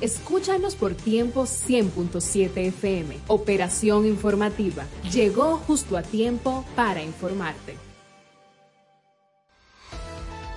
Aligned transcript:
Escúchanos 0.00 0.76
por 0.76 0.94
tiempo 0.94 1.42
100.7 1.42 2.68
FM. 2.68 3.18
Operación 3.26 4.06
informativa. 4.06 4.84
Llegó 5.12 5.56
justo 5.56 5.96
a 5.96 6.02
tiempo 6.02 6.64
para 6.76 7.02
informarte. 7.02 7.76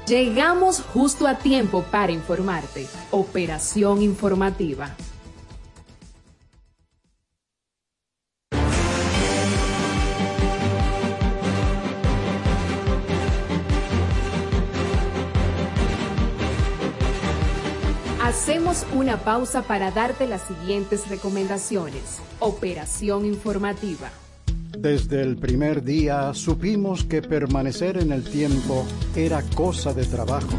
Llegamos 0.07 0.81
justo 0.81 1.27
a 1.27 1.37
tiempo 1.37 1.83
para 1.89 2.11
informarte. 2.11 2.87
Operación 3.11 4.01
informativa. 4.01 4.95
Una 19.03 19.17
pausa 19.17 19.63
para 19.63 19.91
darte 19.91 20.27
las 20.27 20.43
siguientes 20.43 21.09
recomendaciones. 21.09 22.21
Operación 22.39 23.25
informativa. 23.25 24.09
Desde 24.77 25.21
el 25.21 25.35
primer 25.35 25.83
día 25.83 26.33
supimos 26.33 27.03
que 27.03 27.21
permanecer 27.21 27.97
en 27.97 28.13
el 28.13 28.23
tiempo 28.23 28.85
era 29.13 29.43
cosa 29.55 29.93
de 29.93 30.05
trabajo. 30.05 30.57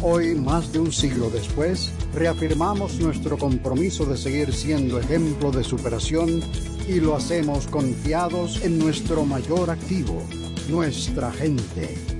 Hoy, 0.00 0.36
más 0.36 0.72
de 0.72 0.78
un 0.78 0.92
siglo 0.92 1.28
después, 1.28 1.92
reafirmamos 2.14 3.00
nuestro 3.00 3.36
compromiso 3.36 4.04
de 4.06 4.16
seguir 4.16 4.54
siendo 4.54 5.00
ejemplo 5.00 5.50
de 5.50 5.64
superación 5.64 6.40
y 6.86 7.00
lo 7.00 7.16
hacemos 7.16 7.66
confiados 7.66 8.64
en 8.64 8.78
nuestro 8.78 9.24
mayor 9.24 9.70
activo, 9.70 10.22
nuestra 10.68 11.32
gente. 11.32 12.19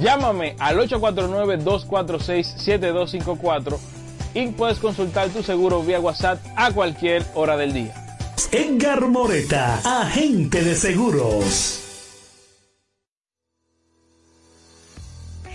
Llámame 0.00 0.56
al 0.58 0.78
849-246-7254 0.78 3.78
y 4.34 4.48
puedes 4.48 4.78
consultar 4.78 5.28
tu 5.28 5.42
seguro 5.42 5.82
vía 5.82 6.00
WhatsApp 6.00 6.42
a 6.56 6.72
cualquier 6.72 7.24
hora 7.34 7.56
del 7.56 7.72
día. 7.72 7.94
Edgar 8.50 9.06
Moreta, 9.08 9.80
agente 9.84 10.62
de 10.62 10.74
seguros. 10.74 11.82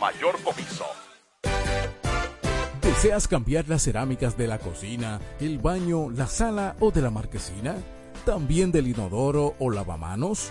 mayor 0.00 0.42
comiso. 0.42 0.86
¿Deseas 2.82 3.28
cambiar 3.28 3.68
las 3.68 3.82
cerámicas 3.82 4.36
de 4.36 4.48
la 4.48 4.58
cocina, 4.58 5.20
el 5.38 5.58
baño, 5.58 6.10
la 6.10 6.26
sala 6.26 6.76
o 6.80 6.90
de 6.90 7.02
la 7.02 7.10
marquesina? 7.10 7.76
¿También 8.24 8.72
del 8.72 8.88
inodoro 8.88 9.54
o 9.58 9.70
lavamanos? 9.70 10.50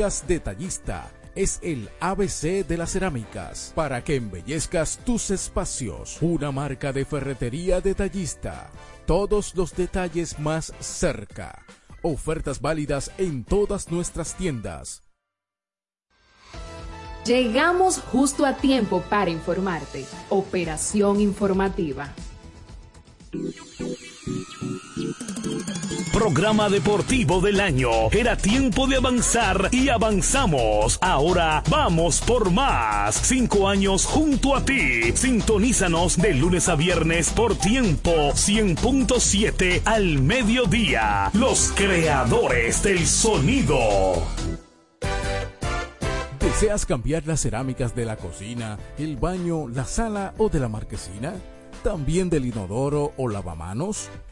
Detallista 0.00 1.12
es 1.34 1.58
el 1.62 1.90
ABC 2.00 2.66
de 2.66 2.78
las 2.78 2.92
cerámicas 2.92 3.72
para 3.74 4.02
que 4.02 4.16
embellezcas 4.16 4.98
tus 5.04 5.30
espacios. 5.30 6.16
Una 6.22 6.50
marca 6.50 6.90
de 6.90 7.04
ferretería 7.04 7.82
detallista. 7.82 8.70
Todos 9.04 9.54
los 9.54 9.76
detalles 9.76 10.38
más 10.38 10.72
cerca. 10.80 11.66
Ofertas 12.00 12.62
válidas 12.62 13.12
en 13.18 13.44
todas 13.44 13.90
nuestras 13.90 14.34
tiendas. 14.34 15.02
Llegamos 17.26 17.98
justo 17.98 18.46
a 18.46 18.56
tiempo 18.56 19.02
para 19.10 19.30
informarte. 19.30 20.06
Operación 20.30 21.20
informativa. 21.20 22.14
Programa 26.20 26.68
deportivo 26.68 27.40
del 27.40 27.60
año. 27.60 27.90
Era 28.12 28.36
tiempo 28.36 28.86
de 28.86 28.96
avanzar 28.96 29.68
y 29.72 29.88
avanzamos. 29.88 30.98
Ahora 31.00 31.62
vamos 31.70 32.20
por 32.20 32.50
más. 32.50 33.14
Cinco 33.14 33.68
años 33.68 34.04
junto 34.04 34.54
a 34.54 34.64
ti. 34.64 35.12
Sintonízanos 35.14 36.18
de 36.18 36.34
lunes 36.34 36.68
a 36.68 36.76
viernes 36.76 37.30
por 37.30 37.56
tiempo 37.56 38.10
100.7 38.10 39.82
al 39.86 40.22
mediodía. 40.22 41.30
Los 41.32 41.72
creadores 41.74 42.82
del 42.82 43.06
sonido. 43.06 43.78
¿Deseas 46.38 46.84
cambiar 46.84 47.26
las 47.26 47.40
cerámicas 47.40 47.94
de 47.94 48.04
la 48.04 48.16
cocina, 48.16 48.78
el 48.98 49.16
baño, 49.16 49.68
la 49.68 49.84
sala 49.84 50.34
o 50.36 50.48
de 50.48 50.60
la 50.60 50.68
marquesina? 50.68 51.32
¿También 51.82 52.28
del 52.28 52.44
inodoro 52.44 53.12
o 53.16 53.28
lavamanos? 53.28 54.10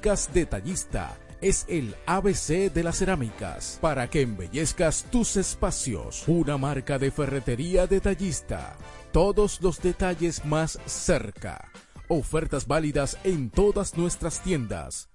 Detallista 0.00 1.18
es 1.40 1.64
el 1.68 1.94
ABC 2.06 2.72
de 2.72 2.82
las 2.84 2.98
cerámicas 2.98 3.78
para 3.80 4.08
que 4.08 4.22
embellezcas 4.22 5.04
tus 5.10 5.36
espacios. 5.36 6.24
Una 6.28 6.56
marca 6.56 6.98
de 6.98 7.10
ferretería 7.10 7.86
detallista. 7.86 8.76
Todos 9.12 9.60
los 9.60 9.80
detalles 9.82 10.44
más 10.44 10.78
cerca. 10.86 11.70
Ofertas 12.08 12.66
válidas 12.66 13.18
en 13.24 13.50
todas 13.50 13.96
nuestras 13.96 14.40
tiendas. 14.40 15.08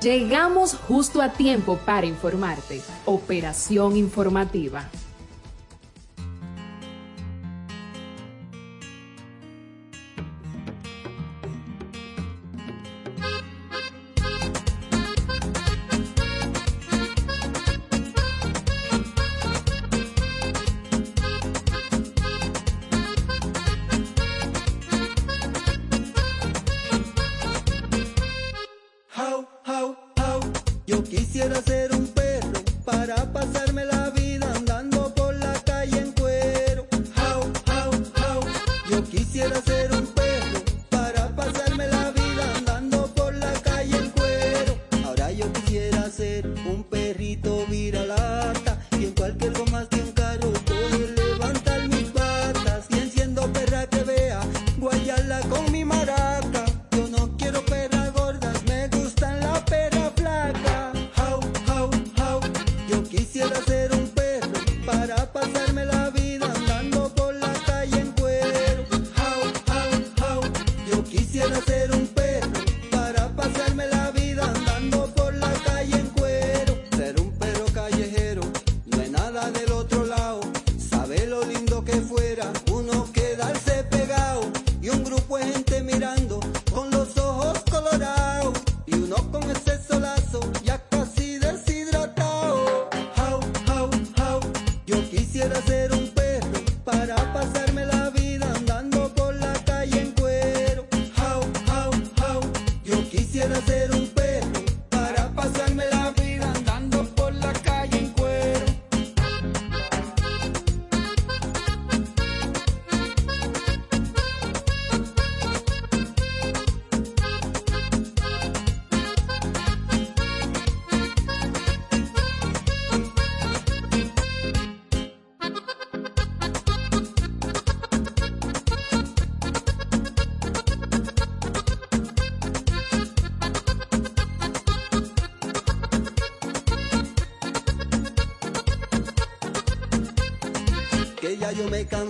Llegamos 0.00 0.74
justo 0.74 1.20
a 1.20 1.32
tiempo 1.32 1.78
para 1.84 2.06
informarte. 2.06 2.80
Operación 3.06 3.96
informativa. 3.96 4.88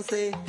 De 0.07 0.48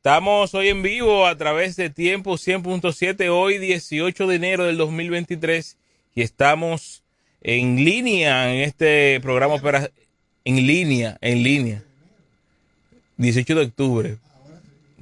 Estamos 0.00 0.54
hoy 0.54 0.70
en 0.70 0.82
vivo 0.82 1.26
a 1.26 1.36
través 1.36 1.76
de 1.76 1.90
Tiempo 1.90 2.38
100.7, 2.38 3.28
hoy 3.28 3.58
18 3.58 4.26
de 4.28 4.34
enero 4.34 4.64
del 4.64 4.78
2023 4.78 5.76
y 6.14 6.22
estamos 6.22 7.02
en 7.42 7.84
línea 7.84 8.50
en 8.50 8.62
este 8.62 9.20
programa 9.20 9.56
opera 9.56 9.90
en 10.46 10.66
línea, 10.66 11.18
en 11.20 11.42
línea. 11.42 11.82
18 13.18 13.54
de 13.54 13.60
octubre. 13.60 14.16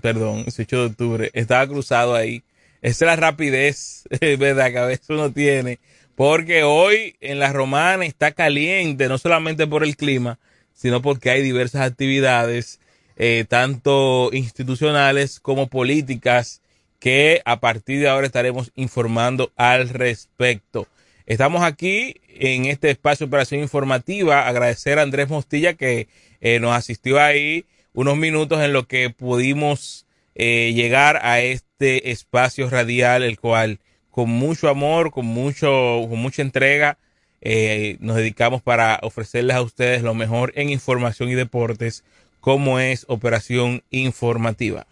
Perdón, 0.02 0.42
18 0.42 0.76
de 0.76 0.86
octubre. 0.86 1.30
Estaba 1.32 1.64
cruzado 1.68 2.16
ahí. 2.16 2.42
Esa 2.82 3.04
es 3.04 3.08
la 3.08 3.14
rapidez, 3.14 4.02
¿verdad? 4.20 4.72
Que 4.72 4.78
a 4.78 4.86
veces 4.86 5.08
uno 5.10 5.30
tiene. 5.30 5.78
Porque 6.16 6.64
hoy 6.64 7.14
en 7.20 7.38
la 7.38 7.52
romana 7.52 8.04
está 8.04 8.32
caliente, 8.32 9.06
no 9.06 9.16
solamente 9.16 9.64
por 9.68 9.84
el 9.84 9.96
clima, 9.96 10.40
sino 10.74 11.00
porque 11.02 11.30
hay 11.30 11.42
diversas 11.42 11.82
actividades 11.82 12.80
eh, 13.18 13.44
tanto 13.46 14.30
institucionales 14.32 15.40
como 15.40 15.66
políticas, 15.66 16.62
que 16.98 17.42
a 17.44 17.60
partir 17.60 18.00
de 18.00 18.08
ahora 18.08 18.26
estaremos 18.26 18.72
informando 18.74 19.52
al 19.56 19.88
respecto. 19.88 20.88
Estamos 21.26 21.62
aquí 21.62 22.16
en 22.28 22.64
este 22.64 22.90
espacio 22.90 23.26
de 23.26 23.28
operación 23.28 23.60
informativa. 23.60 24.48
Agradecer 24.48 24.98
a 24.98 25.02
Andrés 25.02 25.28
Mostilla 25.28 25.74
que 25.74 26.08
eh, 26.40 26.58
nos 26.58 26.74
asistió 26.74 27.20
ahí 27.20 27.66
unos 27.92 28.16
minutos 28.16 28.60
en 28.62 28.72
lo 28.72 28.86
que 28.86 29.10
pudimos 29.10 30.06
eh, 30.34 30.72
llegar 30.74 31.20
a 31.22 31.40
este 31.40 32.10
espacio 32.10 32.70
radial, 32.70 33.22
el 33.22 33.38
cual 33.38 33.80
con 34.10 34.30
mucho 34.30 34.68
amor, 34.68 35.10
con 35.10 35.26
mucho, 35.26 36.06
con 36.08 36.18
mucha 36.18 36.42
entrega, 36.42 36.98
eh, 37.40 37.96
nos 38.00 38.16
dedicamos 38.16 38.62
para 38.62 38.98
ofrecerles 39.02 39.56
a 39.56 39.62
ustedes 39.62 40.02
lo 40.02 40.14
mejor 40.14 40.52
en 40.56 40.70
información 40.70 41.28
y 41.28 41.34
deportes 41.34 42.04
cómo 42.48 42.80
es 42.80 43.04
Operación 43.08 43.82
Informativa. 43.90 44.86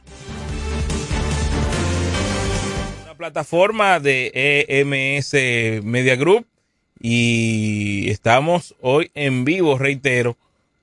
Una 3.05 3.15
plataforma 3.17 3.99
de 3.99 4.67
EMS 4.69 5.83
Media 5.83 6.17
Group 6.17 6.47
y 7.01 8.11
estamos 8.11 8.75
hoy 8.83 9.11
en 9.15 9.47
vivo, 9.47 9.79
reitero, 9.79 10.37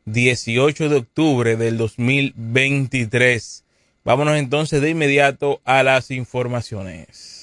18 0.06 0.90
de 0.90 0.96
octubre 0.96 1.58
del 1.58 1.78
2023. 1.78 3.66
Vámonos 4.04 4.38
entonces 4.38 4.82
de 4.82 4.90
inmediato 4.90 5.62
a 5.66 5.84
las 5.84 6.10
informaciones. 6.10 7.43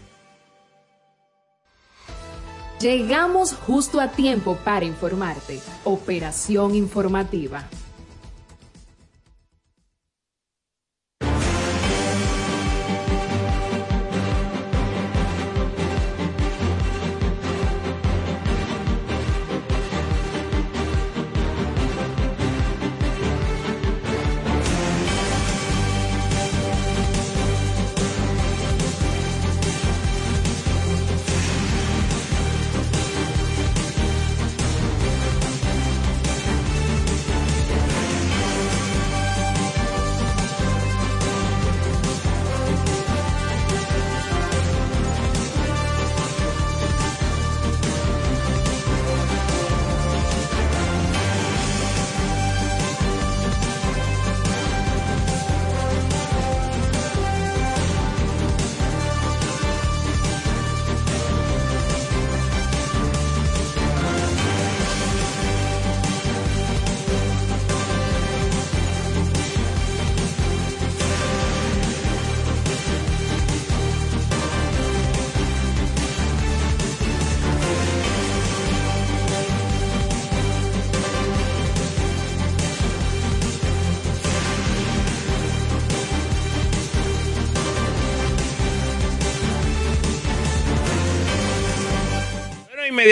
Llegamos 2.81 3.53
justo 3.53 3.99
a 4.01 4.07
tiempo 4.07 4.57
para 4.63 4.85
informarte. 4.85 5.59
Operación 5.83 6.73
informativa. 6.73 7.67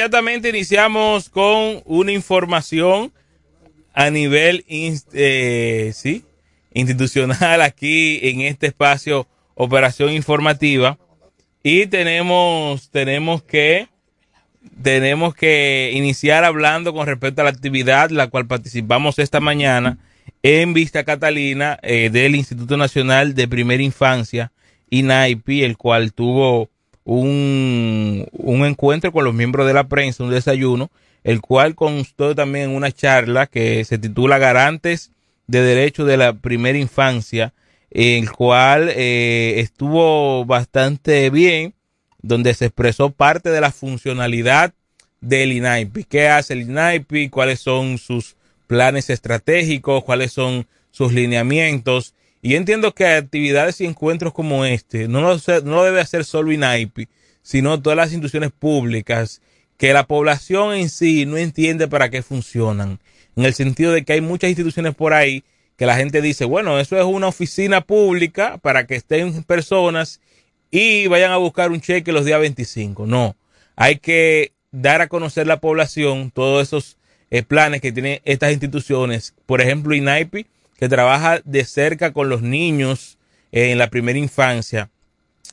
Inmediatamente 0.10 0.50
iniciamos 0.50 1.30
con 1.30 1.84
una 1.86 2.12
información 2.12 3.12
a 3.94 4.10
nivel 4.10 4.66
eh, 4.68 5.94
institucional 6.74 7.62
aquí 7.62 8.20
en 8.24 8.42
este 8.42 8.66
espacio 8.68 9.28
Operación 9.54 10.12
Informativa. 10.14 10.98
Y 11.62 11.86
tenemos 11.86 12.90
tenemos 12.90 13.44
que 13.44 13.88
tenemos 14.82 15.36
que 15.36 15.92
iniciar 15.94 16.44
hablando 16.44 16.92
con 16.92 17.06
respecto 17.06 17.42
a 17.42 17.44
la 17.44 17.52
actividad 17.52 18.10
la 18.10 18.30
cual 18.30 18.48
participamos 18.48 19.20
esta 19.20 19.40
mañana 19.40 20.00
en 20.42 20.74
Vista 20.74 21.04
Catalina 21.04 21.78
eh, 21.84 22.10
del 22.12 22.36
Instituto 22.36 22.78
Nacional 22.78 23.36
de 23.36 23.48
Primera 23.48 23.84
Infancia 23.84 24.52
INAIPI, 24.90 25.64
el 25.66 25.78
cual 25.78 26.14
tuvo 26.14 26.72
un, 27.10 28.28
un 28.32 28.66
encuentro 28.66 29.12
con 29.12 29.26
los 29.26 29.34
miembros 29.34 29.66
de 29.66 29.74
la 29.74 29.88
prensa, 29.88 30.24
un 30.24 30.30
desayuno, 30.30 30.92
el 31.24 31.42
cual 31.42 31.74
constó 31.74 32.36
también 32.36 32.70
una 32.70 32.92
charla 32.92 33.48
que 33.48 33.84
se 33.84 33.98
titula 33.98 34.38
Garantes 34.38 35.12
de 35.48 35.62
Derechos 35.64 36.08
de 36.08 36.18
la 36.18 36.34
Primera 36.34 36.78
Infancia, 36.78 37.54
el 37.90 38.32
cual 38.32 38.92
eh, 38.96 39.56
estuvo 39.58 40.46
bastante 40.46 41.32
bien, 41.32 41.74
donde 42.22 42.54
se 42.54 42.66
expresó 42.66 43.10
parte 43.10 43.50
de 43.50 43.62
la 43.62 43.72
funcionalidad 43.72 44.74
del 45.20 45.54
INAIPI. 45.54 46.04
¿Qué 46.04 46.28
hace 46.28 46.54
el 46.54 46.62
INAIPI? 46.62 47.30
¿Cuáles 47.30 47.60
son 47.60 47.98
sus 47.98 48.36
planes 48.68 49.10
estratégicos? 49.10 50.04
¿Cuáles 50.04 50.32
son 50.32 50.68
sus 50.92 51.12
lineamientos? 51.12 52.14
Y 52.42 52.56
entiendo 52.56 52.94
que 52.94 53.06
actividades 53.06 53.82
y 53.82 53.86
encuentros 53.86 54.34
como 54.34 54.66
este 54.66 55.08
no 55.08 55.22
lo, 55.22 55.38
no 55.64 55.84
debe 55.84 56.02
hacer 56.02 56.24
solo 56.24 56.52
INAIPI, 56.52 57.08
sino 57.42 57.82
todas 57.82 57.98
las 57.98 58.10
instituciones 58.10 58.52
públicas 58.52 59.42
que 59.78 59.94
la 59.94 60.08
población 60.08 60.74
en 60.76 60.90
sí 60.90 61.26
no 61.26 61.38
entiende 61.38 61.88
para 61.88 62.10
qué 62.10 62.22
funcionan. 62.22 63.00
en 63.36 63.46
el 63.46 63.54
sentido 63.54 63.94
de 63.94 64.04
que 64.04 64.14
hay 64.14 64.22
muchas 64.22 64.50
instituciones 64.50 64.94
por 64.96 65.14
ahí 65.14 65.44
que 65.78 65.86
la 65.86 65.96
gente 65.96 66.22
dice, 66.22 66.44
bueno, 66.44 66.78
eso 66.78 66.98
es 66.98 67.06
una 67.06 67.28
oficina 67.28 67.80
pública 67.80 68.58
para 68.58 68.86
que 68.86 68.96
estén 68.96 69.44
personas 69.44 70.20
y 70.72 71.08
vayan 71.08 71.32
a 71.32 71.38
buscar 71.38 71.72
un 71.72 71.80
cheque 71.80 72.12
los 72.12 72.26
días 72.26 72.42
25. 72.42 73.08
No, 73.08 73.38
hay 73.78 73.96
que 73.98 74.52
dar 74.72 75.02
a 75.02 75.08
conocer 75.08 75.48
la 75.48 75.62
población 75.62 76.32
todos 76.32 76.68
esos 76.68 76.98
eh, 77.32 77.44
planes 77.44 77.80
que 77.80 77.94
tienen 77.94 78.20
estas 78.26 78.52
instituciones. 78.52 79.34
Por 79.46 79.62
ejemplo, 79.62 79.96
INAIPI, 79.96 80.48
que 80.80 80.88
trabaja 80.88 81.42
de 81.44 81.66
cerca 81.66 82.14
con 82.14 82.30
los 82.30 82.42
niños 82.42 83.18
en 83.52 83.78
la 83.78 83.90
primera 83.90 84.18
infancia. 84.18 84.90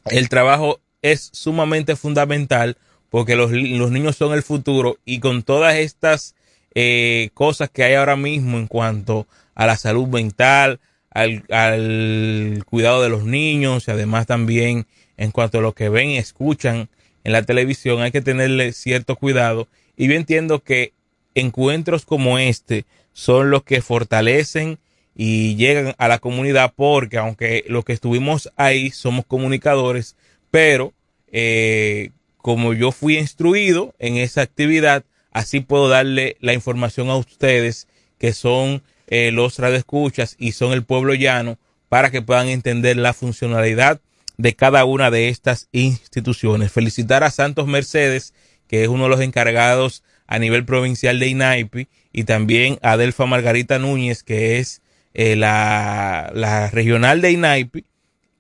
El 0.05 0.29
trabajo 0.29 0.79
es 1.03 1.31
sumamente 1.33 1.97
fundamental 1.97 2.77
porque 3.11 3.35
los, 3.35 3.51
los 3.51 3.91
niños 3.91 4.15
son 4.15 4.35
el 4.35 4.45
futuro 4.45 4.99
y 5.05 5.19
con 5.19 5.43
todas 5.43 5.75
estas 5.75 6.37
eh, 6.77 7.31
cosas 7.35 7.71
que 7.71 7.83
hay 7.83 7.95
ahora 7.95 8.15
mismo 8.15 8.57
en 8.57 8.69
cuanto 8.69 9.27
a 9.57 9.67
la 9.67 9.77
salud 9.77 10.07
mental, 10.07 10.79
al, 11.11 11.43
al, 11.51 12.63
cuidado 12.65 13.03
de 13.03 13.09
los 13.09 13.25
niños 13.25 13.89
y 13.89 13.91
además 13.91 14.29
también 14.29 14.87
en 15.17 15.33
cuanto 15.33 15.59
a 15.59 15.63
lo 15.63 15.73
que 15.73 15.89
ven 15.89 16.11
y 16.11 16.19
escuchan 16.19 16.89
en 17.25 17.33
la 17.33 17.43
televisión, 17.43 18.01
hay 18.01 18.13
que 18.13 18.23
tenerle 18.23 18.73
cierto 18.73 19.17
cuidado. 19.17 19.67
Y 19.97 20.07
yo 20.07 20.15
entiendo 20.15 20.63
que 20.63 20.93
encuentros 21.35 22.05
como 22.05 22.39
este 22.39 22.85
son 23.13 23.51
los 23.51 23.65
que 23.65 23.83
fortalecen 23.83 24.79
y 25.17 25.57
llegan 25.57 25.95
a 25.97 26.09
la 26.09 26.19
comunidad 26.19 26.75
porque 26.77 27.17
aunque 27.17 27.65
los 27.69 27.85
que 27.85 27.95
estuvimos 27.95 28.53
ahí 28.57 28.91
somos 28.91 29.25
comunicadores, 29.25 30.15
pero 30.51 30.93
eh, 31.33 32.11
como 32.37 32.75
yo 32.75 32.93
fui 32.93 33.17
instruido 33.17 33.95
en 33.99 34.19
esa 34.19 34.43
actividad, 34.43 35.05
así 35.33 35.61
puedo 35.61 35.89
darle 35.89 36.37
la 36.41 36.53
información 36.53 37.09
a 37.09 37.17
ustedes 37.17 37.89
que 38.19 38.35
son 38.35 38.83
eh, 39.07 39.31
los 39.33 39.59
radioescuchas 39.59 40.37
y 40.39 40.53
son 40.53 40.73
el 40.73 40.85
pueblo 40.85 41.15
llano 41.15 41.59
para 41.89 42.11
que 42.11 42.23
puedan 42.23 42.49
entender 42.49 42.99
la 42.99 43.15
funcionalidad 43.15 44.01
de 44.37 44.55
cada 44.55 44.85
una 44.85 45.11
de 45.11 45.29
estas 45.29 45.69
instituciones. 45.73 46.73
Felicitar 46.73 47.25
a 47.25 47.31
Santos 47.31 47.67
Mercedes, 47.67 48.35
que 48.69 48.83
es 48.83 48.89
uno 48.89 49.05
de 49.05 49.11
los 49.11 49.21
encargados 49.21 50.03
a 50.27 50.39
nivel 50.39 50.65
provincial 50.65 51.19
de 51.19 51.29
INAIPI, 51.29 51.89
y 52.13 52.25
también 52.25 52.79
a 52.83 52.97
Delfa 52.97 53.27
Margarita 53.27 53.79
Núñez, 53.79 54.23
que 54.23 54.59
es 54.59 54.83
eh, 55.19 55.35
la, 55.35 56.31
la 56.35 56.69
regional 56.69 57.23
de 57.23 57.33
INAIPI, 57.33 57.87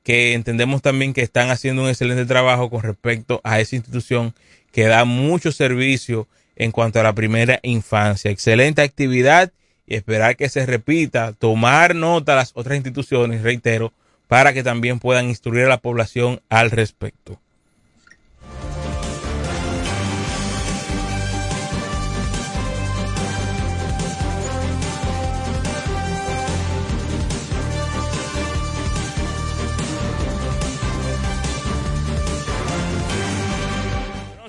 que 0.02 0.35
entendemos 0.35 0.83
también 0.83 1.14
que 1.14 1.23
están 1.23 1.49
haciendo 1.49 1.83
un 1.83 1.88
excelente 1.88 2.26
trabajo 2.26 2.68
con 2.68 2.83
respecto 2.83 3.40
a 3.45 3.61
esa 3.61 3.76
institución 3.76 4.35
que 4.73 4.85
da 4.85 5.06
mucho 5.06 5.52
servicio 5.52 6.28
en 6.54 6.73
cuanto 6.73 7.00
a 7.00 7.02
la 7.02 7.14
primera 7.14 7.61
infancia. 7.62 8.30
Excelente 8.30 8.83
actividad 8.83 9.52
y 9.87 9.95
esperar 9.95 10.37
que 10.37 10.50
se 10.50 10.66
repita, 10.66 11.33
tomar 11.33 11.95
nota 11.95 12.37
las 12.37 12.52
otras 12.54 12.76
instituciones, 12.76 13.40
reitero, 13.40 13.95
para 14.28 14.52
que 14.52 14.62
también 14.62 14.99
puedan 14.99 15.30
instruir 15.30 15.64
a 15.64 15.71
la 15.71 15.80
población 15.80 16.42
al 16.50 16.71
respecto. 16.71 17.40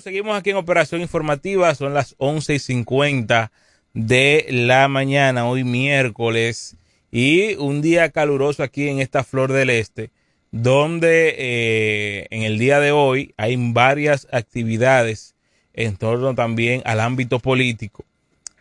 Seguimos 0.07 0.37
aquí 0.37 0.51
en 0.51 0.55
Operación 0.55 1.01
Informativa, 1.01 1.75
son 1.75 1.93
las 1.93 2.15
once 2.17 2.55
y 2.55 2.59
cincuenta 2.59 3.51
de 3.93 4.45
la 4.49 4.87
mañana, 4.87 5.45
hoy 5.45 5.65
miércoles, 5.65 6.77
y 7.11 7.55
un 7.55 7.81
día 7.81 8.09
caluroso 8.11 8.63
aquí 8.63 8.87
en 8.87 9.01
esta 9.01 9.25
Flor 9.25 9.51
del 9.51 9.69
Este, 9.69 10.11
donde 10.49 11.35
eh, 11.37 12.27
en 12.29 12.43
el 12.43 12.57
día 12.57 12.79
de 12.79 12.93
hoy 12.93 13.33
hay 13.35 13.57
varias 13.57 14.29
actividades 14.31 15.35
en 15.73 15.97
torno 15.97 16.33
también 16.35 16.81
al 16.85 17.01
ámbito 17.01 17.39
político, 17.39 18.05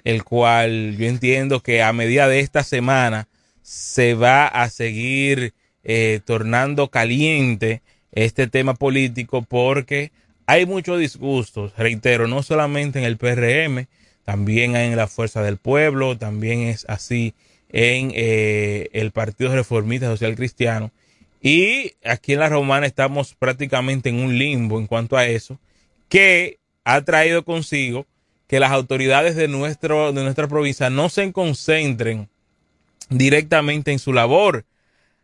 el 0.02 0.24
cual 0.24 0.96
yo 0.98 1.06
entiendo 1.06 1.60
que 1.60 1.80
a 1.80 1.92
medida 1.92 2.26
de 2.26 2.40
esta 2.40 2.64
semana 2.64 3.28
se 3.62 4.14
va 4.14 4.48
a 4.48 4.68
seguir 4.68 5.54
eh, 5.84 6.18
tornando 6.24 6.90
caliente 6.90 7.82
este 8.10 8.48
tema 8.48 8.74
político 8.74 9.42
porque 9.42 10.10
hay 10.46 10.64
muchos 10.66 11.00
disgustos, 11.00 11.72
reitero, 11.76 12.28
no 12.28 12.42
solamente 12.42 12.98
en 12.98 13.04
el 13.04 13.16
PRM, 13.16 13.86
también 14.24 14.76
en 14.76 14.96
la 14.96 15.08
Fuerza 15.08 15.42
del 15.42 15.56
Pueblo, 15.56 16.16
también 16.16 16.60
es 16.60 16.84
así 16.88 17.34
en 17.68 18.12
eh, 18.14 18.88
el 18.92 19.10
Partido 19.10 19.54
Reformista 19.54 20.06
Social 20.06 20.36
Cristiano. 20.36 20.92
Y 21.40 21.94
aquí 22.04 22.32
en 22.32 22.40
la 22.40 22.48
Romana 22.48 22.86
estamos 22.86 23.34
prácticamente 23.34 24.08
en 24.08 24.20
un 24.20 24.38
limbo 24.38 24.78
en 24.78 24.86
cuanto 24.86 25.16
a 25.16 25.26
eso, 25.26 25.58
que 26.08 26.58
ha 26.84 27.02
traído 27.02 27.44
consigo 27.44 28.06
que 28.46 28.60
las 28.60 28.70
autoridades 28.70 29.36
de, 29.36 29.48
nuestro, 29.48 30.12
de 30.12 30.22
nuestra 30.22 30.46
provincia 30.48 30.90
no 30.90 31.08
se 31.08 31.32
concentren 31.32 32.28
directamente 33.10 33.92
en 33.92 33.98
su 33.98 34.12
labor. 34.12 34.64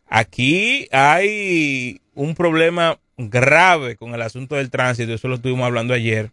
Aquí 0.07 0.89
hay 0.93 2.01
un 2.15 2.35
problema 2.35 2.99
grave 3.17 3.97
con 3.97 4.15
el 4.15 4.23
asunto 4.23 4.57
del 4.57 4.71
tránsito, 4.71 5.13
eso 5.13 5.29
lo 5.29 5.37
estuvimos 5.37 5.67
hablando 5.67 5.95
ayer, 5.95 6.31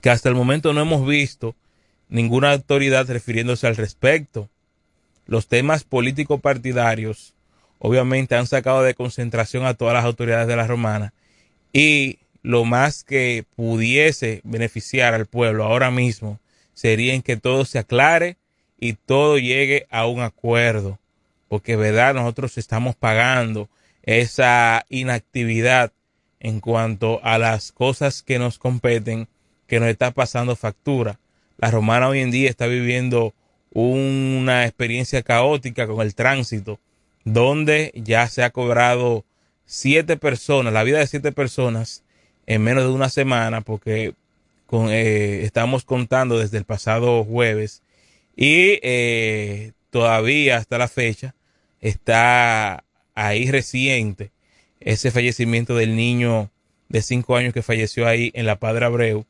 que 0.00 0.10
hasta 0.10 0.28
el 0.28 0.34
momento 0.34 0.72
no 0.72 0.80
hemos 0.80 1.06
visto 1.06 1.54
ninguna 2.08 2.52
autoridad 2.52 3.08
refiriéndose 3.08 3.66
al 3.66 3.76
respecto. 3.76 4.48
Los 5.26 5.46
temas 5.46 5.84
políticos 5.84 6.40
partidarios 6.40 7.34
obviamente 7.78 8.34
han 8.34 8.46
sacado 8.46 8.82
de 8.82 8.94
concentración 8.94 9.66
a 9.66 9.74
todas 9.74 9.94
las 9.94 10.04
autoridades 10.04 10.48
de 10.48 10.56
la 10.56 10.66
romana 10.66 11.12
y 11.72 12.18
lo 12.42 12.64
más 12.64 13.04
que 13.04 13.44
pudiese 13.56 14.40
beneficiar 14.44 15.14
al 15.14 15.26
pueblo 15.26 15.64
ahora 15.64 15.90
mismo 15.90 16.40
sería 16.74 17.14
en 17.14 17.22
que 17.22 17.36
todo 17.36 17.64
se 17.64 17.78
aclare 17.78 18.36
y 18.78 18.92
todo 18.94 19.38
llegue 19.38 19.86
a 19.90 20.06
un 20.06 20.20
acuerdo, 20.20 20.98
porque 21.48 21.76
verdad 21.76 22.14
nosotros 22.14 22.56
estamos 22.56 22.94
pagando 22.94 23.68
esa 24.08 24.86
inactividad 24.88 25.92
en 26.40 26.60
cuanto 26.60 27.20
a 27.22 27.36
las 27.36 27.72
cosas 27.72 28.22
que 28.22 28.38
nos 28.38 28.58
competen 28.58 29.28
que 29.66 29.80
nos 29.80 29.90
está 29.90 30.12
pasando 30.12 30.56
factura. 30.56 31.20
La 31.58 31.70
romana 31.70 32.08
hoy 32.08 32.20
en 32.20 32.30
día 32.30 32.48
está 32.48 32.66
viviendo 32.68 33.34
una 33.70 34.64
experiencia 34.64 35.22
caótica 35.22 35.86
con 35.86 36.00
el 36.00 36.14
tránsito, 36.14 36.80
donde 37.24 37.92
ya 37.94 38.26
se 38.28 38.42
ha 38.42 38.48
cobrado 38.48 39.26
siete 39.66 40.16
personas, 40.16 40.72
la 40.72 40.84
vida 40.84 41.00
de 41.00 41.06
siete 41.06 41.30
personas 41.30 42.02
en 42.46 42.62
menos 42.62 42.84
de 42.84 42.90
una 42.90 43.10
semana, 43.10 43.60
porque 43.60 44.14
eh, 44.72 45.40
estamos 45.42 45.84
contando 45.84 46.38
desde 46.38 46.56
el 46.56 46.64
pasado 46.64 47.24
jueves 47.24 47.82
y 48.34 48.78
eh, 48.82 49.72
todavía 49.90 50.56
hasta 50.56 50.78
la 50.78 50.88
fecha 50.88 51.34
está 51.82 52.84
ahí 53.18 53.50
reciente 53.50 54.30
ese 54.80 55.10
fallecimiento 55.10 55.74
del 55.74 55.96
niño 55.96 56.50
de 56.88 57.02
cinco 57.02 57.36
años 57.36 57.52
que 57.52 57.62
falleció 57.62 58.06
ahí 58.06 58.30
en 58.34 58.46
la 58.46 58.60
Padre 58.60 58.86
Abreu 58.86 59.26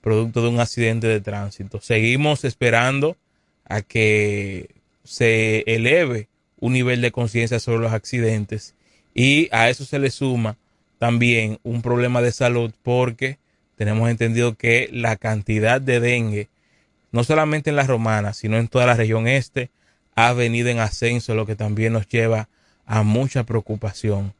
producto 0.00 0.42
de 0.42 0.48
un 0.48 0.60
accidente 0.60 1.08
de 1.08 1.20
tránsito. 1.20 1.80
Seguimos 1.80 2.44
esperando 2.44 3.16
a 3.64 3.82
que 3.82 4.70
se 5.04 5.64
eleve 5.66 6.28
un 6.60 6.72
nivel 6.72 7.00
de 7.00 7.10
conciencia 7.10 7.58
sobre 7.58 7.80
los 7.80 7.92
accidentes 7.92 8.74
y 9.12 9.48
a 9.50 9.68
eso 9.68 9.84
se 9.84 9.98
le 9.98 10.10
suma 10.10 10.56
también 10.98 11.58
un 11.64 11.82
problema 11.82 12.22
de 12.22 12.30
salud 12.30 12.72
porque 12.82 13.38
tenemos 13.76 14.08
entendido 14.08 14.54
que 14.54 14.88
la 14.92 15.16
cantidad 15.16 15.80
de 15.80 15.98
dengue, 15.98 16.48
no 17.10 17.24
solamente 17.24 17.70
en 17.70 17.76
la 17.76 17.86
romana, 17.86 18.34
sino 18.34 18.56
en 18.56 18.68
toda 18.68 18.86
la 18.86 18.94
región 18.94 19.26
este, 19.26 19.70
ha 20.14 20.32
venido 20.32 20.68
en 20.68 20.78
ascenso, 20.78 21.34
lo 21.34 21.46
que 21.46 21.56
también 21.56 21.92
nos 21.92 22.06
lleva 22.06 22.48
a 22.92 23.02
mucha 23.04 23.44
preocupación. 23.44 24.34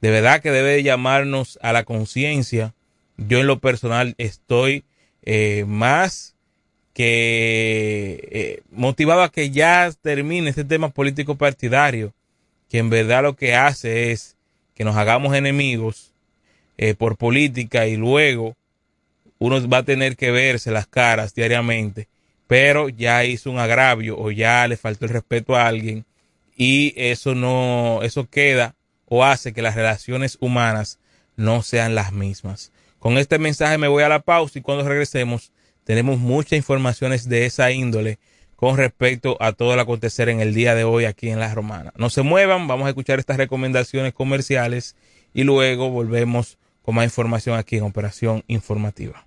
De 0.00 0.10
verdad 0.12 0.40
que 0.40 0.52
debe 0.52 0.84
llamarnos 0.84 1.58
a 1.60 1.72
la 1.72 1.82
conciencia 1.82 2.72
yo 3.16 3.40
en 3.40 3.48
lo 3.48 3.58
personal 3.58 4.14
estoy 4.16 4.84
eh, 5.24 5.64
más 5.66 6.36
que 6.92 8.28
eh, 8.30 8.62
motivado 8.70 9.22
a 9.22 9.32
que 9.32 9.50
ya 9.50 9.90
termine 10.02 10.50
este 10.50 10.62
tema 10.62 10.90
político 10.90 11.34
partidario, 11.34 12.12
que 12.70 12.78
en 12.78 12.90
verdad 12.90 13.24
lo 13.24 13.34
que 13.34 13.56
hace 13.56 14.12
es 14.12 14.36
que 14.76 14.84
nos 14.84 14.94
hagamos 14.94 15.34
enemigos 15.34 16.12
eh, 16.78 16.94
por 16.94 17.16
política 17.16 17.88
y 17.88 17.96
luego 17.96 18.54
uno 19.40 19.68
va 19.68 19.78
a 19.78 19.84
tener 19.84 20.16
que 20.16 20.30
verse 20.30 20.70
las 20.70 20.86
caras 20.86 21.34
diariamente, 21.34 22.06
pero 22.46 22.88
ya 22.88 23.24
hizo 23.24 23.50
un 23.50 23.58
agravio 23.58 24.16
o 24.16 24.30
ya 24.30 24.68
le 24.68 24.76
faltó 24.76 25.06
el 25.06 25.10
respeto 25.10 25.56
a 25.56 25.66
alguien 25.66 26.04
y 26.54 26.92
eso 26.96 27.34
no, 27.34 28.00
eso 28.02 28.28
queda 28.28 28.76
o 29.06 29.24
hace 29.24 29.52
que 29.52 29.62
las 29.62 29.74
relaciones 29.74 30.38
humanas 30.40 30.98
no 31.36 31.62
sean 31.62 31.94
las 31.94 32.12
mismas. 32.12 32.72
Con 32.98 33.18
este 33.18 33.38
mensaje 33.38 33.78
me 33.78 33.88
voy 33.88 34.02
a 34.02 34.08
la 34.08 34.20
pausa 34.20 34.58
y 34.58 34.62
cuando 34.62 34.88
regresemos 34.88 35.52
tenemos 35.84 36.18
muchas 36.18 36.56
informaciones 36.56 37.28
de 37.28 37.46
esa 37.46 37.70
índole 37.70 38.18
con 38.56 38.76
respecto 38.76 39.36
a 39.40 39.52
todo 39.52 39.74
el 39.74 39.80
acontecer 39.80 40.28
en 40.28 40.40
el 40.40 40.54
día 40.54 40.74
de 40.74 40.84
hoy 40.84 41.04
aquí 41.04 41.28
en 41.28 41.40
La 41.40 41.54
Romana. 41.54 41.92
No 41.96 42.08
se 42.08 42.22
muevan, 42.22 42.66
vamos 42.66 42.86
a 42.86 42.90
escuchar 42.90 43.18
estas 43.18 43.36
recomendaciones 43.36 44.14
comerciales 44.14 44.96
y 45.34 45.44
luego 45.44 45.90
volvemos 45.90 46.58
con 46.82 46.94
más 46.94 47.04
información 47.04 47.58
aquí 47.58 47.76
en 47.76 47.82
Operación 47.82 48.44
Informativa. 48.46 49.26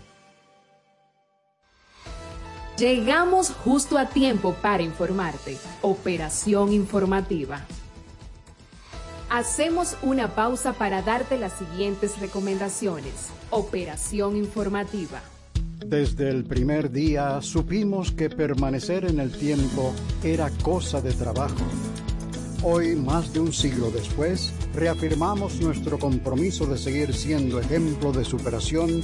Llegamos 2.81 3.51
justo 3.51 3.99
a 3.99 4.09
tiempo 4.09 4.55
para 4.59 4.81
informarte. 4.81 5.55
Operación 5.83 6.73
informativa. 6.73 7.63
Hacemos 9.29 9.95
una 10.01 10.33
pausa 10.33 10.73
para 10.73 11.03
darte 11.03 11.37
las 11.37 11.53
siguientes 11.53 12.19
recomendaciones. 12.19 13.29
Operación 13.51 14.35
informativa. 14.35 15.21
Desde 15.85 16.29
el 16.29 16.43
primer 16.43 16.89
día 16.89 17.39
supimos 17.43 18.11
que 18.11 18.31
permanecer 18.31 19.05
en 19.05 19.19
el 19.19 19.31
tiempo 19.31 19.93
era 20.23 20.49
cosa 20.63 21.01
de 21.01 21.13
trabajo. 21.13 21.63
Hoy, 22.63 22.95
más 22.95 23.31
de 23.31 23.41
un 23.41 23.53
siglo 23.53 23.91
después, 23.91 24.53
reafirmamos 24.73 25.61
nuestro 25.61 25.99
compromiso 25.99 26.65
de 26.65 26.79
seguir 26.79 27.13
siendo 27.13 27.59
ejemplo 27.59 28.11
de 28.11 28.25
superación 28.25 29.03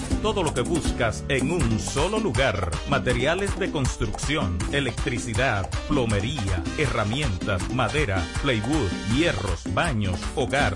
Todo 0.21 0.43
lo 0.43 0.53
que 0.53 0.61
buscas 0.61 1.25
en 1.29 1.51
un 1.51 1.79
solo 1.79 2.19
lugar. 2.19 2.69
Materiales 2.87 3.57
de 3.57 3.71
construcción, 3.71 4.59
electricidad, 4.71 5.67
plomería, 5.87 6.63
herramientas, 6.77 7.73
madera, 7.73 8.23
plywood, 8.43 8.91
hierros, 9.15 9.63
baños, 9.73 10.19
hogar. 10.35 10.75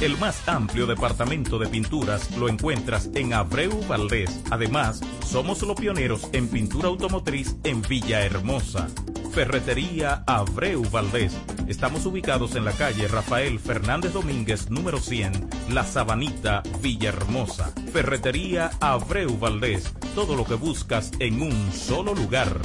El 0.00 0.18
más 0.18 0.48
amplio 0.48 0.86
departamento 0.86 1.60
de 1.60 1.68
pinturas 1.68 2.36
lo 2.36 2.48
encuentras 2.48 3.08
en 3.14 3.34
Abreu 3.34 3.86
Valdés. 3.86 4.42
Además, 4.50 5.00
somos 5.24 5.62
los 5.62 5.76
pioneros 5.76 6.28
en 6.32 6.48
pintura 6.48 6.88
automotriz 6.88 7.54
en 7.62 7.82
Villahermosa. 7.82 8.88
Ferretería 9.32 10.22
Abreu 10.26 10.82
Valdés. 10.90 11.32
Estamos 11.66 12.04
ubicados 12.04 12.54
en 12.54 12.66
la 12.66 12.72
calle 12.72 13.08
Rafael 13.08 13.58
Fernández 13.58 14.12
Domínguez, 14.12 14.68
número 14.68 15.00
100, 15.00 15.48
La 15.70 15.84
Sabanita, 15.84 16.62
Villahermosa. 16.82 17.72
Ferretería 17.94 18.70
Abreu 18.78 19.38
Valdés. 19.38 19.90
Todo 20.14 20.36
lo 20.36 20.44
que 20.44 20.54
buscas 20.54 21.12
en 21.18 21.40
un 21.40 21.72
solo 21.72 22.14
lugar. 22.14 22.58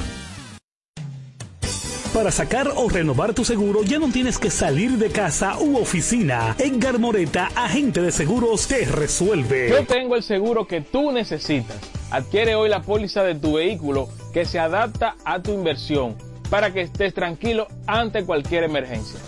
Para 2.13 2.31
sacar 2.31 2.69
o 2.75 2.89
renovar 2.89 3.33
tu 3.33 3.45
seguro 3.45 3.83
ya 3.83 3.99
no 3.99 4.09
tienes 4.11 4.37
que 4.37 4.49
salir 4.49 4.91
de 4.97 5.09
casa 5.09 5.57
u 5.59 5.77
oficina. 5.77 6.53
Edgar 6.59 6.99
Moreta, 6.99 7.49
agente 7.55 8.01
de 8.01 8.11
seguros, 8.11 8.67
te 8.67 8.83
resuelve. 8.83 9.69
Yo 9.69 9.85
tengo 9.85 10.17
el 10.17 10.23
seguro 10.23 10.67
que 10.67 10.81
tú 10.81 11.13
necesitas. 11.13 11.77
Adquiere 12.11 12.55
hoy 12.55 12.67
la 12.67 12.81
póliza 12.81 13.23
de 13.23 13.35
tu 13.35 13.53
vehículo 13.53 14.09
que 14.33 14.43
se 14.43 14.59
adapta 14.59 15.15
a 15.23 15.41
tu 15.41 15.53
inversión 15.53 16.26
para 16.49 16.71
que 16.71 16.81
estés 16.81 17.13
tranquilo 17.13 17.67
ante 17.85 18.25
cualquier 18.25 18.63
emergencia. 18.63 19.19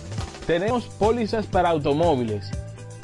Tenemos 0.46 0.86
pólizas 0.86 1.46
para 1.46 1.70
automóviles, 1.70 2.50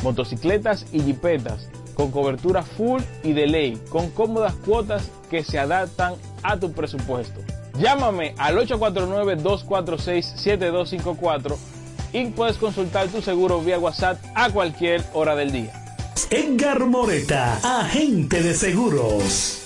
motocicletas 0.02 0.86
y 0.92 1.00
jipetas 1.00 1.68
con 1.94 2.10
cobertura 2.10 2.62
full 2.62 3.00
y 3.24 3.32
de 3.32 3.46
ley, 3.46 3.80
con 3.88 4.10
cómodas 4.10 4.52
cuotas 4.54 5.10
que 5.30 5.42
se 5.42 5.58
adaptan 5.58 6.14
a 6.42 6.58
tu 6.58 6.72
presupuesto. 6.72 7.40
Llámame 7.78 8.34
al 8.38 8.58
849-246-7254 8.58 11.56
y 12.12 12.26
puedes 12.26 12.58
consultar 12.58 13.08
tu 13.08 13.22
seguro 13.22 13.60
vía 13.60 13.78
WhatsApp 13.78 14.22
a 14.34 14.50
cualquier 14.50 15.02
hora 15.12 15.34
del 15.34 15.52
día. 15.52 15.72
Edgar 16.30 16.86
Moreta, 16.86 17.58
agente 17.62 18.42
de 18.42 18.54
seguros. 18.54 19.65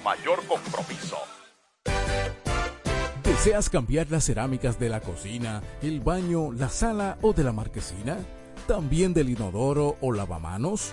mayor 0.00 0.44
compromiso. 0.46 1.18
¿Deseas 3.22 3.68
cambiar 3.70 4.10
las 4.10 4.24
cerámicas 4.24 4.78
de 4.78 4.88
la 4.88 5.00
cocina, 5.00 5.62
el 5.82 6.00
baño, 6.00 6.50
la 6.52 6.68
sala 6.68 7.18
o 7.22 7.32
de 7.32 7.44
la 7.44 7.52
marquesina? 7.52 8.18
¿También 8.66 9.14
del 9.14 9.28
inodoro 9.28 9.96
o 10.00 10.12
lavamanos? 10.12 10.92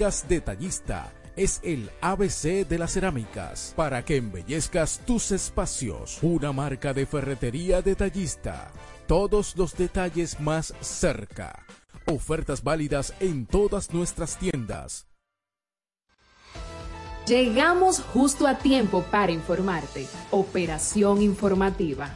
Detallista 0.01 1.13
es 1.35 1.59
el 1.63 1.91
ABC 2.01 2.67
de 2.67 2.79
las 2.79 2.93
cerámicas 2.93 3.73
para 3.75 4.03
que 4.03 4.15
embellezcas 4.15 4.99
tus 5.05 5.31
espacios. 5.31 6.17
Una 6.23 6.51
marca 6.51 6.91
de 6.91 7.05
ferretería 7.05 7.83
detallista. 7.83 8.71
Todos 9.05 9.55
los 9.55 9.77
detalles 9.77 10.39
más 10.39 10.73
cerca. 10.81 11.67
Ofertas 12.07 12.63
válidas 12.63 13.13
en 13.19 13.45
todas 13.45 13.93
nuestras 13.93 14.37
tiendas. 14.39 15.05
Llegamos 17.27 18.01
justo 18.01 18.47
a 18.47 18.57
tiempo 18.57 19.03
para 19.11 19.31
informarte. 19.31 20.07
Operación 20.31 21.21
informativa. 21.21 22.15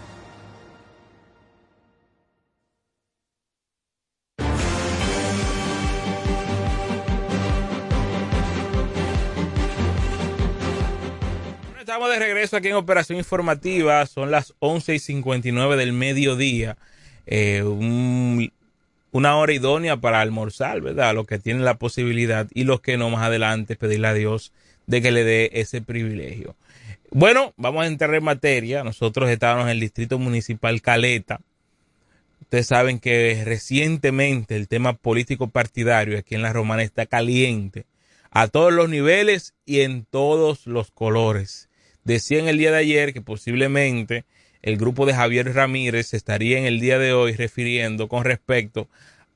Estamos 11.91 12.09
de 12.09 12.19
regreso 12.19 12.55
aquí 12.55 12.69
en 12.69 12.75
Operación 12.75 13.17
Informativa. 13.17 14.05
Son 14.05 14.31
las 14.31 14.53
11 14.59 14.95
y 14.95 14.99
59 14.99 15.75
del 15.75 15.91
mediodía. 15.91 16.77
Eh, 17.25 17.63
un- 17.63 18.49
una 19.11 19.35
hora 19.35 19.51
idónea 19.51 19.97
para 19.97 20.21
almorzar, 20.21 20.79
¿verdad? 20.79 21.13
Los 21.13 21.27
que 21.27 21.37
tienen 21.37 21.65
la 21.65 21.73
posibilidad 21.73 22.47
y 22.53 22.63
los 22.63 22.79
que 22.79 22.95
no 22.95 23.09
más 23.09 23.23
adelante 23.23 23.75
pedirle 23.75 24.07
a 24.07 24.13
Dios 24.13 24.53
de 24.87 25.01
que 25.01 25.11
le 25.11 25.25
dé 25.25 25.49
ese 25.51 25.81
privilegio. 25.81 26.55
Bueno, 27.09 27.53
vamos 27.57 27.83
a 27.83 27.87
entrar 27.87 28.15
en 28.15 28.23
materia. 28.23 28.85
Nosotros 28.85 29.29
estábamos 29.29 29.65
en 29.65 29.71
el 29.71 29.81
Distrito 29.81 30.17
Municipal 30.17 30.81
Caleta. 30.81 31.41
Ustedes 32.39 32.67
saben 32.67 32.99
que 32.99 33.41
recientemente 33.43 34.55
el 34.55 34.69
tema 34.69 34.93
político 34.93 35.49
partidario 35.49 36.17
aquí 36.17 36.35
en 36.35 36.41
la 36.41 36.53
Romana 36.53 36.83
está 36.83 37.05
caliente 37.05 37.83
a 38.29 38.47
todos 38.47 38.71
los 38.71 38.87
niveles 38.87 39.55
y 39.65 39.81
en 39.81 40.05
todos 40.05 40.67
los 40.67 40.89
colores. 40.91 41.67
Decía 42.03 42.39
en 42.39 42.47
el 42.47 42.57
día 42.57 42.71
de 42.71 42.77
ayer 42.77 43.13
que 43.13 43.21
posiblemente 43.21 44.25
el 44.61 44.77
grupo 44.77 45.05
de 45.05 45.13
Javier 45.13 45.53
Ramírez 45.53 46.13
estaría 46.13 46.57
en 46.57 46.65
el 46.65 46.79
día 46.79 46.99
de 46.99 47.13
hoy 47.13 47.33
refiriendo 47.33 48.07
con 48.07 48.23
respecto 48.23 48.87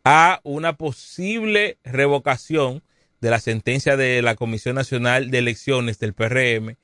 a 0.04 0.40
una 0.44 0.74
posible 0.74 1.78
revocación 1.84 2.84
de 3.22 3.30
la 3.32 3.40
sentencia 3.40 3.98
de 3.98 4.22
la 4.22 4.36
Comisión 4.36 4.76
Nacional 4.76 5.32
de 5.32 5.40
Elecciones 5.40 6.00
del 6.00 6.14
PRM 6.14 6.76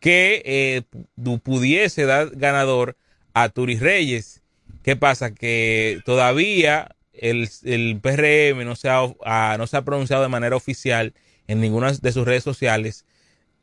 que 0.00 0.42
eh, 0.44 0.82
pu- 1.16 1.40
pudiese 1.40 2.04
dar 2.04 2.30
ganador 2.30 2.96
a 3.32 3.48
Turis 3.48 3.80
Reyes. 3.80 4.42
¿Qué 4.82 4.96
pasa? 4.96 5.32
Que 5.34 6.00
todavía 6.04 6.94
el, 7.12 7.48
el 7.64 7.98
PRM 8.02 8.64
no 8.64 8.76
se, 8.76 8.88
ha, 8.88 9.00
ah, 9.24 9.54
no 9.58 9.66
se 9.66 9.76
ha 9.76 9.82
pronunciado 9.82 10.22
de 10.22 10.28
manera 10.28 10.56
oficial 10.56 11.14
en 11.46 11.60
ninguna 11.60 11.92
de 11.92 12.12
sus 12.12 12.24
redes 12.26 12.42
sociales, 12.42 13.04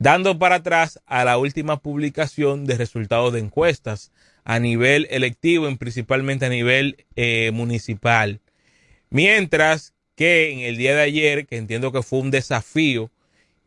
dando 0.01 0.39
para 0.39 0.55
atrás 0.55 0.99
a 1.05 1.23
la 1.23 1.37
última 1.37 1.79
publicación 1.79 2.65
de 2.65 2.75
resultados 2.75 3.33
de 3.33 3.39
encuestas 3.39 4.11
a 4.43 4.57
nivel 4.57 5.07
electivo 5.11 5.69
y 5.69 5.75
principalmente 5.75 6.47
a 6.47 6.49
nivel 6.49 7.05
eh, 7.15 7.51
municipal. 7.53 8.39
Mientras 9.11 9.93
que 10.15 10.53
en 10.53 10.61
el 10.61 10.77
día 10.77 10.95
de 10.95 11.03
ayer, 11.03 11.45
que 11.45 11.57
entiendo 11.57 11.91
que 11.91 12.01
fue 12.01 12.17
un 12.17 12.31
desafío, 12.31 13.11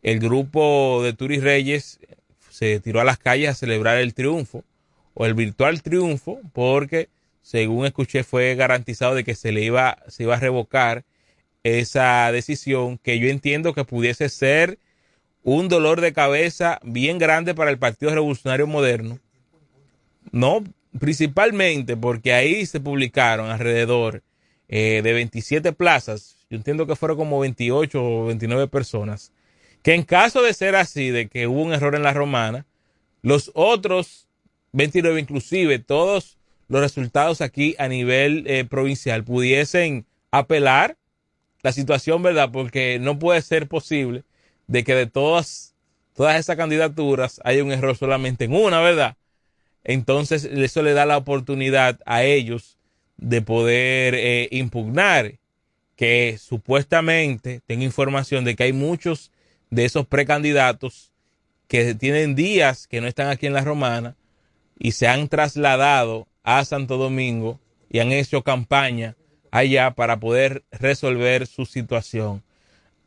el 0.03 0.19
grupo 0.19 1.03
de 1.05 1.13
Turis 1.13 1.41
Reyes 1.41 2.01
se 2.51 2.81
tiró 2.81 3.01
a 3.01 3.05
las 3.05 3.19
calles 3.19 3.51
a 3.51 3.55
celebrar 3.55 3.99
el 3.99 4.13
triunfo 4.13 4.65
o 5.15 5.27
el 5.27 5.35
virtual 5.35 5.83
triunfo 5.83 6.41
porque 6.53 7.11
según 7.43 7.87
escuché 7.87 8.25
fue 8.25 8.57
garantizado 8.57 9.15
de 9.15 9.23
que 9.23 9.37
se 9.37 9.53
le 9.53 9.63
iba 9.63 9.99
se 10.09 10.25
iba 10.25 10.35
a 10.35 10.41
revocar 10.41 11.05
esa 11.63 12.33
decisión 12.33 12.99
que 12.99 13.21
yo 13.21 13.29
entiendo 13.29 13.73
que 13.73 13.85
pudiese 13.85 14.29
ser 14.29 14.79
un 15.45 15.69
dolor 15.69 16.01
de 16.01 16.15
cabeza 16.15 16.81
bien 16.83 17.19
grande 17.19 17.55
para 17.55 17.71
el 17.71 17.79
Partido 17.79 18.13
Revolucionario 18.13 18.67
Moderno. 18.67 19.21
No, 20.33 20.65
principalmente 20.99 21.97
porque 21.97 22.33
ahí 22.33 22.67
se 22.67 22.81
publicaron 22.81 23.51
alrededor 23.51 24.23
eh, 24.69 25.03
de 25.05 25.13
27 25.13 25.73
plazas, 25.75 26.39
yo 26.49 26.57
entiendo 26.57 26.87
que 26.87 26.97
fueron 26.97 27.19
como 27.19 27.39
28 27.41 28.03
o 28.03 28.27
29 28.27 28.69
personas, 28.69 29.33
que 29.83 29.95
en 29.95 30.03
caso 30.03 30.43
de 30.43 30.55
ser 30.55 30.77
así, 30.77 31.11
de 31.11 31.29
que 31.29 31.47
hubo 31.47 31.63
un 31.63 31.75
error 31.75 31.95
en 31.95 32.03
la 32.03 32.15
romana, 32.15 32.65
los 33.21 33.51
otros 33.55 34.27
29, 34.73 35.21
inclusive 35.21 35.79
todos 35.79 36.39
los 36.69 36.81
resultados 36.81 37.43
aquí 37.43 37.77
a 37.79 37.87
nivel 37.89 38.45
eh, 38.47 38.65
provincial, 38.65 39.25
pudiesen 39.25 40.07
apelar 40.31 40.97
la 41.63 41.73
situación, 41.73 42.23
¿verdad? 42.23 42.51
Porque 42.51 42.99
no 42.99 43.19
puede 43.19 43.43
ser 43.43 43.69
posible 43.69 44.25
de 44.67 44.85
que 44.85 44.95
de 44.95 45.07
todas, 45.07 45.75
todas 46.15 46.39
esas 46.39 46.57
candidaturas 46.57 47.41
haya 47.45 47.65
un 47.65 47.73
error 47.73 47.97
solamente 47.97 48.45
en 48.45 48.55
una, 48.55 48.81
¿verdad? 48.81 49.17
Entonces, 49.85 50.45
eso 50.45 50.83
le 50.83 50.95
da 50.95 51.07
la 51.07 51.19
oportunidad 51.19 52.01
a 52.07 52.23
ellos 52.25 52.79
de 53.17 53.43
poder 53.43 54.15
eh, 54.15 54.49
impugnar 54.51 55.35
que 55.97 56.39
supuestamente 56.39 57.61
tengo 57.67 57.85
información 57.85 58.45
de 58.45 58.57
que 58.57 58.65
hay 58.65 58.73
muchos 58.73 59.31
de 59.71 59.85
esos 59.85 60.07
precandidatos 60.07 61.13
que 61.69 61.95
tienen 61.95 62.35
días 62.35 62.87
que 62.87 63.01
no 63.01 63.07
están 63.07 63.29
aquí 63.29 63.47
en 63.47 63.53
la 63.53 63.63
Romana 63.63 64.17
y 64.79 64.93
se 64.93 65.07
han 65.07 65.29
trasladado 65.29 66.27
a 66.43 66.65
Santo 66.65 66.97
Domingo 66.97 67.61
y 67.91 68.01
han 68.01 68.13
hecho 68.13 68.43
campaña 68.43 69.17
allá 69.51 69.93
para 69.93 70.19
poder 70.19 70.65
resolver 70.73 71.47
su 71.47 71.65
situación. 71.65 72.43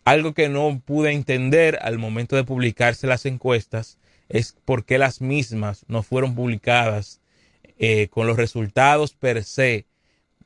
Algo 0.07 0.33
que 0.33 0.47
no 0.47 0.81
pude 0.85 1.11
entender 1.11 1.79
al 1.81 1.97
momento 1.97 2.37
de 2.37 2.45
publicarse 2.45 3.07
las 3.07 3.25
encuestas 3.25 3.97
es 4.29 4.55
por 4.63 4.85
qué 4.85 4.97
las 4.97 5.19
mismas 5.19 5.83
no 5.89 6.01
fueron 6.01 6.33
publicadas 6.33 7.19
eh, 7.77 8.07
con 8.07 8.25
los 8.25 8.37
resultados 8.37 9.11
per 9.11 9.43
se, 9.43 9.85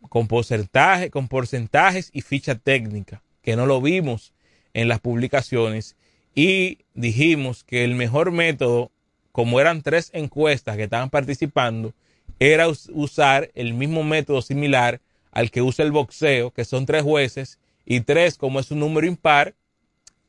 con 0.09 0.27
con 0.27 1.27
porcentajes 1.27 2.09
y 2.11 2.21
ficha 2.21 2.55
técnica, 2.55 3.21
que 3.43 3.55
no 3.55 3.67
lo 3.67 3.79
vimos 3.83 4.33
en 4.73 4.87
las 4.87 4.99
publicaciones. 4.99 5.95
Y 6.33 6.79
dijimos 6.95 7.63
que 7.63 7.83
el 7.83 7.93
mejor 7.93 8.31
método, 8.31 8.89
como 9.31 9.59
eran 9.59 9.83
tres 9.83 10.09
encuestas 10.13 10.75
que 10.75 10.85
estaban 10.85 11.11
participando, 11.11 11.93
era 12.39 12.67
us- 12.67 12.89
usar 12.91 13.51
el 13.53 13.75
mismo 13.75 14.03
método 14.03 14.41
similar 14.41 15.01
al 15.31 15.51
que 15.51 15.61
usa 15.61 15.85
el 15.85 15.91
boxeo, 15.91 16.49
que 16.49 16.65
son 16.65 16.87
tres 16.87 17.03
jueces, 17.03 17.59
y 17.95 18.01
tres, 18.01 18.37
como 18.37 18.59
es 18.59 18.71
un 18.71 18.79
número 18.79 19.05
impar, 19.05 19.53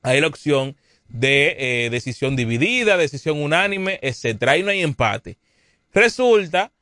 hay 0.03 0.21
la 0.21 0.27
opción 0.27 0.77
de 1.09 1.55
eh, 1.59 1.91
decisión 1.91 2.35
dividida, 2.35 2.97
decisión 2.97 3.41
unánime, 3.41 4.01
etcétera. 4.03 4.53
Ahí 4.53 4.65
no 4.65 4.71
hay 4.71 4.83
empate. 4.83 5.39
Resulta 5.93 6.73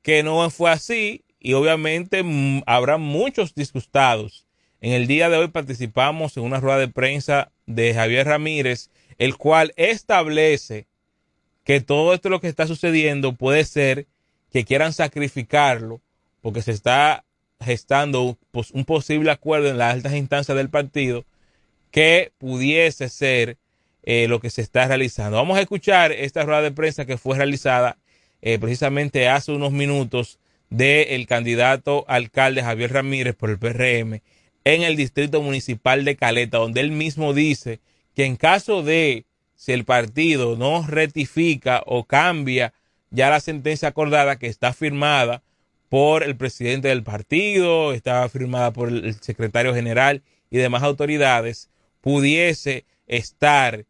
que 0.00 0.22
no 0.22 0.48
fue 0.48 0.70
así 0.70 1.24
y 1.38 1.52
obviamente 1.52 2.22
mm, 2.22 2.62
habrá 2.64 2.96
muchos 2.96 3.54
disgustados. 3.54 4.46
En 4.80 4.92
el 4.92 5.06
día 5.06 5.28
de 5.28 5.36
hoy 5.36 5.48
participamos 5.48 6.38
en 6.38 6.44
una 6.44 6.58
rueda 6.58 6.78
de 6.78 6.88
prensa 6.88 7.52
de 7.66 7.92
Javier 7.92 8.26
Ramírez, 8.26 8.88
el 9.18 9.36
cual 9.36 9.74
establece 9.76 10.86
que 11.64 11.82
todo 11.82 12.14
esto 12.14 12.30
lo 12.30 12.40
que 12.40 12.48
está 12.48 12.66
sucediendo 12.66 13.34
puede 13.34 13.64
ser 13.64 14.06
que 14.50 14.64
quieran 14.64 14.94
sacrificarlo 14.94 16.00
porque 16.40 16.62
se 16.62 16.72
está 16.72 17.26
gestando 17.62 18.22
un, 18.22 18.38
pos- 18.50 18.70
un 18.72 18.84
posible 18.84 19.30
acuerdo 19.30 19.68
en 19.68 19.78
las 19.78 19.92
altas 19.94 20.14
instancias 20.14 20.56
del 20.56 20.70
partido 20.70 21.24
que 21.90 22.32
pudiese 22.38 23.08
ser 23.08 23.58
eh, 24.02 24.26
lo 24.28 24.40
que 24.40 24.50
se 24.50 24.62
está 24.62 24.86
realizando. 24.86 25.36
Vamos 25.36 25.58
a 25.58 25.60
escuchar 25.60 26.12
esta 26.12 26.42
rueda 26.44 26.62
de 26.62 26.70
prensa 26.72 27.04
que 27.04 27.18
fue 27.18 27.36
realizada 27.36 27.98
eh, 28.42 28.58
precisamente 28.58 29.28
hace 29.28 29.52
unos 29.52 29.72
minutos 29.72 30.38
del 30.70 31.26
candidato 31.26 32.04
alcalde 32.08 32.62
Javier 32.62 32.92
Ramírez 32.92 33.34
por 33.34 33.50
el 33.50 33.58
PRM 33.58 34.20
en 34.64 34.82
el 34.82 34.96
distrito 34.96 35.42
municipal 35.42 36.04
de 36.04 36.16
Caleta, 36.16 36.58
donde 36.58 36.80
él 36.80 36.92
mismo 36.92 37.34
dice 37.34 37.80
que 38.14 38.24
en 38.24 38.36
caso 38.36 38.82
de 38.82 39.24
si 39.56 39.72
el 39.72 39.84
partido 39.84 40.56
no 40.56 40.86
rectifica 40.86 41.82
o 41.86 42.04
cambia 42.04 42.72
ya 43.10 43.28
la 43.30 43.40
sentencia 43.40 43.88
acordada 43.88 44.38
que 44.38 44.46
está 44.46 44.72
firmada 44.72 45.42
por 45.90 46.22
el 46.22 46.36
presidente 46.36 46.88
del 46.88 47.02
partido, 47.02 47.92
está 47.92 48.26
firmada 48.28 48.72
por 48.72 48.88
el 48.88 49.20
secretario 49.20 49.74
general 49.74 50.22
y 50.48 50.56
demás 50.56 50.84
autoridades, 50.84 51.68
pudiese 52.00 52.86
estar 53.08 53.84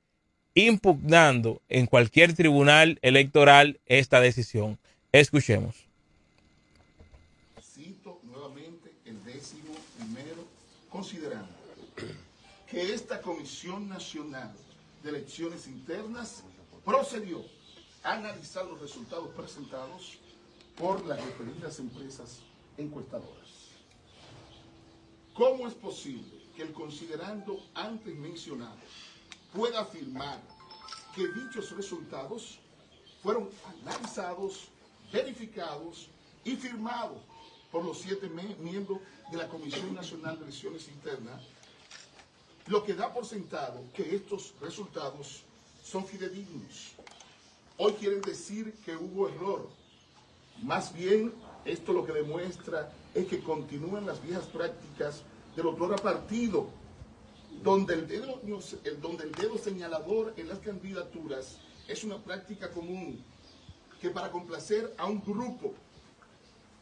impugnando 0.54 1.60
en 1.68 1.86
cualquier 1.86 2.32
tribunal 2.32 2.98
electoral 3.02 3.80
esta 3.84 4.18
decisión. 4.18 4.78
Escuchemos. 5.12 5.76
Cito 7.62 8.18
nuevamente 8.24 8.92
el 9.04 9.22
décimo 9.22 9.74
primer 9.98 10.34
considerando 10.88 11.52
que 12.70 12.94
esta 12.94 13.20
Comisión 13.20 13.90
Nacional 13.90 14.50
de 15.02 15.10
Elecciones 15.10 15.66
Internas 15.66 16.44
procedió 16.82 17.44
a 18.02 18.14
analizar 18.14 18.64
los 18.64 18.80
resultados 18.80 19.28
presentados 19.34 20.18
por 20.76 21.04
las 21.06 21.22
referidas 21.24 21.78
empresas 21.78 22.40
encuestadoras. 22.76 23.48
¿Cómo 25.35 25.66
es 25.66 25.74
posible 25.74 26.40
que 26.56 26.62
el 26.62 26.72
considerando 26.72 27.62
antes 27.74 28.14
mencionado 28.16 28.78
pueda 29.54 29.80
afirmar 29.80 30.40
que 31.14 31.28
dichos 31.28 31.70
resultados 31.76 32.59
fueron 33.22 33.50
analizados, 33.83 34.68
verificados 35.12 36.09
y 36.44 36.56
firmados 36.56 37.18
por 37.70 37.85
los 37.85 37.98
siete 37.98 38.28
miembros 38.28 39.00
de 39.30 39.37
la 39.37 39.48
Comisión 39.48 39.94
Nacional 39.94 40.38
de 40.38 40.44
Elecciones 40.44 40.88
Internas, 40.88 41.42
lo 42.66 42.85
que 42.85 42.94
da 42.94 43.12
por 43.12 43.26
sentado 43.26 43.83
que 43.94 44.14
estos 44.14 44.54
resultados 44.61 45.42
son 45.83 46.04
fidedignos. 46.06 46.92
Hoy 47.76 47.92
quieren 47.94 48.20
decir 48.22 48.74
que 48.85 48.96
hubo 48.96 49.28
error. 49.28 49.68
Más 50.62 50.94
bien, 50.94 51.33
esto 51.64 51.92
lo 51.92 52.05
que 52.05 52.12
demuestra 52.12 52.92
es 53.14 53.27
que 53.27 53.40
continúan 53.40 54.07
las 54.07 54.23
viejas 54.23 54.44
prácticas 54.46 55.23
del 55.57 55.66
otro 55.66 55.94
partido, 55.96 56.68
donde 57.62 57.94
el, 57.94 58.07
dedo, 58.07 58.40
donde 59.01 59.25
el 59.25 59.33
dedo 59.33 59.59
señalador 59.59 60.35
en 60.37 60.49
las 60.49 60.59
candidaturas 60.59 61.59
es 61.88 62.05
una 62.05 62.18
práctica 62.18 62.70
común, 62.70 63.23
que 64.01 64.11
para 64.11 64.31
complacer 64.31 64.94
a 64.96 65.07
un 65.07 65.23
grupo 65.23 65.75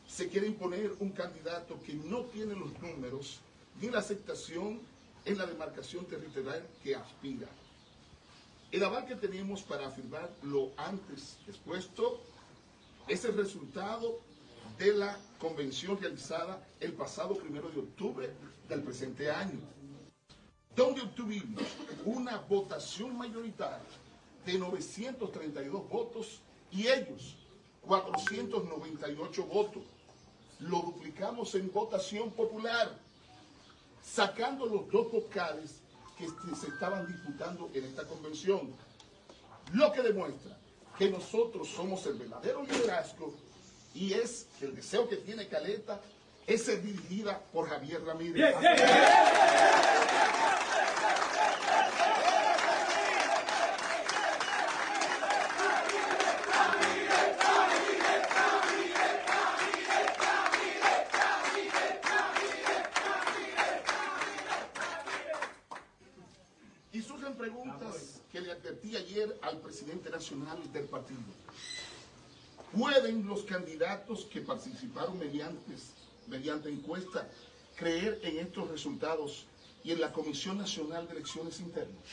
se 0.06 0.28
quiere 0.28 0.46
imponer 0.46 0.94
un 1.00 1.10
candidato 1.10 1.80
que 1.84 1.94
no 1.94 2.22
tiene 2.24 2.54
los 2.54 2.72
números 2.80 3.40
ni 3.80 3.90
la 3.90 3.98
aceptación 4.00 4.80
en 5.24 5.38
la 5.38 5.46
demarcación 5.46 6.04
territorial 6.06 6.66
que 6.82 6.96
aspira. 6.96 7.48
El 8.70 8.84
aval 8.84 9.06
que 9.06 9.16
tenemos 9.16 9.62
para 9.62 9.86
afirmar 9.86 10.30
lo 10.42 10.70
antes 10.76 11.38
expuesto 11.46 12.20
es 13.08 13.24
el 13.24 13.36
resultado 13.36 14.20
de 14.78 14.92
la 14.92 15.18
convención 15.38 15.98
realizada 15.98 16.62
el 16.80 16.92
pasado 16.92 17.36
primero 17.36 17.70
de 17.70 17.80
octubre 17.80 18.30
del 18.68 18.82
presente 18.82 19.30
año, 19.30 19.58
donde 20.76 21.00
obtuvimos 21.00 21.64
una 22.04 22.38
votación 22.38 23.16
mayoritaria 23.16 23.80
de 24.44 24.58
932 24.58 25.88
votos 25.88 26.40
y 26.70 26.86
ellos 26.86 27.36
498 27.82 29.44
votos 29.46 29.82
lo 30.60 30.80
duplicamos 30.82 31.54
en 31.54 31.72
votación 31.72 32.30
popular, 32.32 32.98
sacando 34.02 34.66
los 34.66 34.90
dos 34.90 35.10
vocales 35.10 35.80
que 36.16 36.26
se 36.56 36.68
estaban 36.68 37.06
disputando 37.06 37.70
en 37.72 37.84
esta 37.84 38.04
convención. 38.06 38.72
Lo 39.72 39.92
que 39.92 40.02
demuestra 40.02 40.58
que 40.98 41.08
nosotros 41.10 41.68
somos 41.68 42.04
el 42.06 42.14
verdadero 42.14 42.62
liderazgo 42.64 43.32
y 43.94 44.12
es 44.14 44.48
el 44.60 44.74
deseo 44.74 45.08
que 45.08 45.16
tiene 45.16 45.46
Caleta 45.46 46.00
es 46.46 46.82
dirigida 46.82 47.38
por 47.52 47.68
Javier 47.68 48.02
Ramírez. 48.04 48.54
¿Pueden 72.78 73.26
los 73.26 73.42
candidatos 73.42 74.26
que 74.26 74.40
participaron 74.40 75.18
mediante, 75.18 75.72
mediante 76.28 76.68
encuesta 76.68 77.28
creer 77.74 78.20
en 78.22 78.38
estos 78.38 78.70
resultados 78.70 79.46
y 79.82 79.90
en 79.90 80.00
la 80.00 80.12
Comisión 80.12 80.58
Nacional 80.58 81.08
de 81.08 81.14
Elecciones 81.14 81.58
Internas? 81.58 82.04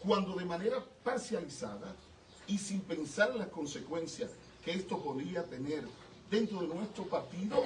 Cuando 0.00 0.34
de 0.34 0.44
manera 0.44 0.84
parcializada 1.02 1.96
y 2.46 2.58
sin 2.58 2.82
pensar 2.82 3.30
en 3.30 3.38
las 3.38 3.48
consecuencias 3.48 4.30
que 4.62 4.72
esto 4.72 5.02
podría 5.02 5.42
tener 5.44 5.84
dentro 6.30 6.60
de 6.60 6.68
nuestro 6.68 7.04
partido, 7.04 7.64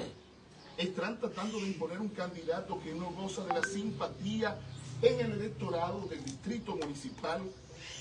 están 0.77 1.19
tratando 1.19 1.59
de 1.59 1.67
imponer 1.67 1.99
un 1.99 2.11
candidato 2.11 2.81
que 2.85 2.95
no 2.95 3.11
goza 3.11 3.45
de 3.47 3.55
la 3.55 3.65
simpatía 3.65 4.61
en 5.03 5.19
el 5.19 5.33
electorado 5.33 6.07
del 6.07 6.25
distrito 6.25 6.77
municipal 6.77 7.43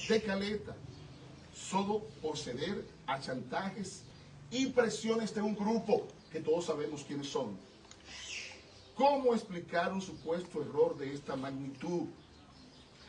de 0.07 0.21
Caleta, 0.21 0.75
solo 1.55 2.03
por 2.21 2.37
ceder 2.37 3.00
a 3.11 3.19
chantajes 3.19 4.03
y 4.49 4.67
presiones 4.67 5.33
de 5.33 5.41
un 5.41 5.55
grupo 5.55 6.07
que 6.31 6.39
todos 6.39 6.65
sabemos 6.65 7.03
quiénes 7.03 7.27
son. 7.27 7.57
¿Cómo 8.95 9.33
explicar 9.33 9.91
un 9.91 10.01
supuesto 10.01 10.61
error 10.61 10.97
de 10.97 11.13
esta 11.13 11.35
magnitud? 11.35 12.07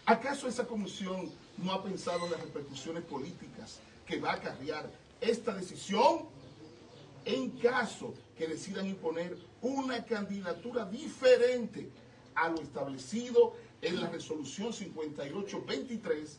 ¿Acaso 0.07 0.49
esa 0.49 0.67
comisión 0.67 1.31
no 1.59 1.73
ha 1.73 1.83
pensado 1.83 2.25
en 2.25 2.33
las 2.33 2.41
repercusiones 2.41 3.05
políticas 3.05 3.79
que 4.07 4.19
va 4.19 4.33
a 4.33 4.35
acarrear 4.35 4.91
esta 5.21 5.55
decisión? 5.55 6.27
En 7.25 7.51
caso 7.51 8.15
que 8.37 8.49
decidan 8.49 8.87
imponer 8.87 9.37
una 9.61 10.05
candidatura 10.05 10.85
diferente 10.85 11.89
a 12.35 12.49
lo 12.49 12.61
establecido 12.61 13.55
en 13.81 14.01
la 14.01 14.09
resolución 14.09 14.73
5823 14.73 16.39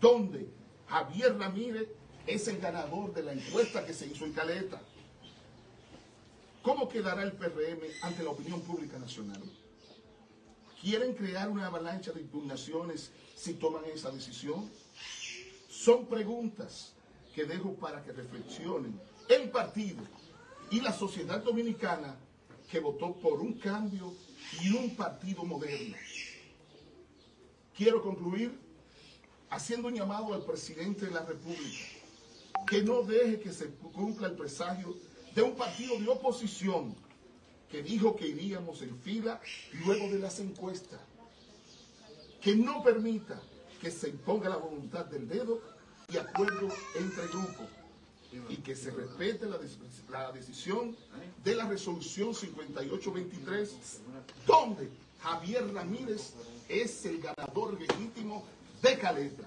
donde 0.00 0.48
Javier 0.88 1.38
Ramírez 1.38 1.88
es 2.26 2.48
el 2.48 2.58
ganador 2.58 3.12
de 3.12 3.22
la 3.22 3.32
encuesta 3.32 3.84
que 3.84 3.92
se 3.92 4.06
hizo 4.06 4.24
en 4.24 4.32
Caleta. 4.32 4.80
¿Cómo 6.62 6.88
quedará 6.88 7.22
el 7.22 7.32
PRM 7.32 7.82
ante 8.02 8.22
la 8.22 8.30
opinión 8.30 8.60
pública 8.62 8.98
nacional? 8.98 9.42
¿Quieren 10.80 11.14
crear 11.14 11.50
una 11.50 11.66
avalancha 11.66 12.12
de 12.12 12.22
impugnaciones 12.22 13.10
si 13.36 13.54
toman 13.54 13.84
esa 13.86 14.10
decisión? 14.10 14.70
Son 15.68 16.06
preguntas 16.06 16.92
que 17.34 17.44
dejo 17.44 17.74
para 17.74 18.02
que 18.02 18.12
reflexionen 18.12 18.98
el 19.28 19.50
partido 19.50 20.02
y 20.70 20.80
la 20.80 20.92
sociedad 20.92 21.42
dominicana 21.42 22.16
que 22.70 22.80
votó 22.80 23.14
por 23.14 23.40
un 23.40 23.54
cambio 23.54 24.14
y 24.62 24.70
un 24.70 24.96
partido 24.96 25.44
moderno. 25.44 25.96
Quiero 27.76 28.02
concluir 28.02 28.58
haciendo 29.50 29.88
un 29.88 29.94
llamado 29.94 30.32
al 30.32 30.44
presidente 30.44 31.06
de 31.06 31.12
la 31.12 31.24
República 31.24 31.93
que 32.66 32.82
no 32.82 33.02
deje 33.02 33.40
que 33.40 33.52
se 33.52 33.68
cumpla 33.70 34.28
el 34.28 34.34
presagio 34.34 34.96
de 35.34 35.42
un 35.42 35.54
partido 35.54 35.98
de 35.98 36.08
oposición 36.08 36.94
que 37.70 37.82
dijo 37.82 38.14
que 38.16 38.28
iríamos 38.28 38.82
en 38.82 38.96
fila 38.98 39.40
luego 39.84 40.08
de 40.08 40.18
las 40.18 40.38
encuestas, 40.38 41.00
que 42.40 42.54
no 42.54 42.82
permita 42.82 43.40
que 43.80 43.90
se 43.90 44.08
imponga 44.08 44.48
la 44.48 44.56
voluntad 44.56 45.04
del 45.06 45.28
dedo 45.28 45.60
y 46.12 46.16
acuerdo 46.16 46.68
entre 46.94 47.26
grupos 47.28 47.66
y 48.48 48.56
que 48.56 48.74
se 48.74 48.90
respete 48.90 49.46
la, 49.46 49.58
la 50.10 50.32
decisión 50.32 50.96
de 51.44 51.54
la 51.54 51.66
resolución 51.66 52.34
5823 52.34 54.00
donde 54.46 54.90
Javier 55.22 55.72
Ramírez 55.72 56.34
es 56.68 57.04
el 57.06 57.20
ganador 57.20 57.78
legítimo 57.80 58.44
de 58.82 58.98
Caleta. 58.98 59.44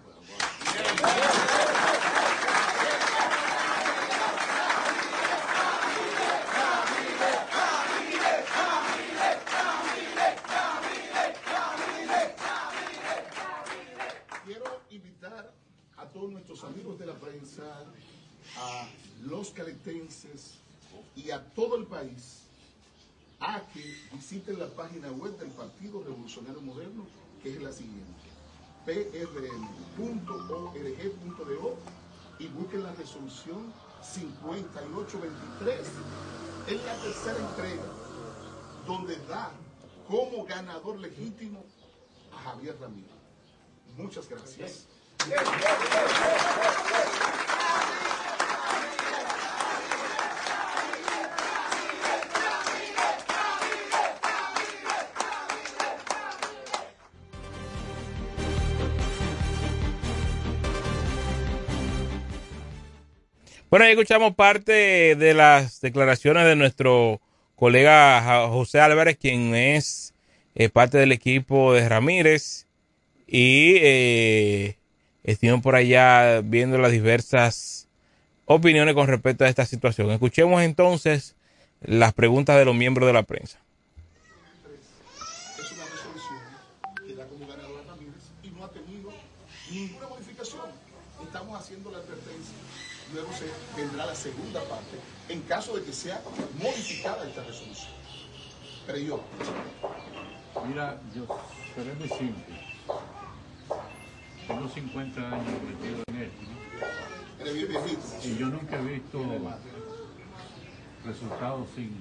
Quiero 14.45 14.82
invitar 14.89 15.53
a 15.97 16.05
todos 16.05 16.32
nuestros 16.32 16.64
amigos 16.64 16.97
de 16.97 17.05
la 17.05 17.14
prensa, 17.14 17.86
a 18.58 18.88
los 19.24 19.49
caletenses 19.51 20.55
y 21.16 21.32
a 21.32 21.43
todo 21.53 21.76
el 21.78 21.86
país 21.86 22.43
a 23.39 23.62
que 23.74 23.82
visiten 24.14 24.60
la 24.60 24.68
página 24.68 25.12
web 25.12 25.38
del 25.38 25.49
Partido 25.49 26.03
Revolucionario 26.03 26.62
Moderno, 26.62 27.05
que 27.43 27.53
es 27.53 27.62
la 27.62 27.72
siguiente 27.72 28.28
prm.org.do 28.86 29.38
y 32.39 32.47
busquen 32.47 32.84
la 32.84 32.93
resolución 32.93 33.74
5823. 34.01 35.80
Es 36.68 36.86
la 36.86 36.95
tercera 36.95 37.38
entrega 37.38 37.84
donde 38.86 39.18
da 39.28 39.51
como 40.08 40.45
ganador 40.45 40.99
legítimo 40.99 41.66
a 42.34 42.38
Javier 42.43 42.78
Ramírez. 42.80 43.12
Muchas 43.97 44.30
gracias. 44.30 44.86
Bueno, 63.70 63.84
ahí 63.84 63.91
escuchamos 63.91 64.34
parte 64.34 65.15
de 65.18 65.34
las 65.34 65.82
declaraciones 65.82 66.45
de 66.45 66.55
nuestro 66.55 67.20
colega 67.57 68.47
José 68.47 68.80
Álvarez, 68.80 69.18
quien 69.18 69.53
es 69.55 70.13
eh, 70.55 70.70
parte 70.70 70.97
del 70.97 71.11
equipo 71.11 71.74
de 71.74 71.89
Ramírez 71.89 72.65
y 73.28 73.76
eh, 73.82 74.78
por 75.61 75.76
allá 75.76 76.39
viendo 76.45 76.78
las 76.78 76.93
diversas 76.93 77.89
opiniones 78.45 78.95
con 78.95 79.07
respecto 79.07 79.43
a 79.43 79.49
esta 79.49 79.65
situación. 79.65 80.11
Escuchemos 80.11 80.61
entonces 80.61 81.36
las 81.82 82.13
preguntas 82.13 82.57
de 82.57 82.63
los 82.63 82.74
miembros 82.74 83.05
de 83.05 83.13
la 83.13 83.24
prensa. 83.24 83.59
Es 85.59 85.72
una 85.74 85.84
resolución 85.84 86.39
que 87.05 87.15
da 87.15 87.28
como 87.28 87.45
ganador 87.45 87.84
a 87.84 87.91
Ramírez 87.91 88.15
y 88.43 88.49
no 88.49 88.63
ha 88.63 88.72
tenido 88.72 89.11
ninguna 89.70 90.07
modificación. 90.07 90.61
Estamos 91.22 91.59
haciendo 91.59 91.91
la 91.91 91.97
advertencia. 91.97 92.55
Luego 93.13 93.30
se 93.32 93.45
vendrá 93.82 94.05
la 94.05 94.15
segunda 94.15 94.61
parte 94.65 94.97
en 95.30 95.37
caso 95.48 95.76
de 95.76 95.84
que 95.84 95.93
sea 95.93 96.22
modificada 96.62 97.28
esta 97.28 97.43
resolución. 97.43 97.91
Pero 98.86 99.00
yo, 99.00 99.24
Mira, 100.66 101.00
yo 101.16 101.28
seré 101.76 101.93
muy 101.93 102.10
simple. 102.10 102.43
Tengo 104.48 104.68
50 104.68 105.22
años 105.22 105.62
metido 105.64 106.04
en 106.08 106.16
esto, 106.24 106.41
¿no? 106.41 107.41
eres 107.41 107.54
bien 107.54 107.68
viejito. 107.70 108.02
Y 108.24 108.38
yo 108.38 108.48
nunca 108.48 108.80
he 108.80 108.84
visto 108.84 109.24
resultados 111.06 111.68
sin 111.76 111.95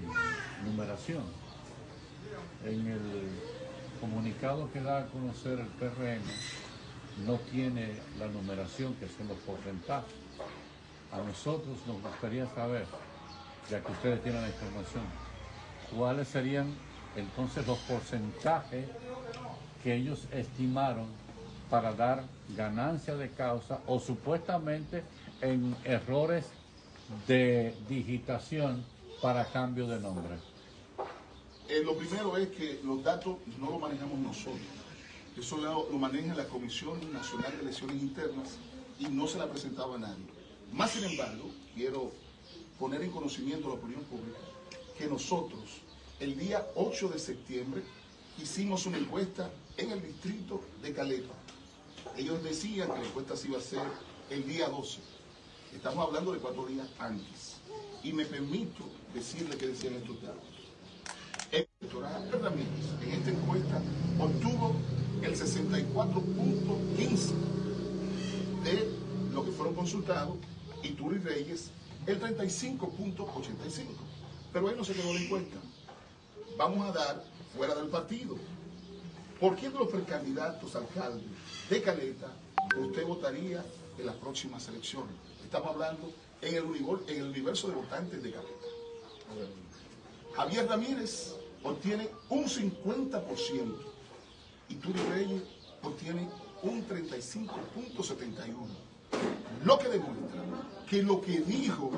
numeración. 0.64 1.24
En 2.64 2.86
el 2.86 3.01
comunicado 4.01 4.70
que 4.72 4.80
da 4.80 5.03
a 5.03 5.07
conocer 5.07 5.61
el 5.61 5.66
PRM 5.66 6.22
no 7.26 7.38
tiene 7.51 8.01
la 8.18 8.26
numeración 8.28 8.94
que 8.94 9.07
son 9.09 9.28
los 9.28 9.38
porcentajes. 9.38 10.14
A 11.12 11.18
nosotros 11.18 11.76
nos 11.86 12.03
gustaría 12.03 12.47
saber, 12.55 12.86
ya 13.70 13.82
que 13.82 13.92
ustedes 13.92 14.22
tienen 14.22 14.42
la 14.42 14.48
información, 14.48 15.04
cuáles 15.96 16.28
serían 16.28 16.74
entonces 17.16 17.66
los 17.66 17.78
porcentajes 17.80 18.86
que 19.82 19.94
ellos 19.94 20.26
estimaron 20.32 21.06
para 21.70 21.92
dar 21.92 22.24
ganancia 22.56 23.16
de 23.16 23.30
causa 23.30 23.80
o 23.86 23.98
supuestamente 23.98 25.02
en 25.40 25.76
errores 25.84 26.46
de 27.26 27.74
digitación 27.88 28.84
para 29.20 29.44
cambio 29.46 29.86
de 29.86 30.00
nombre. 30.00 30.36
Eh, 31.68 31.82
lo 31.84 31.96
primero 31.96 32.36
es 32.36 32.48
que 32.48 32.80
los 32.84 33.02
datos 33.02 33.36
no 33.58 33.70
los 33.70 33.80
manejamos 33.80 34.18
nosotros. 34.18 34.60
Eso 35.36 35.56
lo, 35.58 35.90
lo 35.90 35.98
maneja 35.98 36.34
la 36.34 36.44
Comisión 36.44 37.12
Nacional 37.12 37.52
de 37.56 37.62
Elecciones 37.62 37.96
Internas 37.96 38.58
y 38.98 39.06
no 39.06 39.26
se 39.26 39.38
la 39.38 39.46
presentaba 39.46 39.96
a 39.96 39.98
nadie. 39.98 40.24
Más 40.72 40.90
sin 40.90 41.04
embargo, 41.04 41.50
quiero 41.74 42.12
poner 42.78 43.02
en 43.02 43.10
conocimiento 43.10 43.66
a 43.66 43.70
la 43.70 43.76
opinión 43.76 44.02
pública 44.04 44.38
que 44.96 45.06
nosotros, 45.06 45.62
el 46.20 46.38
día 46.38 46.66
8 46.74 47.08
de 47.08 47.18
septiembre, 47.18 47.82
hicimos 48.42 48.86
una 48.86 48.98
encuesta 48.98 49.50
en 49.76 49.90
el 49.92 50.02
distrito 50.02 50.62
de 50.82 50.92
Caleta. 50.92 51.34
Ellos 52.16 52.42
decían 52.42 52.88
que 52.92 53.00
la 53.00 53.06
encuesta 53.06 53.36
se 53.36 53.48
iba 53.48 53.58
a 53.58 53.60
hacer 53.60 53.82
el 54.30 54.46
día 54.46 54.68
12. 54.68 55.00
Estamos 55.74 56.06
hablando 56.06 56.32
de 56.32 56.38
cuatro 56.38 56.64
días 56.66 56.88
antes. 56.98 57.56
Y 58.02 58.12
me 58.12 58.24
permito 58.24 58.84
decirle 59.12 59.56
que 59.56 59.68
decían 59.68 59.94
estos 59.94 60.22
datos. 60.22 60.42
El 61.52 61.68
electoral 61.80 62.30
Ramírez 62.32 62.68
en 63.02 63.10
esta 63.10 63.30
encuesta 63.30 63.82
obtuvo 64.18 64.74
el 65.22 65.34
64.15 65.34 67.32
de 68.64 68.90
lo 69.32 69.44
que 69.44 69.52
fueron 69.52 69.74
consultados 69.74 70.36
y 70.82 70.90
Turi 70.90 71.18
Reyes 71.18 71.70
el 72.07 72.20
35.85. 72.20 73.86
Pero 74.52 74.68
ahí 74.68 74.74
no 74.76 74.84
se 74.84 74.94
quedó 74.94 75.12
la 75.12 75.20
encuesta. 75.20 75.57
Vamos 76.57 76.88
a 76.88 76.92
dar 76.92 77.24
fuera 77.57 77.74
del 77.74 77.88
partido. 77.88 78.36
¿Por 79.40 79.57
quién 79.57 79.72
de 79.72 79.78
los 79.78 79.88
precandidatos 79.88 80.74
alcaldes 80.76 81.24
de 81.68 81.82
Caleta 81.82 82.28
usted 82.78 83.04
votaría 83.07 83.64
en 83.98 84.07
las 84.07 84.14
próximas 84.16 84.66
elecciones? 84.68 85.12
Estamos 85.44 85.68
hablando 85.72 86.11
en 86.40 86.54
el, 86.54 86.64
univor- 86.64 87.02
en 87.09 87.16
el 87.22 87.28
universo 87.28 87.68
de 87.68 87.74
votantes 87.74 88.22
de 88.22 88.30
Caleta. 88.30 88.52
Javier 90.34 90.66
Ramírez 90.68 91.34
obtiene 91.62 92.09
un 92.30 92.44
50% 92.44 93.74
y 94.68 94.74
Turi 94.76 95.00
Reyes 95.11 95.42
obtiene 95.82 96.28
un 96.62 96.86
35.71. 96.88 98.54
Lo 99.64 99.78
que 99.78 99.88
demuestra 99.88 100.42
que 100.89 101.03
lo 101.03 101.20
que 101.20 101.41
dijo 101.41 101.91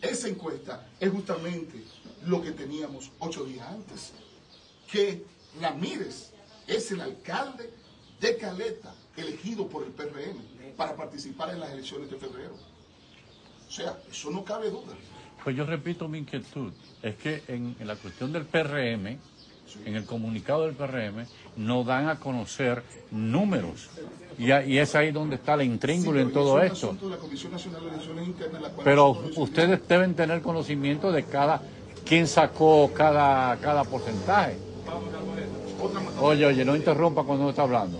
esa 0.00 0.28
encuesta 0.28 0.88
es 1.00 1.10
justamente 1.10 1.82
lo 2.26 2.42
que 2.42 2.52
teníamos 2.52 3.10
ocho 3.18 3.44
días 3.44 3.66
antes, 3.68 4.12
que 4.90 5.24
Ramírez 5.60 6.32
es 6.66 6.90
el 6.92 7.00
alcalde 7.00 7.72
de 8.20 8.36
Caleta 8.36 8.94
elegido 9.16 9.68
por 9.68 9.84
el 9.84 9.90
PRM 9.90 10.74
para 10.76 10.94
participar 10.94 11.50
en 11.50 11.60
las 11.60 11.70
elecciones 11.70 12.10
de 12.10 12.16
febrero. 12.16 12.54
O 13.66 13.70
sea, 13.70 13.98
eso 14.10 14.30
no 14.30 14.44
cabe 14.44 14.70
duda. 14.70 14.94
Pues 15.42 15.56
yo 15.56 15.64
repito 15.64 16.08
mi 16.08 16.18
inquietud, 16.18 16.72
es 17.02 17.16
que 17.16 17.42
en, 17.48 17.76
la 17.80 17.96
cuestión 17.96 18.32
del 18.32 18.44
PRM, 18.44 19.18
en 19.84 19.96
el 19.96 20.04
comunicado 20.04 20.64
del 20.66 20.74
PRM, 20.74 21.26
no 21.56 21.84
dan 21.84 22.08
a 22.08 22.18
conocer 22.18 22.82
números. 23.10 23.88
Y, 24.38 24.50
a- 24.52 24.64
y 24.64 24.78
es 24.78 24.94
ahí 24.94 25.10
donde 25.10 25.36
está 25.36 25.56
la 25.56 25.64
intríngulo 25.64 26.18
Sí, 26.20 26.26
en 26.26 26.32
todo 26.32 26.60
es 26.62 26.72
esto. 26.72 26.86
asunto 26.88 27.06
de 27.08 27.16
la 27.16 27.20
Comisión 27.20 27.52
Nacional 27.52 27.82
de 27.82 27.88
Elecciones 27.88 28.26
Internas, 28.28 28.62
la 28.62 28.68
cual 28.70 28.84
Pero 28.84 29.10
ustedes 29.36 29.88
deben 29.88 30.14
tener 30.14 30.40
conocimiento 30.42 31.10
de 31.10 31.24
cada, 31.24 31.60
quién 32.04 32.26
sacó 32.28 32.90
cada, 32.94 33.56
cada 33.56 33.84
porcentaje. 33.84 34.56
Oye, 36.20 36.46
oye, 36.46 36.64
no 36.64 36.74
interrumpa 36.76 37.22
cuando 37.24 37.42
uno 37.44 37.50
está 37.50 37.62
hablando. 37.62 37.98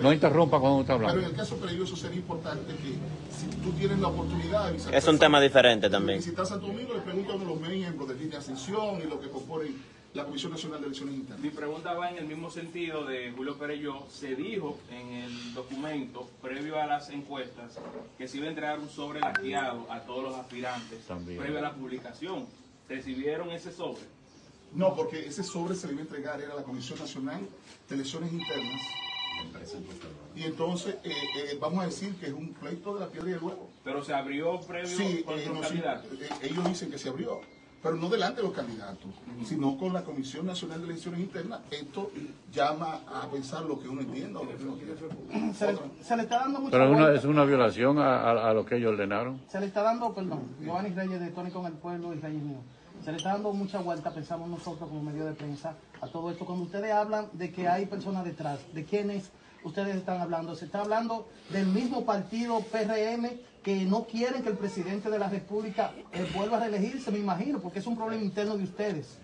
No 0.00 0.12
interrumpa 0.12 0.58
cuando 0.58 0.76
uno 0.76 0.80
está 0.82 0.94
Pero 0.94 1.04
en 1.04 1.10
hablando. 1.10 1.30
el 1.30 1.36
caso 1.36 1.56
peligroso 1.56 1.94
sería 1.96 2.16
importante 2.18 2.72
que 2.76 2.94
si 3.36 3.46
tú 3.62 3.70
tienes 3.72 3.98
la 3.98 4.08
oportunidad 4.08 4.66
de 4.66 4.72
visitar, 4.72 4.94
Es 4.94 5.06
un 5.06 5.18
tema 5.18 5.40
diferente 5.40 5.86
de 5.88 5.90
también. 5.92 6.18
visitar 6.18 6.46
Santo 6.46 6.66
Domingo, 6.68 6.94
le 6.94 7.00
pregunto 7.00 7.32
a 7.32 7.36
uno 7.36 7.44
de 7.44 7.50
los 7.60 7.60
miembros 7.68 8.08
de 8.08 8.14
Línea 8.14 8.38
Ascensión 8.38 9.00
y 9.04 9.08
lo 9.08 9.20
que 9.20 9.28
componen 9.28 9.76
la 10.14 10.24
Comisión 10.24 10.50
Nacional 10.52 10.80
de 10.80 10.86
Elecciones 10.86 11.14
Internas. 11.14 11.40
Mi 11.40 11.50
pregunta 11.50 11.94
va 11.94 12.10
en 12.10 12.18
el 12.18 12.26
mismo 12.26 12.50
sentido 12.50 13.04
de 13.04 13.30
Julio 13.30 13.56
Pereyó. 13.56 14.06
Se 14.10 14.34
dijo 14.34 14.76
en 14.90 15.08
el 15.08 15.54
documento, 15.54 16.28
previo 16.42 16.80
a 16.80 16.86
las 16.86 17.10
encuestas, 17.10 17.78
que 18.18 18.26
se 18.26 18.38
iba 18.38 18.46
a 18.46 18.48
entregar 18.48 18.80
un 18.80 18.88
sobre 18.88 19.20
laqueado 19.20 19.86
a 19.90 20.00
todos 20.00 20.24
los 20.24 20.34
aspirantes, 20.36 21.06
También. 21.06 21.38
previo 21.38 21.58
a 21.58 21.62
la 21.62 21.74
publicación. 21.74 22.46
¿Recibieron 22.88 23.50
ese 23.52 23.70
sobre? 23.70 24.02
No, 24.74 24.94
porque 24.96 25.26
ese 25.26 25.44
sobre 25.44 25.76
se 25.76 25.86
le 25.86 25.92
iba 25.92 26.02
a 26.02 26.04
entregar 26.06 26.40
era 26.40 26.54
la 26.56 26.62
Comisión 26.64 26.98
Nacional 26.98 27.40
de 27.88 27.94
Elecciones 27.94 28.32
Internas. 28.32 28.82
Y 30.36 30.42
entonces 30.42 30.96
eh, 31.02 31.10
eh, 31.36 31.58
vamos 31.60 31.82
a 31.82 31.86
decir 31.86 32.14
que 32.16 32.26
es 32.26 32.32
un 32.32 32.52
pleito 32.52 32.94
de 32.94 33.00
la 33.00 33.08
piedra 33.08 33.30
y 33.30 33.32
el 33.34 33.38
huevo. 33.42 33.70
Pero 33.84 34.04
se 34.04 34.12
abrió 34.12 34.60
previo 34.60 34.88
Sí, 34.96 35.22
con 35.24 35.38
eh, 35.38 35.46
no, 35.52 35.62
sí, 35.64 35.78
eh, 35.78 36.28
ellos 36.42 36.64
dicen 36.68 36.90
que 36.90 36.98
se 36.98 37.08
abrió, 37.08 37.40
pero 37.82 37.96
no 37.96 38.08
delante 38.08 38.42
de 38.42 38.46
los 38.48 38.56
candidatos, 38.56 39.10
sino 39.44 39.76
con 39.78 39.92
la 39.92 40.02
Comisión 40.04 40.46
Nacional 40.46 40.80
de 40.82 40.86
Elecciones 40.88 41.20
Internas. 41.20 41.60
Esto 41.70 42.10
llama 42.52 43.00
a 43.06 43.26
pensar 43.30 43.64
lo 43.64 43.80
que 43.80 43.88
uno 43.88 44.02
entienda 44.02 44.40
o 44.40 44.44
lo 44.44 44.56
que 44.56 44.64
uno 44.64 44.74
quiere. 44.76 44.94
Se 45.54 45.72
le, 45.72 45.78
se 46.02 46.16
le 46.16 46.22
está 46.24 46.40
dando 46.40 46.60
mucha 46.60 46.72
Pero 46.72 46.84
es 46.84 46.90
una, 46.90 47.00
vuelta. 47.04 47.18
es 47.18 47.24
una 47.24 47.44
violación 47.44 47.98
a, 47.98 48.20
a- 48.20 48.50
a 48.50 48.54
lo 48.54 48.66
que 48.66 48.76
ellos 48.76 48.92
ordenaron. 48.92 49.40
Se 49.48 49.58
le 49.60 49.66
está 49.66 49.82
dando, 49.82 50.12
perdón, 50.14 50.42
Giovanni 50.60 50.90
Reyes 50.90 51.20
de 51.20 51.30
Tony 51.30 51.50
con 51.50 51.64
el 51.66 51.72
Pueblo 51.72 52.12
y 52.12 52.18
Reyes 52.20 52.42
Mío. 52.42 52.58
Se 53.04 53.10
le 53.12 53.16
está 53.16 53.30
dando 53.32 53.52
mucha 53.54 53.78
vuelta, 53.80 54.12
pensamos 54.12 54.48
nosotros 54.50 54.86
como 54.88 55.02
medio 55.02 55.24
de 55.24 55.32
prensa, 55.32 55.74
a 56.02 56.06
todo 56.06 56.30
esto. 56.30 56.44
Cuando 56.44 56.64
ustedes 56.64 56.92
hablan 56.92 57.28
de 57.32 57.50
que 57.50 57.66
hay 57.66 57.86
personas 57.86 58.24
detrás, 58.26 58.58
¿de 58.74 58.84
quiénes 58.84 59.30
ustedes 59.64 59.96
están 59.96 60.20
hablando? 60.20 60.54
Se 60.54 60.66
está 60.66 60.82
hablando 60.82 61.26
del 61.48 61.66
mismo 61.66 62.04
partido 62.04 62.60
PRM 62.60 63.30
que 63.62 63.84
no 63.84 64.06
quieren 64.06 64.42
que 64.42 64.48
el 64.48 64.56
presidente 64.56 65.10
de 65.10 65.18
la 65.18 65.28
República 65.28 65.92
eh, 66.12 66.30
vuelva 66.34 66.56
a 66.56 66.60
reelegirse, 66.60 67.10
me 67.10 67.18
imagino, 67.18 67.60
porque 67.60 67.80
es 67.80 67.86
un 67.86 67.96
problema 67.96 68.22
interno 68.22 68.56
de 68.56 68.64
ustedes. 68.64 69.18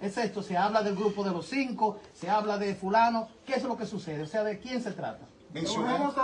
Es 0.00 0.18
esto, 0.18 0.42
se 0.42 0.56
habla 0.56 0.82
del 0.82 0.96
grupo 0.96 1.24
de 1.24 1.30
los 1.30 1.46
cinco, 1.46 1.98
se 2.12 2.28
habla 2.28 2.58
de 2.58 2.74
fulano, 2.74 3.28
¿qué 3.46 3.54
es 3.54 3.62
lo 3.62 3.76
que 3.76 3.86
sucede? 3.86 4.22
O 4.22 4.26
sea, 4.26 4.44
¿de 4.44 4.58
quién 4.58 4.82
se 4.82 4.92
trata? 4.92 5.26
Mencionaste, 5.52 6.20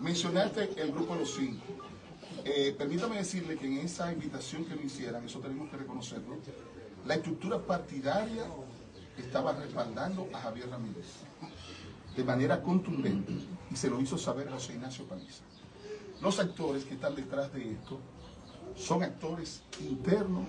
mencionaste 0.00 0.82
el 0.82 0.92
grupo 0.92 1.14
de 1.14 1.20
los 1.20 1.34
cinco. 1.34 1.62
Eh, 2.44 2.74
permítame 2.76 3.16
decirle 3.16 3.56
que 3.56 3.66
en 3.66 3.78
esa 3.78 4.12
invitación 4.12 4.64
que 4.64 4.74
me 4.74 4.84
hicieran, 4.84 5.24
eso 5.24 5.38
tenemos 5.38 5.70
que 5.70 5.76
reconocerlo, 5.76 6.38
la 7.06 7.14
estructura 7.14 7.58
partidaria 7.58 8.44
estaba 9.16 9.52
respaldando 9.52 10.28
a 10.32 10.40
Javier 10.40 10.70
Ramírez 10.70 11.06
de 12.16 12.24
manera 12.24 12.62
contundente 12.62 13.32
y 13.70 13.76
se 13.76 13.90
lo 13.90 14.00
hizo 14.00 14.16
saber 14.18 14.50
José 14.50 14.74
Ignacio 14.74 15.04
Paniza. 15.06 15.42
Los 16.24 16.38
actores 16.38 16.86
que 16.86 16.94
están 16.94 17.14
detrás 17.14 17.52
de 17.52 17.72
esto 17.72 18.00
son 18.74 19.02
actores 19.02 19.60
internos 19.78 20.46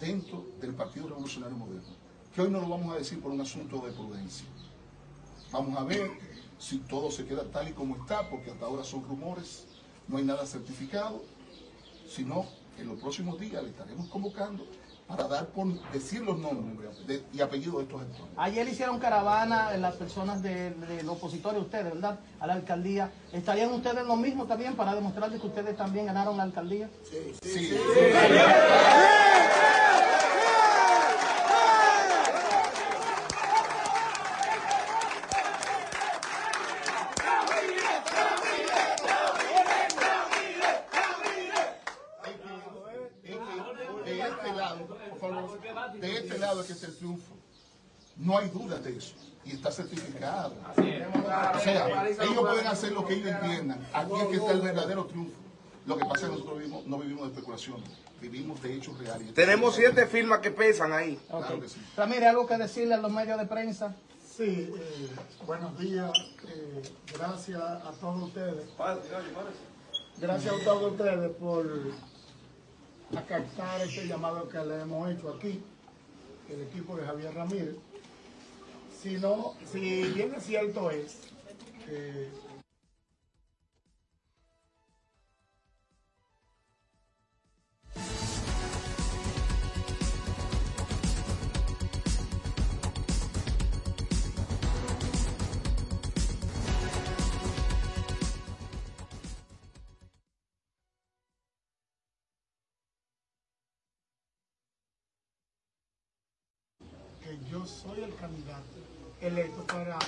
dentro 0.00 0.44
del 0.60 0.74
Partido 0.74 1.06
Revolucionario 1.06 1.56
Moderno, 1.56 1.94
que 2.34 2.42
hoy 2.42 2.50
no 2.50 2.60
lo 2.60 2.68
vamos 2.68 2.92
a 2.92 2.98
decir 2.98 3.20
por 3.20 3.30
un 3.30 3.40
asunto 3.40 3.76
de 3.76 3.92
prudencia. 3.92 4.44
Vamos 5.52 5.78
a 5.78 5.84
ver 5.84 6.10
si 6.58 6.78
todo 6.78 7.12
se 7.12 7.24
queda 7.26 7.44
tal 7.44 7.68
y 7.68 7.74
como 7.74 7.94
está, 7.94 8.28
porque 8.28 8.50
hasta 8.50 8.66
ahora 8.66 8.82
son 8.82 9.04
rumores. 9.04 9.68
no 10.08 10.16
hay 10.16 10.24
nada 10.24 10.44
certificado, 10.44 11.22
sino 12.08 12.46
en 12.76 12.88
los 12.88 12.98
próximos 12.98 13.38
días 13.38 13.62
le 13.62 13.68
estaremos 13.68 14.08
convocando 14.08 14.66
para 15.08 15.26
dar 15.26 15.46
por 15.48 15.66
decir 15.90 16.20
los 16.20 16.38
nombres 16.38 17.06
de- 17.06 17.22
y 17.32 17.40
apellidos 17.40 17.78
de 17.78 17.82
estos 17.84 18.00
gestores. 18.02 18.32
Ayer 18.36 18.68
hicieron 18.68 18.98
caravana 18.98 19.74
en 19.74 19.80
las 19.80 19.94
personas 19.96 20.42
de, 20.42 20.70
de 20.70 21.02
los 21.02 21.16
opositores, 21.16 21.62
ustedes, 21.62 21.94
¿verdad? 21.94 22.20
A 22.38 22.46
la 22.46 22.52
alcaldía. 22.52 23.10
¿Estarían 23.32 23.72
ustedes 23.72 24.06
lo 24.06 24.16
mismo 24.16 24.44
también 24.44 24.76
para 24.76 24.94
demostrarles 24.94 25.40
que 25.40 25.46
ustedes 25.46 25.76
también 25.78 26.06
ganaron 26.06 26.36
la 26.36 26.42
alcaldía? 26.42 26.90
Sí. 27.42 27.78
de 44.04 44.20
este 44.20 44.52
lado, 44.54 44.86
por 44.86 45.18
favor, 45.20 45.60
de 46.00 46.16
este 46.16 46.38
lado 46.38 46.60
es 46.60 46.66
que 46.66 46.72
es 46.72 46.82
el 46.84 46.96
triunfo. 46.96 47.34
No 48.18 48.38
hay 48.38 48.48
duda 48.48 48.78
de 48.78 48.96
eso. 48.96 49.14
Y 49.44 49.52
está 49.52 49.70
certificado. 49.70 50.54
O 50.76 51.60
sea, 51.60 52.08
ellos 52.10 52.38
pueden 52.40 52.66
hacer 52.66 52.92
lo 52.92 53.06
que 53.06 53.14
ellos 53.14 53.30
entiendan. 53.40 53.86
Aquí 53.92 54.12
es 54.20 54.26
que 54.28 54.36
está 54.36 54.52
el 54.52 54.60
verdadero 54.60 55.06
triunfo. 55.06 55.32
Lo 55.86 55.96
que 55.96 56.04
pasa 56.04 56.14
es 56.16 56.22
que 56.24 56.28
nosotros 56.32 56.58
vivimos- 56.58 56.86
no 56.86 56.98
vivimos 56.98 57.22
de 57.24 57.28
especulación, 57.32 57.76
vivimos 58.20 58.60
de 58.62 58.74
hechos 58.74 58.98
reales. 58.98 59.32
Tenemos 59.32 59.74
siete 59.74 60.06
firmas 60.06 60.40
que 60.40 60.50
pesan 60.50 60.92
ahí. 60.92 61.18
Claro 61.28 61.60
que 61.60 61.68
sí. 61.68 61.80
Ramírez, 61.96 62.24
¿algo 62.28 62.46
que 62.46 62.58
decirle 62.58 62.94
a 62.94 62.98
los 62.98 63.10
medios 63.10 63.38
de 63.38 63.46
prensa? 63.46 63.96
Sí, 64.36 64.70
eh, 64.76 65.08
buenos 65.46 65.78
días. 65.78 66.10
eh, 66.46 66.82
gracias 67.16 67.60
a 67.60 67.90
todos 68.00 68.24
ustedes. 68.24 68.66
Gracias 70.18 70.54
a 70.54 70.64
todos 70.64 70.92
ustedes 70.92 71.30
por 71.36 71.66
acatar 73.16 73.80
este 73.82 74.06
llamado 74.06 74.48
que 74.48 74.58
le 74.58 74.80
hemos 74.82 75.10
hecho 75.10 75.30
aquí, 75.34 75.62
el 76.50 76.62
equipo 76.62 76.96
de 76.96 77.06
Javier 77.06 77.34
Ramírez. 77.34 77.76
Si 79.00 79.16
no, 79.16 79.54
si 79.70 80.02
bien 80.12 80.34
es 80.34 80.44
cierto 80.44 80.90
es 80.90 81.18
que 81.86 82.28
soy 107.68 108.02
el 108.02 108.14
candidato 108.16 108.78
electo 109.20 109.62
para 109.66 109.98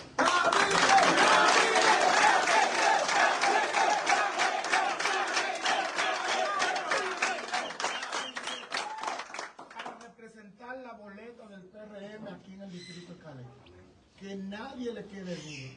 para 9.75 9.99
representar 10.01 10.79
la 10.79 10.93
boleta 10.95 11.47
del 11.49 11.63
PRM 11.63 12.29
aquí 12.29 12.55
en 12.55 12.63
el 12.63 12.71
distrito 12.71 13.13
de 13.13 13.19
Caleta. 13.19 13.51
Que 14.19 14.37
nadie 14.37 14.93
le 14.95 15.05
quede 15.07 15.37
duda. 15.37 15.71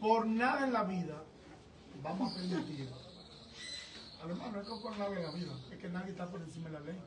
Por 0.00 0.26
nada 0.26 0.66
en 0.66 0.72
la 0.72 0.84
vida 0.84 1.22
vamos 2.02 2.32
a 2.32 2.36
permitir. 2.36 2.88
Además, 4.22 4.52
no 4.52 4.60
es 4.60 4.66
que 4.66 4.82
por 4.82 4.96
nada 4.96 5.14
en 5.14 5.22
la 5.22 5.30
vida, 5.32 5.52
es 5.70 5.78
que 5.78 5.88
nadie 5.90 6.12
está 6.12 6.30
por 6.30 6.40
encima 6.40 6.70
de 6.70 6.72
la 6.72 6.80
ley. 6.80 6.98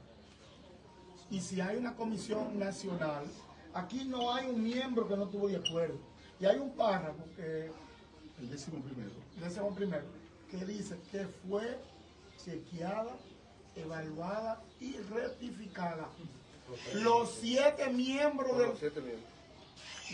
Y 1.30 1.42
si 1.42 1.60
hay 1.60 1.78
una 1.78 1.94
comisión 1.96 2.58
nacional, 2.58 3.26
aquí 3.74 4.06
no 4.06 4.34
hay 4.34 4.48
un 4.48 4.64
miembro 4.64 5.08
que 5.08 5.18
no 5.18 5.26
estuvo 5.26 5.48
de 5.48 5.58
acuerdo. 5.58 5.98
Y 6.40 6.46
hay 6.46 6.58
un 6.58 6.72
párrafo 6.72 7.24
que, 7.36 7.70
El 8.40 8.50
décimo 8.50 8.82
primero. 8.82 9.12
décimo 9.42 9.74
primero, 9.76 10.06
que 10.50 10.66
dice 10.66 10.98
que 11.12 11.28
fue 11.48 11.78
chequeada, 12.44 13.16
evaluada 13.76 14.62
y 14.80 14.96
rectificada. 14.98 16.08
Los 16.94 17.32
siete 17.42 17.90
miembros 17.90 18.58
del... 18.58 18.68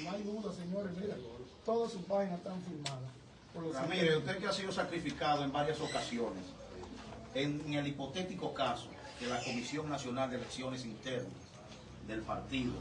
No 0.04 0.12
hay 0.12 0.24
duda, 0.24 0.52
señores, 0.54 0.92
mira, 1.00 1.16
todas 1.64 1.92
sus 1.92 2.02
páginas 2.04 2.40
están 2.40 2.60
firmadas. 2.64 3.12
los 3.54 3.64
siete 3.66 3.80
Ramírez, 3.80 4.02
miembros. 4.04 4.24
usted 4.24 4.38
que 4.40 4.48
ha 4.48 4.54
sido 4.54 4.72
sacrificado 4.72 5.44
en 5.44 5.52
varias 5.52 5.80
ocasiones, 5.80 6.44
en 7.36 7.74
el 7.74 7.88
hipotético 7.88 8.54
caso 8.54 8.90
que 9.20 9.28
la 9.28 9.40
Comisión 9.40 9.90
Nacional 9.90 10.30
de 10.30 10.38
Elecciones 10.38 10.86
Internas 10.86 11.32
del 12.08 12.22
partido 12.22 12.74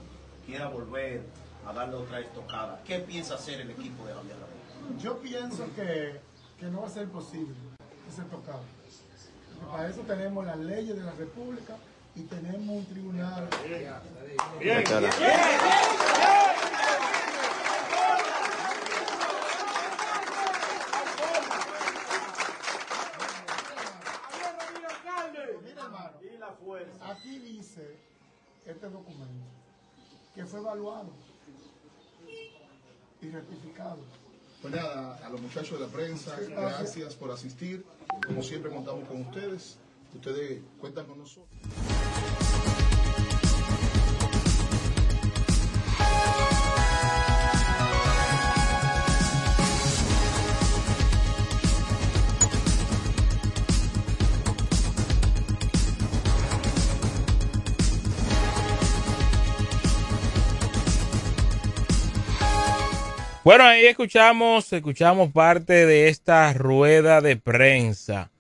quiera 0.47 0.69
volver 0.69 1.23
a 1.67 1.73
darle 1.73 1.97
otra 1.97 2.21
estocada, 2.21 2.81
¿qué 2.85 2.99
piensa 2.99 3.35
hacer 3.35 3.61
el 3.61 3.71
equipo 3.71 4.07
de 4.07 4.15
Javier 4.15 4.37
Ramírez? 4.37 5.03
Yo 5.03 5.19
pienso 5.19 5.69
que, 5.77 6.21
que 6.59 6.67
no 6.67 6.83
va 6.83 6.89
a 6.89 6.91
ser 6.91 7.09
posible 7.09 7.55
ese 8.09 8.23
tocado. 8.23 8.63
Porque 9.61 9.71
para 9.71 9.89
eso 9.89 10.01
tenemos 10.01 10.45
las 10.45 10.59
leyes 10.59 10.97
de 10.97 11.03
la 11.03 11.13
República 11.13 11.77
y 12.15 12.23
tenemos 12.23 12.77
un 12.77 12.85
tribunal. 12.87 13.49
Bien. 13.65 13.95
Mira, 14.61 14.83
hermano, 26.61 27.05
aquí 27.13 27.39
dice 27.39 27.97
este 28.67 28.89
documento 28.89 29.47
que 30.35 30.45
fue 30.47 30.61
evaluado 30.61 31.11
y 33.21 33.29
rectificado. 33.29 33.99
Pues 34.61 34.75
nada, 34.75 35.17
a 35.25 35.29
los 35.29 35.41
muchachos 35.41 35.79
de 35.79 35.87
la 35.87 35.93
prensa, 35.93 36.39
gracias 36.49 37.15
por 37.17 37.31
asistir. 37.31 37.85
Como 38.27 38.43
siempre 38.43 38.71
contamos 38.71 39.09
con 39.09 39.23
ustedes. 39.23 39.79
Ustedes 40.15 40.63
cuentan 40.81 41.07
con 41.07 41.19
nosotros. 41.19 41.49
Bueno, 63.45 63.65
ahí 63.65 63.87
escuchamos, 63.87 64.73
escuchamos 64.73 65.33
parte 65.33 65.85
de 65.85 66.09
esta 66.09 66.53
rueda 66.53 67.21
de 67.21 67.37
prensa. 67.37 68.31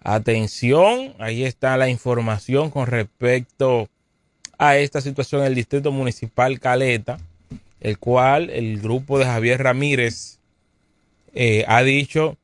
Atención, 0.00 1.14
ahí 1.18 1.44
está 1.44 1.76
la 1.76 1.90
información 1.90 2.70
con 2.70 2.86
respecto 2.86 3.90
a 4.56 4.78
esta 4.78 5.02
situación 5.02 5.42
en 5.42 5.48
el 5.48 5.54
Distrito 5.54 5.92
Municipal 5.92 6.60
Caleta, 6.60 7.18
el 7.80 7.98
cual 7.98 8.48
el 8.48 8.80
grupo 8.80 9.18
de 9.18 9.26
Javier 9.26 9.62
Ramírez 9.62 10.38
eh, 11.34 11.66
ha 11.68 11.82
dicho 11.82 12.38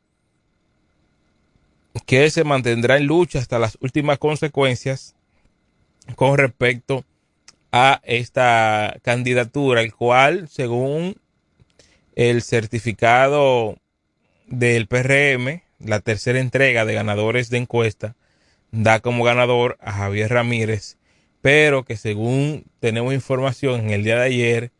que 2.04 2.28
se 2.28 2.44
mantendrá 2.44 2.98
en 2.98 3.06
lucha 3.06 3.38
hasta 3.38 3.58
las 3.58 3.78
últimas 3.80 4.18
consecuencias 4.18 5.14
con 6.16 6.36
respecto 6.36 7.02
a 7.72 8.02
esta 8.04 8.94
candidatura, 9.02 9.80
el 9.80 9.94
cual, 9.94 10.50
según 10.50 11.16
el 12.14 12.42
certificado 12.42 13.76
del 14.46 14.86
PRM, 14.86 15.62
la 15.78 16.00
tercera 16.00 16.38
entrega 16.38 16.84
de 16.84 16.94
ganadores 16.94 17.50
de 17.50 17.58
encuesta, 17.58 18.14
da 18.70 19.00
como 19.00 19.24
ganador 19.24 19.76
a 19.80 19.92
Javier 19.92 20.30
Ramírez, 20.30 20.98
pero 21.40 21.84
que 21.84 21.96
según 21.96 22.64
tenemos 22.80 23.14
información 23.14 23.80
en 23.80 23.90
el 23.90 24.04
día 24.04 24.16
de 24.16 24.26
ayer, 24.26 24.72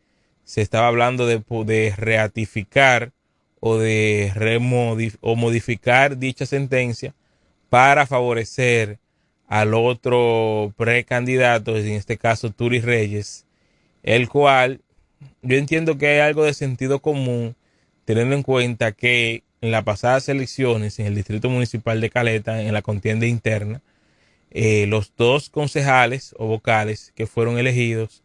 se 0.43 0.61
estaba 0.61 0.87
hablando 0.87 1.25
de, 1.25 1.43
de 1.65 1.93
ratificar 1.95 3.11
o 3.59 3.77
de 3.77 4.31
remodif 4.35 5.15
o 5.21 5.35
modificar 5.35 6.17
dicha 6.17 6.45
sentencia 6.45 7.15
para 7.69 8.05
favorecer 8.05 8.99
al 9.47 9.73
otro 9.73 10.73
precandidato, 10.77 11.77
en 11.77 11.93
este 11.93 12.17
caso 12.17 12.51
Turi 12.51 12.79
Reyes, 12.79 13.45
el 14.03 14.29
cual 14.29 14.81
yo 15.41 15.57
entiendo 15.57 15.97
que 15.97 16.07
hay 16.07 16.19
algo 16.19 16.43
de 16.43 16.53
sentido 16.53 17.01
común, 17.01 17.55
teniendo 18.05 18.35
en 18.35 18.43
cuenta 18.43 18.91
que 18.91 19.43
en 19.61 19.71
las 19.71 19.83
pasadas 19.83 20.29
elecciones 20.29 20.99
en 20.99 21.07
el 21.07 21.15
Distrito 21.15 21.49
Municipal 21.49 22.01
de 22.01 22.09
Caleta, 22.09 22.61
en 22.61 22.73
la 22.73 22.81
contienda 22.81 23.25
interna, 23.25 23.81
eh, 24.51 24.85
los 24.87 25.13
dos 25.17 25.49
concejales 25.49 26.33
o 26.37 26.47
vocales 26.47 27.11
que 27.15 27.27
fueron 27.27 27.57
elegidos 27.57 28.23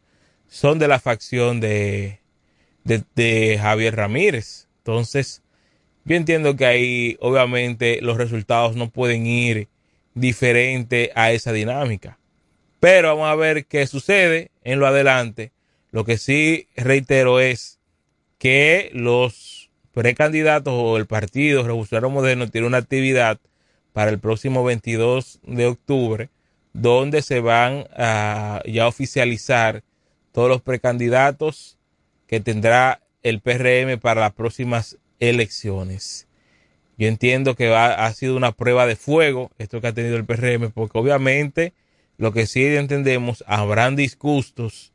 son 0.48 0.78
de 0.78 0.88
la 0.88 1.00
facción 1.00 1.60
de, 1.60 2.20
de, 2.84 3.02
de 3.14 3.58
Javier 3.60 3.96
Ramírez. 3.96 4.68
Entonces, 4.78 5.42
Yo 6.04 6.16
entiendo 6.16 6.56
que 6.56 6.66
ahí 6.66 7.16
obviamente 7.20 8.00
los 8.02 8.16
resultados 8.16 8.76
no 8.76 8.90
pueden 8.90 9.26
ir 9.26 9.68
diferente 10.14 11.12
a 11.14 11.32
esa 11.32 11.52
dinámica. 11.52 12.18
Pero 12.80 13.08
vamos 13.08 13.28
a 13.30 13.34
ver 13.36 13.66
qué 13.66 13.86
sucede 13.86 14.50
en 14.64 14.80
lo 14.80 14.86
adelante. 14.86 15.52
Lo 15.92 16.04
que 16.04 16.18
sí 16.18 16.68
reitero 16.76 17.40
es 17.40 17.78
que 18.38 18.90
los 18.94 19.70
precandidatos 19.92 20.72
o 20.74 20.96
el 20.96 21.06
partido 21.06 21.62
Revolucionario 21.62 22.10
Moderno 22.10 22.48
tiene 22.48 22.66
una 22.66 22.78
actividad 22.78 23.38
para 23.92 24.10
el 24.10 24.18
próximo 24.18 24.64
22 24.64 25.40
de 25.42 25.66
octubre 25.66 26.30
donde 26.72 27.22
se 27.22 27.40
van 27.40 27.86
a 27.96 28.62
ya 28.66 28.86
oficializar 28.86 29.82
todos 30.32 30.48
los 30.48 30.62
precandidatos 30.62 31.76
que 32.28 32.40
tendrá 32.40 33.02
el 33.22 33.40
PRM 33.40 33.98
para 34.00 34.20
las 34.20 34.32
próximas 34.32 34.96
elecciones. 35.18 36.28
Yo 36.96 37.08
entiendo 37.08 37.56
que 37.56 37.74
ha 37.74 38.12
sido 38.12 38.36
una 38.36 38.52
prueba 38.52 38.86
de 38.86 38.94
fuego 38.94 39.50
esto 39.58 39.80
que 39.80 39.88
ha 39.88 39.92
tenido 39.92 40.16
el 40.16 40.24
PRM, 40.24 40.70
porque 40.70 40.98
obviamente 40.98 41.72
lo 42.18 42.32
que 42.32 42.46
sí 42.46 42.64
entendemos, 42.64 43.42
habrán 43.46 43.96
disgustos 43.96 44.89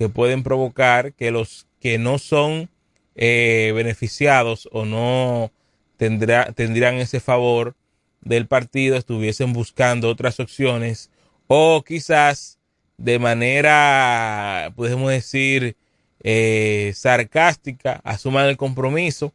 que 0.00 0.08
pueden 0.08 0.42
provocar 0.42 1.12
que 1.12 1.30
los 1.30 1.66
que 1.78 1.98
no 1.98 2.16
son 2.16 2.70
eh, 3.16 3.70
beneficiados 3.74 4.66
o 4.72 4.86
no 4.86 5.52
tendrían 5.98 6.94
ese 6.94 7.20
favor 7.20 7.76
del 8.22 8.46
partido 8.46 8.96
estuviesen 8.96 9.52
buscando 9.52 10.08
otras 10.08 10.40
opciones 10.40 11.10
o 11.48 11.84
quizás 11.86 12.58
de 12.96 13.18
manera, 13.18 14.72
podemos 14.74 15.10
decir, 15.10 15.76
eh, 16.22 16.92
sarcástica, 16.94 18.00
asuman 18.02 18.46
el 18.46 18.56
compromiso 18.56 19.34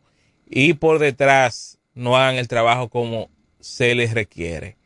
y 0.50 0.74
por 0.74 0.98
detrás 0.98 1.78
no 1.94 2.18
hagan 2.18 2.38
el 2.38 2.48
trabajo 2.48 2.90
como 2.90 3.30
se 3.60 3.94
les 3.94 4.16
requiere. 4.16 4.78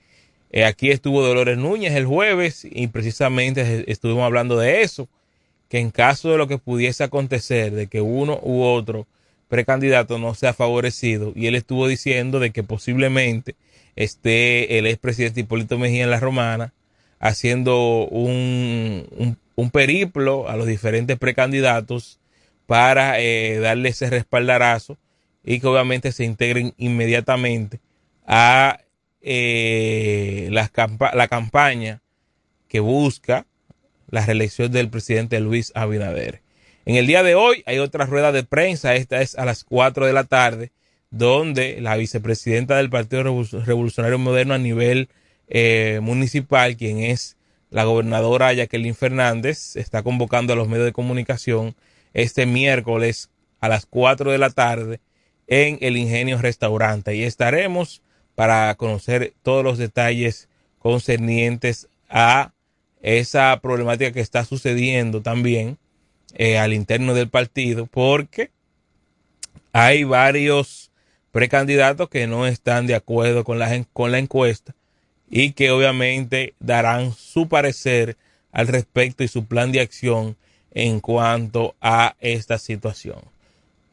Eh, 0.52 0.66
aquí 0.66 0.92
estuvo 0.92 1.22
Dolores 1.22 1.58
Núñez 1.58 1.94
el 1.94 2.06
jueves 2.06 2.68
y 2.70 2.88
precisamente 2.88 3.90
estuvimos 3.90 4.24
hablando 4.24 4.58
de 4.58 4.82
eso, 4.82 5.08
que 5.70 5.80
en 5.80 5.92
caso 5.92 6.32
de 6.32 6.38
lo 6.38 6.48
que 6.48 6.58
pudiese 6.58 7.04
acontecer, 7.04 7.72
de 7.72 7.88
que 7.88 8.02
uno 8.02 8.40
u 8.44 8.64
otro 8.64 9.08
precandidato 9.48 10.18
no 10.20 10.36
sea 10.36 10.54
favorecido, 10.54 11.32
y 11.36 11.48
él 11.48 11.56
estuvo 11.56 11.88
diciendo 11.88 12.40
de 12.40 12.52
que 12.52 12.64
posiblemente 12.64 13.56
esté 13.96 14.78
el 14.78 14.88
expresidente 14.88 15.42
Hipólito 15.42 15.78
Mejía 15.78 16.04
en 16.04 16.12
la 16.12 16.20
Romana 16.20 16.74
haciendo 17.20 18.08
un, 18.08 19.38
un, 19.56 19.72
periplo 19.72 20.48
a 20.48 20.56
los 20.56 20.68
diferentes 20.68 21.18
precandidatos 21.18 22.20
para 22.66 23.20
eh, 23.20 23.60
darle 23.60 23.90
ese 23.90 24.10
respaldarazo 24.10 24.98
y 25.44 25.60
que 25.60 25.68
obviamente 25.68 26.12
se 26.12 26.24
integren 26.24 26.74
inmediatamente 26.78 27.80
a 28.26 28.80
eh, 29.22 30.48
la, 30.52 30.72
la 31.14 31.28
campaña 31.28 32.02
que 32.70 32.80
busca 32.80 33.46
la 34.12 34.26
reelección 34.26 34.72
del 34.72 34.90
presidente 34.90 35.40
Luis 35.40 35.72
Abinader. 35.76 36.42
En 36.86 36.96
el 36.96 37.08
día 37.08 37.24
de 37.24 37.36
hoy 37.36 37.64
hay 37.66 37.80
otra 37.80 38.06
rueda 38.06 38.32
de 38.32 38.44
prensa, 38.44 38.96
esta 38.96 39.22
es 39.22 39.38
a 39.38 39.46
las 39.46 39.64
4 39.64 40.06
de 40.06 40.14
la 40.14 40.24
tarde, 40.24 40.72
donde 41.12 41.82
la 41.82 41.96
vicepresidenta 41.96 42.78
del 42.78 42.90
Partido 42.90 43.24
Revolucionario 43.24 44.20
Moderno 44.20 44.54
a 44.54 44.60
nivel 44.60 45.10
eh, 45.48 46.00
municipal, 46.02 46.78
quien 46.78 47.00
es 47.00 47.38
la 47.70 47.84
gobernadora 47.84 48.54
Jacqueline 48.54 48.96
Fernández, 48.96 49.76
está 49.76 50.04
convocando 50.04 50.54
a 50.54 50.56
los 50.56 50.68
medios 50.68 50.86
de 50.86 50.94
comunicación 50.94 51.76
este 52.14 52.46
miércoles 52.46 53.30
a 53.60 53.70
las 53.70 53.86
4 53.86 54.32
de 54.32 54.38
la 54.38 54.50
tarde 54.50 55.00
en 55.48 55.78
el 55.82 55.98
Ingenio 55.98 56.38
Restaurante. 56.40 57.16
Y 57.16 57.24
estaremos 57.24 58.02
para 58.36 58.74
conocer 58.76 59.34
todos 59.44 59.64
los 59.64 59.78
detalles 59.78 60.48
concernientes 60.80 61.90
a 62.10 62.54
esa 63.02 63.60
problemática 63.62 64.12
que 64.12 64.20
está 64.20 64.46
sucediendo 64.46 65.22
también 65.22 65.78
eh, 66.36 66.58
al 66.58 66.74
interno 66.74 67.14
del 67.14 67.30
partido, 67.30 67.86
porque 67.86 68.52
hay 69.72 70.04
varios 70.04 70.92
precandidatos 71.32 72.10
que 72.10 72.28
no 72.28 72.46
están 72.46 72.88
de 72.88 72.96
acuerdo 72.96 73.44
con 73.44 73.60
la, 73.60 73.86
con 73.94 74.12
la 74.12 74.20
encuesta 74.20 74.76
y 75.30 75.52
que 75.52 75.72
obviamente 75.72 76.56
darán 76.60 77.14
su 77.14 77.48
parecer 77.48 78.18
al 78.52 78.68
respecto 78.68 79.24
y 79.24 79.28
su 79.28 79.46
plan 79.46 79.72
de 79.72 79.82
acción 79.82 80.36
en 80.72 81.00
cuanto 81.00 81.76
a 81.82 82.16
esta 82.20 82.58
situación. 82.58 83.20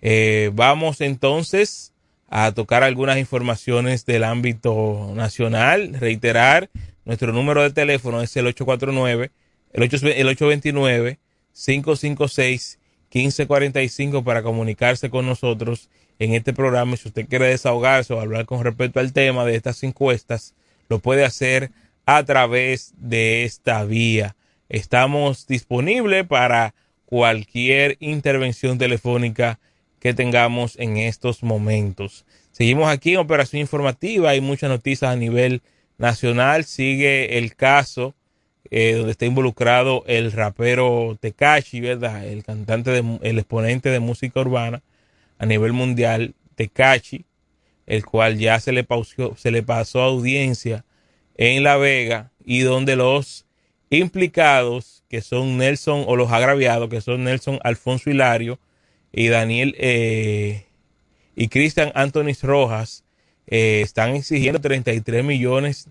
Eh, 0.03 0.51
vamos 0.55 1.01
entonces 1.01 1.93
a 2.29 2.53
tocar 2.53 2.83
algunas 2.83 3.19
informaciones 3.19 4.05
del 4.07 4.25
ámbito 4.25 5.13
nacional. 5.15 5.95
Reiterar, 5.95 6.71
nuestro 7.07 7.33
número 7.33 7.63
de 7.63 7.71
teléfono 7.71 8.21
es 8.21 8.37
el 8.37 8.47
849, 8.49 9.31
el, 9.73 9.83
8, 9.83 9.97
el 10.09 10.29
829 10.29 11.19
556 11.55 12.79
1545 13.11 14.25
para 14.25 14.43
comunicarse 14.43 15.09
con 15.09 15.25
nosotros 15.25 15.89
en 16.19 16.35
este 16.35 16.53
programa. 16.53 16.97
Si 16.97 17.09
usted 17.09 17.27
quiere 17.29 17.47
desahogarse 17.47 18.13
o 18.13 18.21
hablar 18.21 18.45
con 18.45 18.63
respecto 18.63 19.01
al 19.01 19.13
tema 19.13 19.45
de 19.45 19.55
estas 19.55 19.83
encuestas, 19.85 20.55
lo 20.89 20.99
puede 20.99 21.25
hacer 21.25 21.71
a 22.05 22.25
través 22.25 22.93
de 22.99 23.45
esta 23.45 23.85
vía. 23.85 24.37
Estamos 24.69 25.47
disponibles 25.47 26.27
para 26.27 26.75
cualquier 27.05 27.97
intervención 28.01 28.79
telefónica 28.79 29.61
que 30.01 30.13
tengamos 30.13 30.77
en 30.79 30.97
estos 30.97 31.43
momentos. 31.43 32.27
Seguimos 32.51 32.89
aquí 32.89 33.13
en 33.13 33.19
Operación 33.19 33.61
Informativa, 33.61 34.31
hay 34.31 34.41
muchas 34.41 34.71
noticias 34.71 35.11
a 35.11 35.17
nivel 35.17 35.63
nacional, 35.99 36.65
sigue 36.65 37.39
el 37.39 37.55
caso 37.55 38.15
eh, 38.71 38.95
donde 38.95 39.13
está 39.13 39.27
involucrado 39.27 40.05
el 40.07 40.33
rapero 40.33 41.17
Tekashi, 41.21 41.81
¿verdad? 41.81 42.27
El 42.27 42.45
cantante, 42.45 42.91
de, 42.91 43.19
el 43.23 43.39
exponente 43.39 43.91
de 43.91 44.01
música 44.01 44.41
urbana 44.41 44.83
a 45.39 45.47
nivel 45.47 45.73
mundial, 45.73 46.35
Tekashi, 46.57 47.25
el 47.87 48.05
cual 48.05 48.39
ya 48.39 48.59
se 48.59 48.73
le, 48.73 48.83
pausó, 48.83 49.37
se 49.37 49.51
le 49.51 49.63
pasó 49.63 50.03
audiencia 50.03 50.85
en 51.37 51.63
La 51.63 51.77
Vega 51.77 52.33
y 52.45 52.61
donde 52.61 52.97
los 52.97 53.47
implicados, 53.91 55.05
que 55.09 55.21
son 55.21 55.59
Nelson, 55.59 56.05
o 56.07 56.17
los 56.17 56.33
agraviados, 56.33 56.89
que 56.89 57.01
son 57.01 57.25
Nelson 57.25 57.61
Alfonso 57.63 58.11
Hilario, 58.11 58.59
y 59.13 59.29
Daniel 59.29 59.75
eh, 59.79 60.67
y 61.35 61.49
Cristian 61.49 61.93
Anthony 61.95 62.33
Rojas 62.43 63.05
eh, 63.47 63.81
están 63.83 64.15
exigiendo 64.15 64.61
33 64.61 65.25
millones 65.25 65.89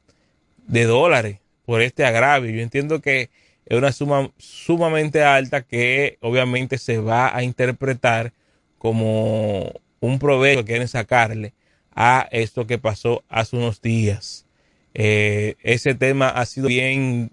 de 0.68 0.84
dólares 0.86 1.40
por 1.66 1.82
este 1.82 2.06
agravio. 2.06 2.52
Yo 2.52 2.62
entiendo 2.62 3.02
que 3.02 3.30
es 3.66 3.78
una 3.78 3.92
suma 3.92 4.32
sumamente 4.38 5.24
alta 5.24 5.62
que 5.62 6.18
obviamente 6.22 6.78
se 6.78 7.00
va 7.00 7.36
a 7.36 7.44
interpretar 7.44 8.34
como 8.78 9.74
un 10.00 10.20
provecho 10.20 10.60
que 10.62 10.72
quieren 10.72 10.88
sacarle 10.88 11.54
a 11.96 12.28
esto 12.32 12.68
que 12.68 12.78
pasó 12.78 13.24
hace 13.30 13.56
unos 13.56 13.82
días. 13.82 14.46
Eh, 14.94 15.56
ese 15.64 15.96
tema 15.96 16.30
ha 16.30 16.46
sido 16.46 16.68
bien, 16.68 17.32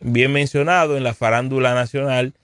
bien 0.00 0.32
mencionado 0.32 0.96
en 0.96 1.04
la 1.04 1.14
farándula 1.14 1.74
nacional 1.74 2.34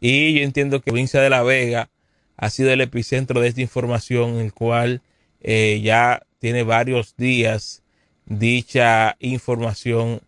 y 0.00 0.34
yo 0.34 0.42
entiendo 0.42 0.80
que 0.80 0.90
la 0.90 0.92
provincia 0.92 1.20
de 1.20 1.30
La 1.30 1.42
Vega 1.42 1.88
ha 2.36 2.50
sido 2.50 2.70
el 2.70 2.80
epicentro 2.80 3.40
de 3.40 3.48
esta 3.48 3.62
información, 3.62 4.36
el 4.36 4.52
cual 4.52 5.00
eh, 5.46 5.80
ya 5.80 6.26
tiene 6.40 6.64
varios 6.64 7.16
días 7.16 7.84
dicha 8.26 9.16
información 9.20 10.20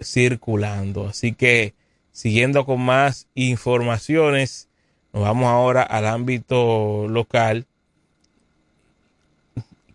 circulando. 0.00 1.08
Así 1.08 1.32
que, 1.32 1.74
siguiendo 2.12 2.64
con 2.64 2.80
más 2.80 3.26
informaciones, 3.34 4.68
nos 5.12 5.24
vamos 5.24 5.48
ahora 5.48 5.82
al 5.82 6.06
ámbito 6.06 7.06
local. 7.08 7.66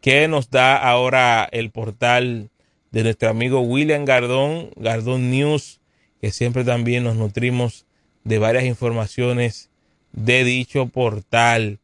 que 0.02 0.30
nos 0.30 0.50
da 0.50 0.78
ahora 0.78 1.48
el 1.52 1.72
portal 1.72 2.50
de 2.92 3.04
nuestro 3.04 3.30
amigo 3.30 3.60
William 3.60 4.06
Gardón, 4.06 4.72
Gardón 4.78 5.30
News, 5.30 5.82
que 6.22 6.32
siempre 6.32 6.64
también 6.64 7.04
nos 7.04 7.18
nutrimos 7.18 7.86
de 8.24 8.40
varias 8.40 8.64
informaciones 8.64 9.70
de 10.14 10.44
dicho 10.46 10.88
portal. 10.88 11.80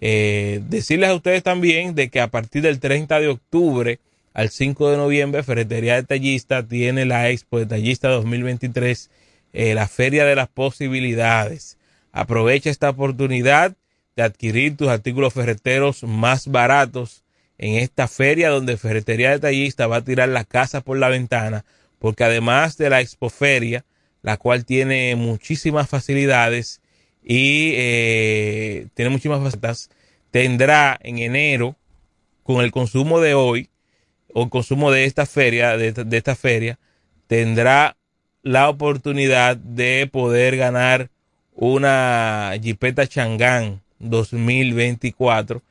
Eh, 0.00 0.60
decirles 0.68 1.10
a 1.10 1.14
ustedes 1.14 1.42
también 1.42 1.94
de 1.94 2.08
que 2.08 2.20
a 2.20 2.28
partir 2.28 2.62
del 2.62 2.78
30 2.78 3.18
de 3.18 3.28
octubre 3.28 3.98
al 4.32 4.50
5 4.50 4.90
de 4.90 4.96
noviembre, 4.96 5.42
Ferretería 5.42 5.96
Detallista 5.96 6.62
tiene 6.62 7.04
la 7.04 7.28
Expo 7.28 7.58
Detallista 7.58 8.08
2023, 8.08 9.10
eh, 9.52 9.74
la 9.74 9.88
Feria 9.88 10.24
de 10.24 10.36
las 10.36 10.48
Posibilidades. 10.48 11.78
Aprovecha 12.12 12.70
esta 12.70 12.90
oportunidad 12.90 13.76
de 14.14 14.22
adquirir 14.22 14.76
tus 14.76 14.88
artículos 14.88 15.34
ferreteros 15.34 16.04
más 16.04 16.46
baratos 16.46 17.24
en 17.58 17.74
esta 17.74 18.06
feria 18.06 18.50
donde 18.50 18.76
Ferretería 18.76 19.30
Detallista 19.30 19.88
va 19.88 19.96
a 19.96 20.04
tirar 20.04 20.28
la 20.28 20.44
casa 20.44 20.80
por 20.80 20.98
la 20.98 21.08
ventana, 21.08 21.64
porque 21.98 22.22
además 22.22 22.78
de 22.78 22.90
la 22.90 23.00
expoferia, 23.00 23.84
la 24.22 24.36
cual 24.36 24.64
tiene 24.64 25.16
muchísimas 25.16 25.88
facilidades 25.88 26.80
y 27.22 27.72
eh, 27.76 28.86
tiene 28.94 29.10
muchísimas 29.10 29.42
facetas, 29.42 29.90
tendrá 30.30 30.98
en 31.02 31.18
enero, 31.18 31.76
con 32.42 32.64
el 32.64 32.70
consumo 32.72 33.20
de 33.20 33.34
hoy 33.34 33.68
o 34.34 34.44
el 34.44 34.50
consumo 34.50 34.90
de 34.90 35.04
esta 35.04 35.26
feria, 35.26 35.76
de, 35.76 35.88
esta- 35.88 36.04
de 36.04 36.16
esta 36.16 36.34
feria, 36.36 36.78
tendrá 37.26 37.96
la 38.42 38.68
oportunidad 38.70 39.56
de 39.56 40.08
poder 40.10 40.56
ganar 40.56 41.10
una 41.54 42.52
Jeepeta 42.60 43.06
Changán 43.06 43.82
2024 43.98 45.62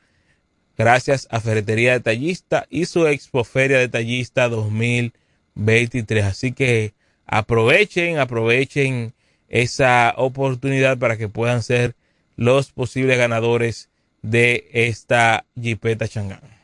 gracias 0.77 1.27
a 1.31 1.39
Ferretería 1.39 1.93
Detallista 1.93 2.67
y 2.69 2.85
su 2.85 3.07
Expoferia 3.07 3.79
Detallista 3.79 4.49
2023. 4.49 6.25
Así 6.25 6.51
que 6.51 6.93
aprovechen, 7.25 8.19
aprovechen 8.19 9.13
esa 9.49 10.13
oportunidad 10.17 10.97
para 10.97 11.17
que 11.17 11.29
puedan 11.29 11.63
ser 11.63 11.95
los 12.35 12.71
posibles 12.71 13.17
ganadores 13.17 13.89
de 14.21 14.69
esta 14.71 15.45
Jeepeta 15.55 16.07
Changán. 16.07 16.56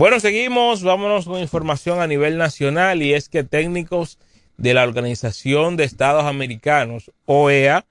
Bueno, 0.00 0.18
seguimos, 0.18 0.82
vámonos 0.82 1.26
con 1.26 1.40
información 1.40 2.00
a 2.00 2.06
nivel 2.06 2.38
nacional 2.38 3.02
y 3.02 3.12
es 3.12 3.28
que 3.28 3.44
técnicos 3.44 4.18
de 4.56 4.72
la 4.72 4.82
Organización 4.82 5.76
de 5.76 5.84
Estados 5.84 6.24
Americanos, 6.24 7.10
OEA, 7.26 7.84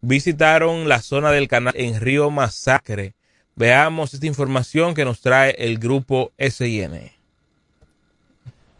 visitaron 0.00 0.88
la 0.88 1.02
zona 1.02 1.30
del 1.32 1.48
canal 1.48 1.74
en 1.76 2.00
Río 2.00 2.30
Masacre. 2.30 3.14
Veamos 3.56 4.14
esta 4.14 4.24
información 4.24 4.94
que 4.94 5.04
nos 5.04 5.20
trae 5.20 5.50
el 5.58 5.78
grupo 5.78 6.32
SIN. 6.38 7.12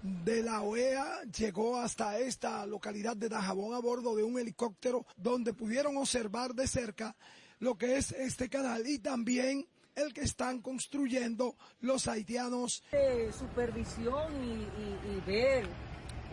de 0.03 0.43
la 0.43 0.63
OEA 0.63 1.21
llegó 1.37 1.79
hasta 1.79 2.19
esta 2.19 2.65
localidad 2.65 3.15
de 3.15 3.29
Dajabón 3.29 3.75
a 3.75 3.81
bordo 3.81 4.17
de 4.17 4.23
un 4.23 4.39
helicóptero 4.39 5.05
donde 5.19 5.53
pudieron 5.53 5.99
observar 5.99 6.55
de 6.55 6.67
cerca 6.67 7.15
lo 7.59 7.77
que 7.77 7.99
es 7.99 8.13
este 8.13 8.49
canal 8.49 8.87
y 8.87 9.01
también 9.01 9.67
el 10.01 10.13
que 10.15 10.23
están 10.23 10.61
construyendo 10.61 11.55
los 11.81 12.09
haitianos. 12.09 12.83
de 12.93 13.33
supervisión 13.33 14.33
y, 14.45 14.47
y- 14.49 15.17
y 15.17 15.23
ver 15.27 15.65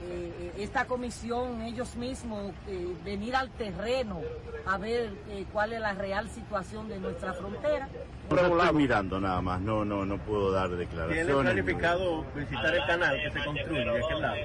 eh, 0.04 0.52
esta 0.60 0.86
comisión 0.86 1.62
ellos 1.64 1.96
mismos 1.96 2.52
eh, 2.68 2.96
venir 3.04 3.36
al 3.36 3.50
terreno 3.52 4.22
a 4.68 4.78
ver 4.78 5.12
eh, 5.30 5.46
cuál 5.52 5.74
es 5.74 5.80
la 5.80 5.94
real 5.94 6.30
situación 6.30 6.88
de 6.88 7.00
nuestra 7.00 7.34
frontera. 7.34 7.90
Yo 8.30 8.36
estoy 8.36 8.74
mirando 8.76 9.20
nada 9.20 9.42
más, 9.42 9.60
no, 9.62 9.84
no, 9.86 10.06
no 10.06 10.18
puedo 10.20 10.52
dar 10.52 10.68
¿Tiene 10.70 10.84
declaraciones. 10.86 11.36
planificado 11.44 12.26
visitar 12.36 12.76
el 12.76 12.86
canal 12.86 13.18
que 13.24 13.32
se 13.32 13.46
construye 13.46 13.86
de 13.86 14.04
aquel 14.04 14.22
lado? 14.22 14.36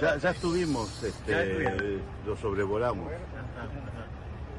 Ya, 0.00 0.16
ya 0.16 0.30
estuvimos, 0.30 1.02
este, 1.02 1.32
Ya 1.32 1.74
lo 2.26 2.36
sobrevolamos. 2.36 3.10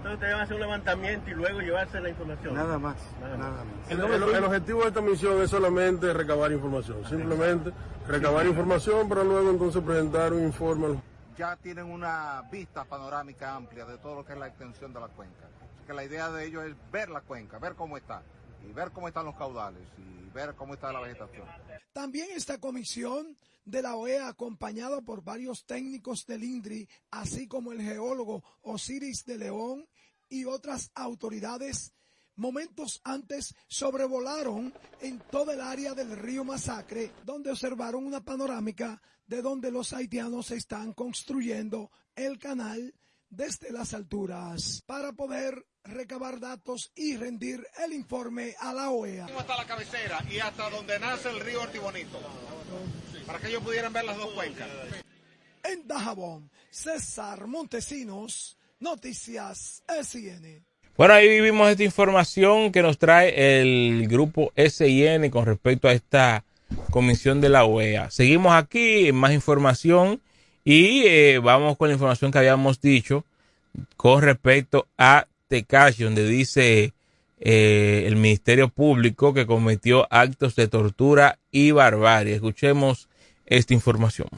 Entonces 0.02 0.14
ustedes 0.16 0.32
van 0.34 0.42
a 0.42 0.44
hacer 0.46 0.56
un 0.56 0.62
levantamiento 0.62 1.30
y 1.30 1.34
luego 1.34 1.60
llevarse 1.60 2.00
la 2.02 2.10
información. 2.10 2.56
Nada 2.56 2.80
más, 2.80 2.96
Nada 3.22 3.38
nada 3.38 3.64
más. 3.64 3.92
El, 3.92 4.00
el- 4.02 4.36
el 4.36 4.44
objetivo 4.44 4.82
de 4.82 4.88
esta 4.88 5.02
misión 5.02 5.42
es 5.44 5.50
solamente 5.52 6.12
recabar 6.12 6.52
información, 6.52 7.06
simplemente 7.08 7.72
recabar 8.08 8.46
información 8.48 9.08
para 9.08 9.24
luego 9.24 9.52
entonces 9.52 9.82
presentar 9.84 10.34
un 10.34 10.42
informe. 10.44 11.00
ya 11.38 11.56
tienen 11.58 11.86
una 11.86 12.42
vista 12.52 12.84
panorámica 12.84 13.54
amplia 13.56 13.86
de 13.86 13.98
todo 14.00 14.16
lo 14.16 14.26
que 14.26 14.34
es 14.34 14.40
la 14.40 14.48
extensión 14.48 14.92
de 14.92 15.00
la 15.02 15.08
cuenca. 15.08 15.46
Así 15.76 15.86
que 15.86 15.94
la 15.94 16.04
idea 16.04 16.32
de 16.32 16.46
ellos 16.46 16.64
es 16.66 16.76
ver 16.92 17.10
la 17.10 17.22
cuenca, 17.22 17.60
ver 17.60 17.76
cómo 17.76 17.96
está, 17.96 18.24
y 18.68 18.74
ver 18.74 18.90
cómo 18.92 19.08
están 19.08 19.26
los 19.26 19.36
caudales, 19.36 19.84
y 20.00 20.30
ver 20.34 20.56
cómo 20.56 20.74
está 20.74 20.92
la 20.92 21.00
vegetación. 21.02 21.46
También 21.94 22.28
esta 22.36 22.58
comisión 22.60 23.38
de 23.66 23.82
la 23.82 23.96
OEA, 23.96 24.28
acompañada 24.28 25.02
por 25.02 25.24
varios 25.24 25.66
técnicos 25.66 26.26
del 26.26 26.44
INDRI, 26.44 26.88
así 27.12 27.48
como 27.48 27.72
el 27.72 27.82
geólogo 27.82 28.44
Osiris 28.62 29.26
de 29.26 29.38
León 29.38 29.88
y 30.30 30.46
otras 30.46 30.92
autoridades, 30.96 31.94
momentos 32.36 33.02
antes 33.04 33.54
sobrevolaron 33.68 34.74
en 35.02 35.20
toda 35.30 35.54
el 35.54 35.62
área 35.62 35.94
del 35.94 36.18
río 36.18 36.44
Masacre, 36.44 37.12
donde 37.24 37.52
observaron 37.52 38.06
una 38.06 38.24
panorámica 38.24 39.02
de 39.28 39.42
donde 39.42 39.72
los 39.72 39.94
haitianos 39.94 40.52
están 40.52 40.94
construyendo 40.94 41.92
el 42.16 42.40
canal 42.40 42.94
desde 43.30 43.72
las 43.72 43.94
alturas. 43.94 44.84
Para 44.86 45.14
poder 45.14 45.66
recabar 45.84 46.40
datos 46.40 46.92
y 46.96 47.18
rendir 47.18 47.66
el 47.86 47.94
informe 47.94 48.56
a 48.60 48.74
la 48.74 48.90
OEA. 48.90 49.26
Hasta 49.38 49.58
la 49.58 49.66
cabecera 49.66 50.24
y 50.30 50.40
hasta 50.40 50.70
donde 50.70 51.00
nace 51.00 51.30
el 51.30 51.40
río 51.40 51.62
Ortibonito, 51.62 52.20
para 53.26 53.40
que 53.40 53.48
ellos 53.48 53.64
pudieran 53.64 53.92
ver 53.94 54.06
las 54.06 54.18
dos 54.18 54.32
cuencas. 54.32 54.68
En 55.64 55.88
Dajabón, 55.88 56.50
César 56.70 57.48
Montesinos, 57.48 58.58
Noticias 58.80 59.84
SIN. 60.04 60.66
Bueno, 60.98 61.14
ahí 61.14 61.40
vimos 61.40 61.70
esta 61.70 61.84
información 61.84 62.72
que 62.72 62.82
nos 62.82 62.98
trae 62.98 63.62
el 63.62 64.08
grupo 64.08 64.52
SIN 64.56 65.30
con 65.30 65.46
respecto 65.46 65.88
a 65.88 65.94
esta 65.94 66.44
comisión 66.90 67.42
de 67.42 67.50
la 67.50 67.66
OEA. 67.66 68.12
Seguimos 68.12 68.54
aquí 68.54 69.08
en 69.08 69.16
más 69.16 69.32
información 69.34 70.22
y 70.64 71.04
eh, 71.06 71.40
vamos 71.40 71.78
con 71.78 71.88
la 71.88 71.94
información 71.94 72.32
que 72.32 72.38
habíamos 72.38 72.82
dicho 72.82 73.24
con 73.98 74.22
respecto 74.22 74.88
a 74.98 75.28
Tecashi, 75.52 76.04
donde 76.04 76.26
dice 76.26 76.94
eh, 77.42 78.04
el 78.08 78.16
Ministerio 78.16 78.70
Público 78.70 79.34
que 79.34 79.46
cometió 79.46 80.08
actos 80.10 80.56
de 80.56 80.70
tortura 80.70 81.40
y 81.52 81.72
barbarie. 81.72 82.36
Escuchemos 82.36 83.10
esta 83.46 83.74
información. 83.74 84.30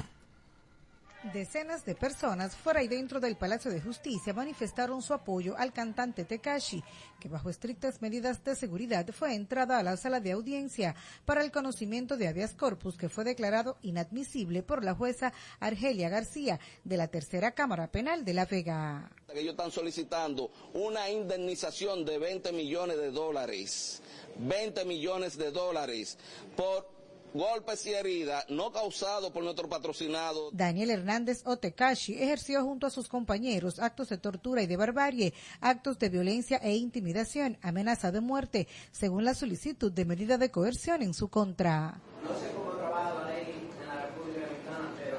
Decenas 1.31 1.85
de 1.85 1.95
personas 1.95 2.53
fuera 2.53 2.83
y 2.83 2.89
dentro 2.89 3.21
del 3.21 3.37
Palacio 3.37 3.71
de 3.71 3.79
Justicia 3.79 4.33
manifestaron 4.33 5.01
su 5.01 5.13
apoyo 5.13 5.55
al 5.57 5.71
cantante 5.71 6.25
Tekashi, 6.25 6.83
que 7.17 7.29
bajo 7.29 7.49
estrictas 7.49 8.01
medidas 8.01 8.43
de 8.43 8.57
seguridad 8.57 9.07
fue 9.13 9.33
entrada 9.33 9.79
a 9.79 9.83
la 9.83 9.95
sala 9.95 10.19
de 10.19 10.33
audiencia 10.33 10.95
para 11.23 11.41
el 11.41 11.51
conocimiento 11.51 12.17
de 12.17 12.27
habeas 12.27 12.53
corpus 12.55 12.97
que 12.97 13.07
fue 13.07 13.23
declarado 13.23 13.77
inadmisible 13.83 14.63
por 14.63 14.83
la 14.83 14.95
jueza 14.95 15.31
Argelia 15.61 16.09
García 16.09 16.59
de 16.83 16.97
la 16.97 17.07
Tercera 17.07 17.51
Cámara 17.51 17.89
Penal 17.89 18.25
de 18.25 18.33
La 18.33 18.45
Vega. 18.45 19.09
ellos 19.33 19.51
están 19.51 19.71
solicitando 19.71 20.51
una 20.73 21.09
indemnización 21.09 22.03
de 22.03 22.17
20 22.17 22.51
millones 22.51 22.97
de 22.97 23.11
dólares, 23.11 24.01
20 24.39 24.83
millones 24.83 25.37
de 25.37 25.51
dólares 25.51 26.17
por 26.57 27.02
golpes 27.33 27.85
y 27.87 27.93
heridas 27.93 28.45
no 28.49 28.71
causados 28.71 29.31
por 29.31 29.43
nuestro 29.43 29.67
patrocinado. 29.67 30.49
Daniel 30.51 30.91
Hernández 30.91 31.41
Otekashi 31.45 32.13
ejerció 32.13 32.63
junto 32.63 32.87
a 32.87 32.89
sus 32.89 33.07
compañeros 33.07 33.79
actos 33.79 34.09
de 34.09 34.17
tortura 34.17 34.61
y 34.61 34.67
de 34.67 34.77
barbarie, 34.77 35.33
actos 35.59 35.97
de 35.99 36.09
violencia 36.09 36.57
e 36.57 36.75
intimidación, 36.75 37.57
amenaza 37.61 38.11
de 38.11 38.21
muerte, 38.21 38.67
según 38.91 39.25
la 39.25 39.33
solicitud 39.33 39.91
de 39.91 40.05
medida 40.05 40.37
de 40.37 40.51
coerción 40.51 41.01
en 41.01 41.13
su 41.13 41.29
contra. 41.29 41.99
No 42.23 42.39
sé 42.39 42.51
cómo 42.55 42.71
trabaja 42.71 43.13
la 43.15 43.29
ley 43.29 43.69
en 43.81 43.87
la 43.87 44.05
República 44.05 44.41
Dominicana, 44.47 44.91
pero 44.97 45.17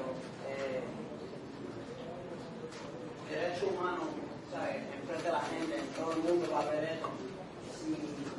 eh, 0.49 0.83
derecho 3.29 3.67
humano, 3.67 4.03
¿sabes? 4.51 4.83
Enfrente 5.01 5.23
de 5.23 5.31
la 5.31 5.41
gente, 5.41 5.75
todo 5.97 6.11
el 6.13 6.19
mundo 6.19 6.49
va 6.51 6.61
a 6.61 6.65
ver 6.71 6.83
eso. 6.85 7.09
Si 7.83 7.91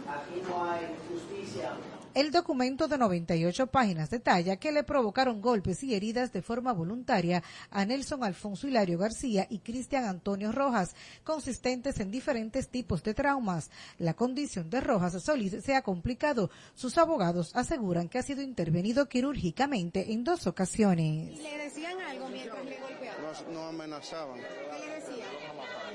aquí 0.08 0.42
no 0.48 0.70
hay 0.70 0.86
justicia, 1.08 1.76
El 2.16 2.30
documento 2.30 2.88
de 2.88 2.96
98 2.96 3.66
páginas 3.66 4.08
detalla 4.08 4.56
que 4.56 4.72
le 4.72 4.84
provocaron 4.84 5.42
golpes 5.42 5.82
y 5.84 5.94
heridas 5.94 6.32
de 6.32 6.40
forma 6.40 6.72
voluntaria 6.72 7.42
a 7.70 7.84
Nelson 7.84 8.24
Alfonso 8.24 8.66
Hilario 8.66 8.96
García 8.96 9.46
y 9.50 9.58
Cristian 9.58 10.04
Antonio 10.04 10.50
Rojas, 10.50 10.96
consistentes 11.24 12.00
en 12.00 12.10
diferentes 12.10 12.70
tipos 12.70 13.02
de 13.02 13.12
traumas. 13.12 13.70
La 13.98 14.14
condición 14.14 14.70
de 14.70 14.80
Rojas 14.80 15.22
Solís 15.22 15.62
se 15.62 15.74
ha 15.74 15.82
complicado. 15.82 16.48
Sus 16.74 16.96
abogados 16.96 17.54
aseguran 17.54 18.08
que 18.08 18.18
ha 18.18 18.22
sido 18.22 18.40
intervenido 18.40 19.10
quirúrgicamente 19.10 20.14
en 20.14 20.24
dos 20.24 20.46
ocasiones. 20.46 21.38
¿Le 21.38 21.58
decían 21.58 22.00
algo 22.00 22.30
mientras 22.30 22.64
le 22.64 22.80
golpeaban? 22.80 23.22
nos, 23.26 23.46
nos 23.48 23.68
amenazaban. 23.68 24.40
¿Qué 24.40 24.86
le 24.86 24.94
decían? 24.94 25.85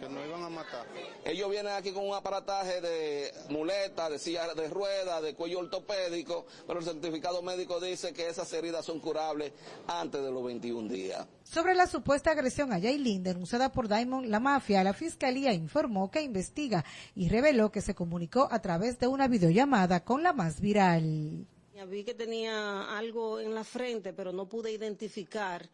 Que 0.00 0.08
nos 0.08 0.26
iban 0.26 0.42
a 0.42 0.48
matar. 0.48 0.86
Ellos 1.26 1.50
vienen 1.50 1.74
aquí 1.74 1.92
con 1.92 2.08
un 2.08 2.14
aparataje 2.14 2.80
de 2.80 3.32
muleta, 3.50 4.08
de 4.08 4.18
silla 4.18 4.52
de 4.54 4.68
ruedas, 4.68 5.22
de 5.22 5.34
cuello 5.34 5.58
ortopédico, 5.58 6.46
pero 6.66 6.78
el 6.78 6.86
certificado 6.86 7.42
médico 7.42 7.78
dice 7.80 8.14
que 8.14 8.28
esas 8.28 8.50
heridas 8.54 8.86
son 8.86 8.98
curables 8.98 9.52
antes 9.86 10.22
de 10.22 10.30
los 10.30 10.42
21 10.42 10.88
días. 10.88 11.26
Sobre 11.44 11.74
la 11.74 11.86
supuesta 11.86 12.30
agresión 12.30 12.72
a 12.72 12.78
Yailin 12.78 13.22
denunciada 13.22 13.70
por 13.72 13.88
Diamond, 13.88 14.26
la 14.26 14.40
mafia, 14.40 14.82
la 14.82 14.94
fiscalía 14.94 15.52
informó 15.52 16.10
que 16.10 16.22
investiga 16.22 16.82
y 17.14 17.28
reveló 17.28 17.70
que 17.70 17.82
se 17.82 17.94
comunicó 17.94 18.48
a 18.50 18.62
través 18.62 18.98
de 18.98 19.06
una 19.06 19.28
videollamada 19.28 20.02
con 20.02 20.22
la 20.22 20.32
más 20.32 20.60
viral. 20.60 21.46
Vi 21.88 22.04
que 22.04 22.14
tenía 22.14 22.96
algo 22.96 23.40
en 23.40 23.54
la 23.54 23.64
frente, 23.64 24.12
pero 24.12 24.32
no 24.32 24.46
pude 24.46 24.70
identificar 24.70 25.68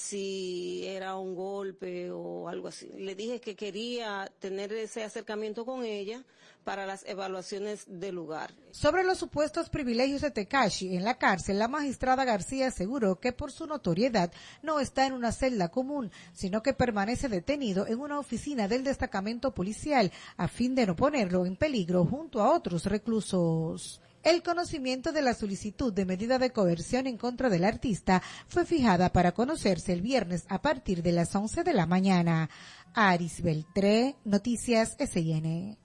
si 0.00 0.82
era 0.86 1.16
un 1.16 1.34
golpe 1.34 2.10
o 2.10 2.48
algo 2.48 2.68
así. 2.68 2.90
Le 2.96 3.14
dije 3.14 3.40
que 3.40 3.54
quería 3.54 4.32
tener 4.38 4.72
ese 4.72 5.04
acercamiento 5.04 5.64
con 5.64 5.84
ella 5.84 6.24
para 6.64 6.86
las 6.86 7.04
evaluaciones 7.06 7.84
del 7.86 8.14
lugar. 8.14 8.54
Sobre 8.70 9.04
los 9.04 9.18
supuestos 9.18 9.68
privilegios 9.68 10.22
de 10.22 10.30
Tekashi 10.30 10.96
en 10.96 11.04
la 11.04 11.18
cárcel, 11.18 11.58
la 11.58 11.68
magistrada 11.68 12.24
García 12.24 12.68
aseguró 12.68 13.20
que 13.20 13.32
por 13.32 13.52
su 13.52 13.66
notoriedad 13.66 14.32
no 14.62 14.80
está 14.80 15.06
en 15.06 15.12
una 15.12 15.32
celda 15.32 15.68
común, 15.68 16.10
sino 16.32 16.62
que 16.62 16.74
permanece 16.74 17.28
detenido 17.28 17.86
en 17.86 18.00
una 18.00 18.18
oficina 18.18 18.68
del 18.68 18.84
destacamento 18.84 19.52
policial 19.52 20.12
a 20.36 20.48
fin 20.48 20.74
de 20.74 20.86
no 20.86 20.96
ponerlo 20.96 21.46
en 21.46 21.56
peligro 21.56 22.04
junto 22.04 22.42
a 22.42 22.52
otros 22.52 22.86
reclusos. 22.86 24.00
El 24.22 24.42
conocimiento 24.42 25.12
de 25.12 25.22
la 25.22 25.32
solicitud 25.32 25.94
de 25.94 26.04
medida 26.04 26.38
de 26.38 26.50
coerción 26.50 27.06
en 27.06 27.16
contra 27.16 27.48
del 27.48 27.64
artista 27.64 28.22
fue 28.48 28.66
fijada 28.66 29.10
para 29.12 29.32
conocerse 29.32 29.94
el 29.94 30.02
viernes 30.02 30.44
a 30.50 30.60
partir 30.60 31.02
de 31.02 31.12
las 31.12 31.34
11 31.34 31.64
de 31.64 31.72
la 31.72 31.86
mañana. 31.86 32.50
Aris 32.92 33.40
Beltré, 33.42 34.16
Noticias 34.24 34.94
SN. 34.98 35.78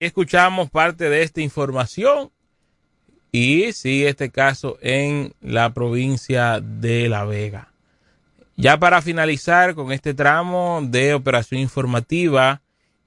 Escuchamos 0.00 0.70
parte 0.70 1.10
de 1.10 1.22
esta 1.22 1.42
información 1.42 2.32
y 3.30 3.72
sigue 3.74 4.08
este 4.08 4.30
caso 4.30 4.78
en 4.80 5.34
la 5.42 5.74
provincia 5.74 6.60
de 6.60 7.10
La 7.10 7.24
Vega. 7.24 7.74
Ya 8.56 8.78
para 8.78 9.02
finalizar 9.02 9.74
con 9.74 9.92
este 9.92 10.14
tramo 10.14 10.80
de 10.82 11.12
operación 11.12 11.60
informativa 11.60 12.62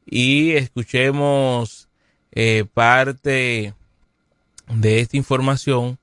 y 0.05 0.51
escuchemos 0.51 1.89
eh, 2.31 2.65
parte 2.71 3.73
de 4.68 4.99
esta 4.99 5.18
información 5.18 5.97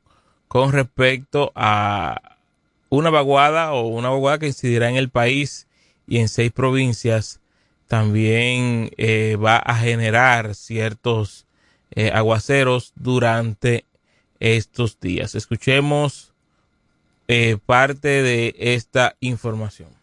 con 0.48 0.72
respecto 0.72 1.52
a 1.54 2.36
una 2.88 3.10
vaguada 3.10 3.72
o 3.72 3.88
una 3.88 4.10
vaguada 4.10 4.38
que 4.38 4.48
incidirá 4.48 4.90
en 4.90 4.96
el 4.96 5.08
país 5.08 5.66
y 6.06 6.18
en 6.18 6.28
seis 6.28 6.52
provincias 6.52 7.40
también 7.86 8.90
eh, 8.96 9.36
va 9.36 9.56
a 9.56 9.74
generar 9.74 10.54
ciertos 10.54 11.46
eh, 11.90 12.10
aguaceros 12.12 12.92
durante 12.96 13.84
estos 14.40 14.98
días. 14.98 15.34
Escuchemos 15.34 16.32
eh, 17.28 17.58
parte 17.64 18.22
de 18.22 18.54
esta 18.58 19.16
información. 19.20 20.01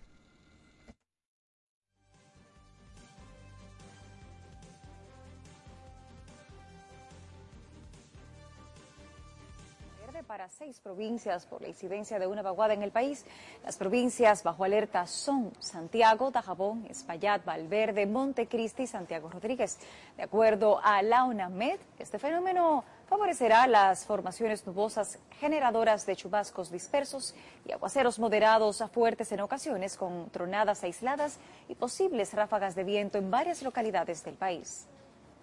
Provincias 10.90 11.46
por 11.46 11.62
la 11.62 11.68
incidencia 11.68 12.18
de 12.18 12.26
una 12.26 12.42
vaguada 12.42 12.74
en 12.74 12.82
el 12.82 12.90
país. 12.90 13.24
Las 13.64 13.78
provincias 13.78 14.42
bajo 14.42 14.64
alerta 14.64 15.06
son 15.06 15.54
Santiago, 15.60 16.32
Dajabón, 16.32 16.88
Espaillat, 16.90 17.46
Valverde, 17.46 18.08
Montecristi 18.08 18.84
y 18.84 18.88
Santiago 18.88 19.30
Rodríguez. 19.30 19.78
De 20.18 20.24
acuerdo 20.24 20.80
a 20.84 21.04
la 21.04 21.26
UNAMED, 21.26 21.80
este 22.00 22.18
fenómeno 22.18 22.84
favorecerá 23.08 23.68
las 23.68 24.04
formaciones 24.04 24.66
nubosas 24.66 25.20
generadoras 25.40 26.08
de 26.08 26.16
chubascos 26.16 26.72
dispersos 26.72 27.36
y 27.68 27.72
aguaceros 27.72 28.18
moderados 28.18 28.82
a 28.82 28.88
fuertes 28.88 29.32
en 29.32 29.42
ocasiones 29.42 29.96
con 29.96 30.32
tronadas 30.32 30.84
aisladas 30.84 31.38
y 31.68 31.76
posibles 31.76 32.34
ráfagas 32.34 32.74
de 32.74 32.84
viento 32.84 33.20
en 33.20 33.30
varias 33.30 33.62
localidades 33.62 34.24
del 34.24 34.34
país. 34.34 34.88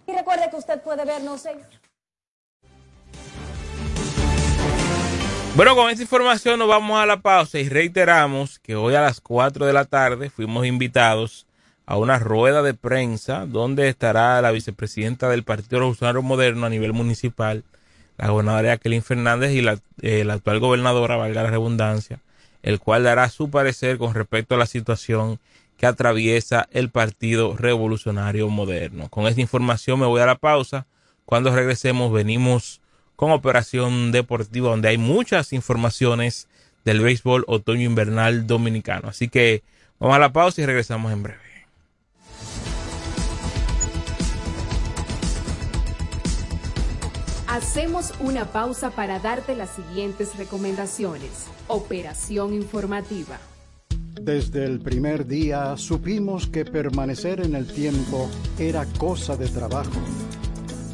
Y 0.07 0.11
recuerde 0.11 0.49
que 0.49 0.57
usted 0.57 0.81
puede 0.81 1.05
vernos 1.05 1.45
en 1.45 1.61
Bueno, 5.57 5.75
con 5.75 5.89
esta 5.89 6.03
información 6.03 6.59
nos 6.59 6.67
vamos 6.67 6.99
a 6.99 7.07
la 7.07 7.19
pausa 7.19 7.57
y 7.57 7.67
reiteramos 7.67 8.59
que 8.59 8.75
hoy 8.75 8.93
a 8.93 9.01
las 9.01 9.19
4 9.21 9.65
de 9.65 9.73
la 9.73 9.85
tarde 9.85 10.29
fuimos 10.29 10.67
invitados 10.67 11.47
a 11.87 11.97
una 11.97 12.19
rueda 12.19 12.61
de 12.61 12.75
prensa 12.75 13.47
donde 13.47 13.89
estará 13.89 14.39
la 14.39 14.51
vicepresidenta 14.51 15.29
del 15.29 15.41
Partido 15.41 15.79
Revolucionario 15.79 16.21
Moderno 16.21 16.67
a 16.67 16.69
nivel 16.69 16.93
municipal, 16.93 17.63
la 18.19 18.29
gobernadora 18.29 18.67
Jacqueline 18.67 19.01
Fernández 19.01 19.51
y 19.53 19.65
eh, 20.07 20.23
la 20.25 20.33
actual 20.33 20.59
gobernadora, 20.59 21.15
valga 21.15 21.41
la 21.41 21.49
redundancia, 21.49 22.19
el 22.61 22.79
cual 22.79 23.01
dará 23.01 23.27
su 23.29 23.49
parecer 23.49 23.97
con 23.97 24.13
respecto 24.13 24.53
a 24.53 24.59
la 24.59 24.67
situación 24.67 25.39
que 25.75 25.87
atraviesa 25.87 26.67
el 26.69 26.91
Partido 26.91 27.57
Revolucionario 27.57 28.47
Moderno. 28.49 29.09
Con 29.09 29.25
esta 29.25 29.41
información 29.41 29.99
me 29.99 30.05
voy 30.05 30.21
a 30.21 30.27
la 30.27 30.35
pausa. 30.35 30.85
Cuando 31.25 31.49
regresemos 31.55 32.13
venimos 32.13 32.79
con 33.17 33.31
Operación 33.31 34.13
Deportiva, 34.13 34.69
donde 34.69 34.89
hay 34.89 34.97
muchas 34.97 35.51
informaciones 35.51 36.47
del 36.85 37.01
béisbol 37.01 37.43
otoño-invernal 37.47 38.47
dominicano. 38.47 39.09
Así 39.09 39.27
que 39.27 39.63
vamos 39.99 40.15
a 40.15 40.19
la 40.19 40.31
pausa 40.31 40.61
y 40.61 40.65
regresamos 40.65 41.11
en 41.11 41.23
breve. 41.23 41.39
Hacemos 47.47 48.13
una 48.19 48.45
pausa 48.45 48.91
para 48.91 49.17
darte 49.17 49.55
las 49.55 49.71
siguientes 49.71 50.37
recomendaciones. 50.37 51.47
Operación 51.67 52.53
informativa. 52.53 53.39
Desde 54.21 54.63
el 54.63 54.79
primer 54.79 55.25
día 55.25 55.75
supimos 55.75 56.45
que 56.45 56.65
permanecer 56.65 57.39
en 57.41 57.55
el 57.55 57.65
tiempo 57.65 58.29
era 58.59 58.85
cosa 58.99 59.35
de 59.35 59.47
trabajo. 59.47 59.99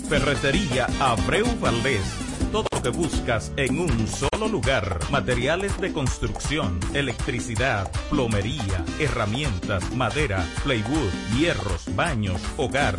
Ferretería 0.00 0.86
Abreu 1.00 1.46
Valdés. 1.60 2.02
Todo 2.52 2.66
lo 2.72 2.82
que 2.82 2.88
buscas 2.90 3.52
en 3.56 3.78
un 3.80 4.06
solo 4.06 4.48
lugar. 4.48 4.98
Materiales 5.10 5.78
de 5.80 5.92
construcción, 5.92 6.80
electricidad, 6.94 7.90
plomería, 8.10 8.84
herramientas, 8.98 9.94
madera, 9.94 10.44
plywood, 10.64 11.12
hierros, 11.36 11.94
baños, 11.94 12.40
hogar. 12.56 12.98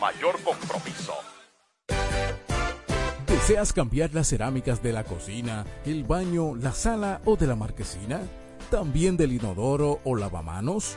mayor 0.00 0.40
compromiso. 0.42 1.14
¿Deseas 3.26 3.72
cambiar 3.72 4.14
las 4.14 4.28
cerámicas 4.28 4.82
de 4.82 4.92
la 4.92 5.04
cocina, 5.04 5.66
el 5.84 6.04
baño, 6.04 6.56
la 6.56 6.72
sala 6.72 7.20
o 7.24 7.36
de 7.36 7.46
la 7.46 7.56
marquesina? 7.56 8.20
¿También 8.70 9.16
del 9.16 9.32
inodoro 9.32 10.00
o 10.04 10.16
lavamanos? 10.16 10.96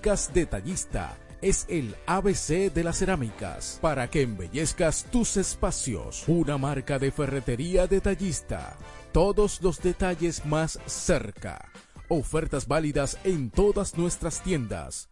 Detallista 0.01 1.15
es 1.43 1.67
el 1.69 1.95
ABC 2.07 2.73
de 2.73 2.83
las 2.83 2.97
cerámicas 2.97 3.77
para 3.81 4.09
que 4.09 4.23
embellezcas 4.23 5.05
tus 5.11 5.37
espacios. 5.37 6.23
Una 6.27 6.57
marca 6.57 6.97
de 6.97 7.11
ferretería 7.11 7.85
detallista. 7.85 8.77
Todos 9.11 9.61
los 9.61 9.79
detalles 9.79 10.43
más 10.43 10.79
cerca. 10.87 11.71
Ofertas 12.07 12.67
válidas 12.67 13.19
en 13.23 13.51
todas 13.51 13.95
nuestras 13.95 14.41
tiendas. 14.41 15.09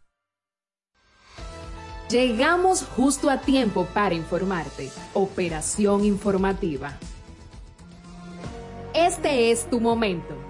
Llegamos 2.09 2.83
justo 2.95 3.29
a 3.29 3.41
tiempo 3.41 3.85
para 3.93 4.15
informarte. 4.15 4.89
Operación 5.13 6.03
informativa. 6.03 6.97
Este 8.95 9.51
es 9.51 9.69
tu 9.69 9.79
momento. 9.79 10.38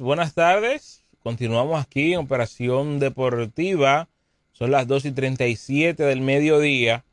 Buenas, 0.00 0.34
tardes. 0.34 1.04
Continuamos 1.22 1.80
aquí 1.80 2.14
en 2.14 2.18
Operación 2.18 2.98
Deportiva. 2.98 4.08
Son 4.52 4.72
las 4.72 4.88
2 4.88 5.04
y 5.04 5.12
37 5.12 6.02
del 6.02 6.22
mediodía. 6.22 7.04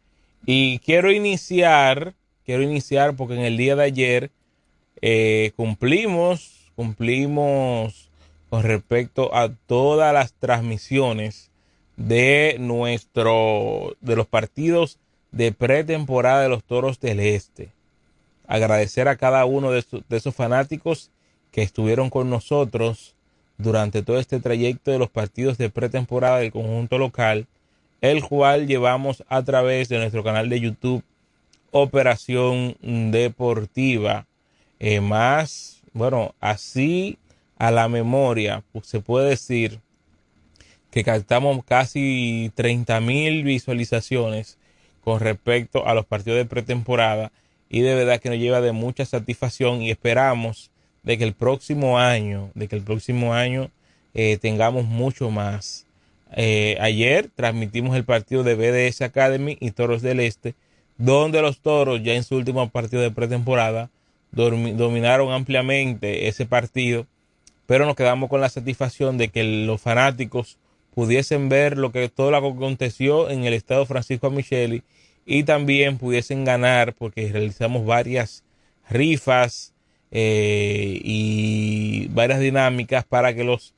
Y 0.43 0.79
quiero 0.79 1.11
iniciar, 1.11 2.15
quiero 2.47 2.63
iniciar 2.63 3.15
porque 3.15 3.35
en 3.35 3.41
el 3.41 3.57
día 3.57 3.75
de 3.75 3.83
ayer 3.83 4.31
eh, 5.03 5.51
cumplimos, 5.55 6.71
cumplimos 6.75 8.09
con 8.49 8.63
respecto 8.63 9.35
a 9.35 9.49
todas 9.67 10.11
las 10.11 10.33
transmisiones 10.33 11.51
de 11.95 12.55
nuestro, 12.59 13.95
de 14.01 14.15
los 14.15 14.25
partidos 14.25 14.97
de 15.31 15.51
pretemporada 15.51 16.41
de 16.41 16.49
los 16.49 16.63
Toros 16.63 16.99
del 16.99 17.19
Este. 17.19 17.69
Agradecer 18.47 19.07
a 19.09 19.15
cada 19.15 19.45
uno 19.45 19.69
de, 19.69 19.85
de 20.09 20.17
esos 20.17 20.33
fanáticos 20.33 21.11
que 21.57 21.63
estuvieron 21.63 22.11
con 22.11 22.29
nosotros 22.29 23.15
durante 23.57 24.03
todo 24.03 24.19
este 24.19 24.39
trayecto 24.39 24.91
de 24.91 24.99
los 24.99 25.09
partidos 25.09 25.57
de 25.57 25.71
pretemporada 25.71 26.37
del 26.37 26.51
conjunto 26.51 26.99
local, 26.99 27.47
el 27.99 28.23
cual 28.23 28.67
llevamos 28.67 29.23
a 29.27 29.41
través 29.41 29.89
de 29.89 29.97
nuestro 29.97 30.23
canal 30.23 30.49
de 30.49 30.59
YouTube 30.59 31.03
Operación 31.71 32.77
Deportiva. 32.83 34.27
Eh, 34.77 35.01
más, 35.01 35.81
bueno, 35.93 36.35
así 36.39 37.17
a 37.57 37.71
la 37.71 37.87
memoria, 37.87 38.63
pues 38.71 38.85
se 38.85 38.99
puede 38.99 39.29
decir 39.29 39.79
que 40.91 41.03
captamos 41.03 41.65
casi 41.65 42.51
30 42.53 42.99
mil 42.99 43.43
visualizaciones 43.43 44.59
con 45.03 45.21
respecto 45.21 45.87
a 45.87 45.95
los 45.95 46.05
partidos 46.05 46.37
de 46.37 46.45
pretemporada 46.45 47.31
y 47.67 47.81
de 47.81 47.95
verdad 47.95 48.19
que 48.19 48.29
nos 48.29 48.37
lleva 48.37 48.61
de 48.61 48.73
mucha 48.73 49.05
satisfacción 49.05 49.81
y 49.81 49.89
esperamos 49.89 50.69
de 51.07 51.17
que 51.17 51.23
el 51.23 51.33
próximo 51.33 51.97
año, 51.97 52.51
de 52.53 52.67
que 52.67 52.75
el 52.75 52.81
próximo 52.81 53.33
año 53.33 53.71
eh, 54.13 54.37
tengamos 54.41 54.83
mucho 54.83 55.31
más. 55.31 55.85
Eh, 56.35 56.75
ayer 56.81 57.29
transmitimos 57.33 57.95
el 57.95 58.03
partido 58.03 58.43
de 58.43 58.55
BDS 58.55 59.03
Academy 59.03 59.55
y 59.61 59.71
Toros 59.71 60.01
del 60.01 60.19
Este, 60.19 60.53
donde 60.97 61.41
los 61.41 61.59
Toros 61.59 62.03
ya 62.03 62.13
en 62.13 62.25
su 62.25 62.35
último 62.35 62.67
partido 62.67 63.01
de 63.01 63.09
pretemporada 63.09 63.89
dominaron 64.33 65.31
ampliamente 65.31 66.27
ese 66.27 66.45
partido, 66.45 67.07
pero 67.67 67.85
nos 67.85 67.95
quedamos 67.95 68.29
con 68.29 68.41
la 68.41 68.49
satisfacción 68.49 69.17
de 69.17 69.29
que 69.29 69.45
los 69.45 69.79
fanáticos 69.79 70.57
pudiesen 70.93 71.47
ver 71.47 71.77
lo 71.77 71.93
que 71.93 72.09
todo 72.09 72.31
lo 72.31 72.41
que 72.41 72.49
aconteció 72.49 73.29
en 73.29 73.45
el 73.45 73.53
estado 73.53 73.85
Francisco 73.85 74.29
Micheli 74.29 74.83
y 75.25 75.43
también 75.43 75.97
pudiesen 75.99 76.43
ganar 76.43 76.93
porque 76.95 77.31
realizamos 77.31 77.85
varias 77.85 78.43
rifas 78.89 79.73
eh, 80.11 80.99
y 81.03 82.07
varias 82.09 82.39
dinámicas 82.39 83.05
para 83.05 83.33
que 83.33 83.43
los 83.43 83.73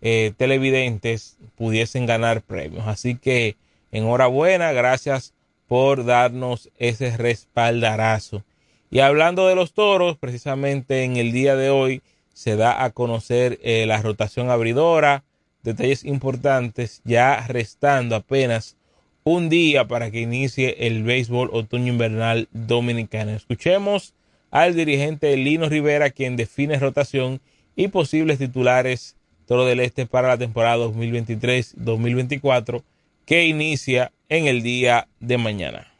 eh, 0.00 0.32
televidentes 0.36 1.38
pudiesen 1.56 2.06
ganar 2.06 2.42
premios. 2.42 2.86
Así 2.86 3.16
que 3.16 3.56
enhorabuena, 3.92 4.72
gracias 4.72 5.34
por 5.66 6.04
darnos 6.04 6.70
ese 6.78 7.16
respaldarazo. 7.16 8.44
Y 8.90 9.00
hablando 9.00 9.48
de 9.48 9.54
los 9.54 9.72
toros, 9.72 10.16
precisamente 10.18 11.04
en 11.04 11.16
el 11.16 11.32
día 11.32 11.56
de 11.56 11.70
hoy 11.70 12.02
se 12.32 12.56
da 12.56 12.84
a 12.84 12.90
conocer 12.90 13.58
eh, 13.62 13.86
la 13.86 14.02
rotación 14.02 14.50
abridora, 14.50 15.24
detalles 15.62 16.04
importantes, 16.04 17.00
ya 17.04 17.46
restando 17.46 18.16
apenas 18.16 18.76
un 19.24 19.48
día 19.48 19.88
para 19.88 20.10
que 20.10 20.20
inicie 20.20 20.86
el 20.86 21.02
béisbol 21.02 21.48
otoño 21.52 21.92
invernal 21.92 22.48
dominicano. 22.52 23.30
Escuchemos 23.30 24.14
al 24.54 24.74
dirigente 24.76 25.36
Lino 25.36 25.68
Rivera, 25.68 26.10
quien 26.10 26.36
define 26.36 26.78
rotación 26.78 27.40
y 27.74 27.88
posibles 27.88 28.38
titulares 28.38 29.16
Toro 29.46 29.64
del 29.64 29.80
Este 29.80 30.06
para 30.06 30.28
la 30.28 30.38
temporada 30.38 30.76
2023-2024 30.76 32.84
que 33.26 33.46
inicia 33.46 34.12
en 34.28 34.46
el 34.46 34.62
día 34.62 35.08
de 35.18 35.38
mañana. 35.38 35.92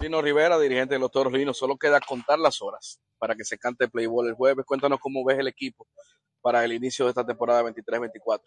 Lino 0.00 0.20
Rivera, 0.20 0.58
dirigente 0.58 0.94
de 0.94 0.98
los 0.98 1.12
Toros 1.12 1.32
Linos, 1.32 1.56
solo 1.56 1.76
queda 1.76 2.00
contar 2.00 2.40
las 2.40 2.60
horas 2.62 3.00
para 3.18 3.36
que 3.36 3.44
se 3.44 3.56
cante 3.56 3.84
el 3.84 3.90
Playboy 3.92 4.26
el 4.26 4.34
jueves. 4.34 4.66
Cuéntanos 4.66 4.98
cómo 4.98 5.24
ves 5.24 5.38
el 5.38 5.46
equipo 5.46 5.86
para 6.40 6.64
el 6.64 6.72
inicio 6.72 7.04
de 7.04 7.10
esta 7.10 7.24
temporada 7.24 7.62
23-24. 7.62 8.40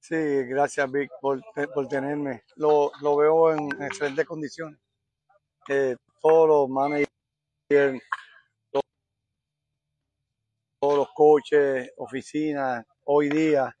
Sí, 0.00 0.16
gracias 0.48 0.90
Vic 0.90 1.12
por, 1.20 1.40
por 1.72 1.86
tenerme. 1.86 2.42
Lo, 2.56 2.90
lo, 3.00 3.16
veo 3.16 3.52
en 3.52 3.70
excelentes 3.80 4.26
condiciones. 4.26 4.80
Eh, 5.68 5.94
todos 6.20 6.48
los 6.48 6.68
managers, 6.68 7.08
todos, 10.80 10.96
los 10.98 11.08
coaches, 11.14 11.92
oficinas, 11.96 12.84
hoy 13.04 13.28
día 13.28 13.74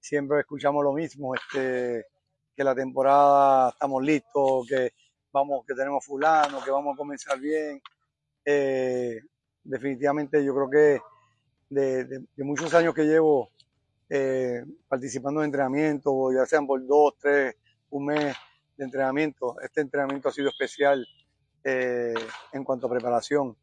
siempre 0.00 0.40
escuchamos 0.40 0.84
lo 0.84 0.92
mismo, 0.92 1.34
este, 1.34 2.06
que 2.54 2.64
la 2.64 2.74
temporada 2.74 3.70
estamos 3.70 4.02
listos, 4.02 4.66
que 4.68 4.92
vamos, 5.32 5.64
que 5.66 5.74
tenemos 5.74 6.04
fulano, 6.04 6.62
que 6.62 6.70
vamos 6.70 6.94
a 6.94 6.96
comenzar 6.96 7.38
bien. 7.38 7.80
Eh, 8.44 9.20
definitivamente 9.62 10.44
yo 10.44 10.54
creo 10.54 10.70
que 10.70 11.00
de, 11.68 12.04
de, 12.04 12.24
de 12.36 12.44
muchos 12.44 12.72
años 12.74 12.94
que 12.94 13.04
llevo 13.04 13.50
eh, 14.08 14.64
participando 14.88 15.40
en 15.40 15.46
entrenamiento, 15.46 16.32
ya 16.32 16.44
sean 16.44 16.66
por 16.66 16.84
dos, 16.84 17.14
tres, 17.20 17.54
un 17.90 18.06
mes 18.06 18.36
de 18.76 18.84
entrenamiento, 18.84 19.60
este 19.60 19.82
entrenamiento 19.82 20.28
ha 20.28 20.32
sido 20.32 20.48
especial 20.48 21.06
eh, 21.64 22.14
en 22.52 22.64
cuanto 22.64 22.86
a 22.86 22.90
preparación. 22.90 23.56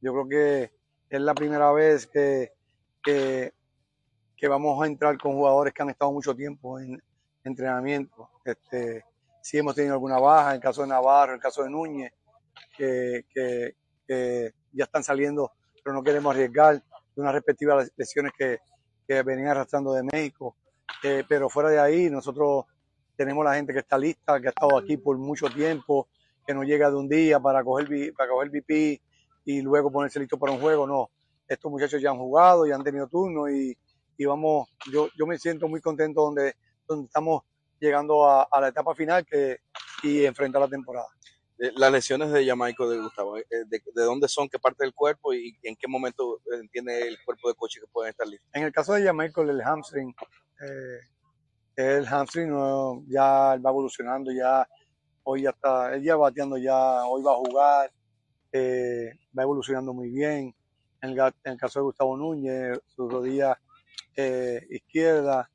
Yo 0.00 0.12
creo 0.12 0.28
que 0.28 0.72
es 1.08 1.20
la 1.20 1.34
primera 1.34 1.72
vez 1.72 2.06
que, 2.06 2.52
que, 3.02 3.52
vamos 4.48 4.82
a 4.82 4.86
entrar 4.86 5.18
con 5.18 5.32
jugadores 5.32 5.72
que 5.72 5.82
han 5.82 5.90
estado 5.90 6.12
mucho 6.12 6.34
tiempo 6.34 6.78
en 6.78 7.02
entrenamiento. 7.44 8.30
Este, 8.44 9.04
si 9.42 9.58
hemos 9.58 9.74
tenido 9.74 9.94
alguna 9.94 10.18
baja, 10.18 10.50
en 10.50 10.56
el 10.56 10.62
caso 10.62 10.82
de 10.82 10.88
Navarro, 10.88 11.32
en 11.32 11.36
el 11.36 11.42
caso 11.42 11.62
de 11.62 11.70
Núñez, 11.70 12.12
que, 12.76 13.24
que, 13.32 13.76
que 14.06 14.52
ya 14.72 14.84
están 14.84 15.02
saliendo, 15.02 15.52
pero 15.82 15.94
no 15.94 16.02
queremos 16.02 16.34
arriesgar 16.34 16.76
de 16.76 17.20
unas 17.20 17.32
respectivas 17.32 17.90
lesiones 17.96 18.32
que, 18.36 18.58
que 19.06 19.22
venían 19.22 19.48
arrastrando 19.48 19.92
de 19.92 20.02
México. 20.02 20.56
Eh, 21.02 21.24
pero 21.28 21.48
fuera 21.48 21.68
de 21.70 21.78
ahí, 21.78 22.10
nosotros 22.10 22.64
tenemos 23.16 23.44
la 23.44 23.54
gente 23.54 23.72
que 23.72 23.80
está 23.80 23.98
lista, 23.98 24.40
que 24.40 24.48
ha 24.48 24.50
estado 24.50 24.76
aquí 24.78 24.96
por 24.96 25.16
mucho 25.16 25.48
tiempo, 25.48 26.08
que 26.46 26.54
no 26.54 26.62
llega 26.62 26.90
de 26.90 26.96
un 26.96 27.08
día 27.08 27.40
para 27.40 27.64
coger, 27.64 28.14
para 28.16 28.30
coger 28.30 28.50
VP 28.50 29.02
y 29.44 29.62
luego 29.62 29.90
ponerse 29.90 30.20
listo 30.20 30.38
para 30.38 30.52
un 30.52 30.60
juego. 30.60 30.86
No, 30.86 31.10
estos 31.48 31.70
muchachos 31.70 32.00
ya 32.00 32.10
han 32.10 32.18
jugado, 32.18 32.66
ya 32.66 32.74
han 32.74 32.84
tenido 32.84 33.08
turno 33.08 33.48
y, 33.48 33.76
y 34.16 34.24
vamos, 34.24 34.68
yo, 34.92 35.08
yo 35.16 35.26
me 35.26 35.38
siento 35.38 35.68
muy 35.68 35.80
contento 35.80 36.22
donde, 36.22 36.54
donde 36.86 37.06
estamos 37.06 37.42
llegando 37.80 38.28
a, 38.28 38.44
a 38.44 38.60
la 38.60 38.68
etapa 38.68 38.94
final 38.94 39.24
que, 39.26 39.58
y 40.02 40.24
enfrentar 40.24 40.60
la 40.60 40.68
temporada. 40.68 41.08
Las 41.58 41.90
lesiones 41.90 42.30
de 42.32 42.44
Jamaico 42.44 42.88
de 42.88 43.00
Gustavo, 43.00 43.38
eh, 43.38 43.44
de, 43.50 43.80
de, 43.94 44.02
dónde 44.02 44.28
son, 44.28 44.48
qué 44.48 44.58
parte 44.58 44.84
del 44.84 44.92
cuerpo 44.92 45.32
y 45.32 45.58
en 45.62 45.74
qué 45.76 45.88
momento 45.88 46.40
entiende 46.60 47.08
el 47.08 47.16
cuerpo 47.24 47.48
de 47.48 47.54
coche 47.54 47.80
que 47.80 47.86
pueden 47.86 48.10
estar 48.10 48.26
listos? 48.26 48.48
En 48.52 48.64
el 48.64 48.72
caso 48.72 48.92
de 48.92 49.04
Jamaico, 49.04 49.40
el 49.40 49.62
hamstring, 49.62 50.14
eh, 50.60 51.00
el 51.76 52.06
hamstring 52.06 52.50
no, 52.50 53.02
ya 53.08 53.56
va 53.56 53.70
evolucionando, 53.70 54.32
ya 54.32 54.68
hoy 55.26 55.42
ya 55.42 55.50
está, 55.50 55.94
él 55.94 56.02
ya 56.02 56.16
bateando 56.16 56.56
ya, 56.56 57.04
hoy 57.04 57.22
va 57.22 57.32
a 57.32 57.36
jugar, 57.36 57.92
eh, 58.52 59.10
va 59.36 59.42
evolucionando 59.42 59.92
muy 59.92 60.10
bien. 60.10 60.54
En 61.02 61.10
el, 61.10 61.18
en 61.18 61.52
el, 61.52 61.58
caso 61.58 61.80
de 61.80 61.84
Gustavo 61.84 62.16
Núñez, 62.16 62.80
su 62.88 63.08
rodilla 63.08 63.58
eh, 64.16 64.66
izquierda, 64.70 65.50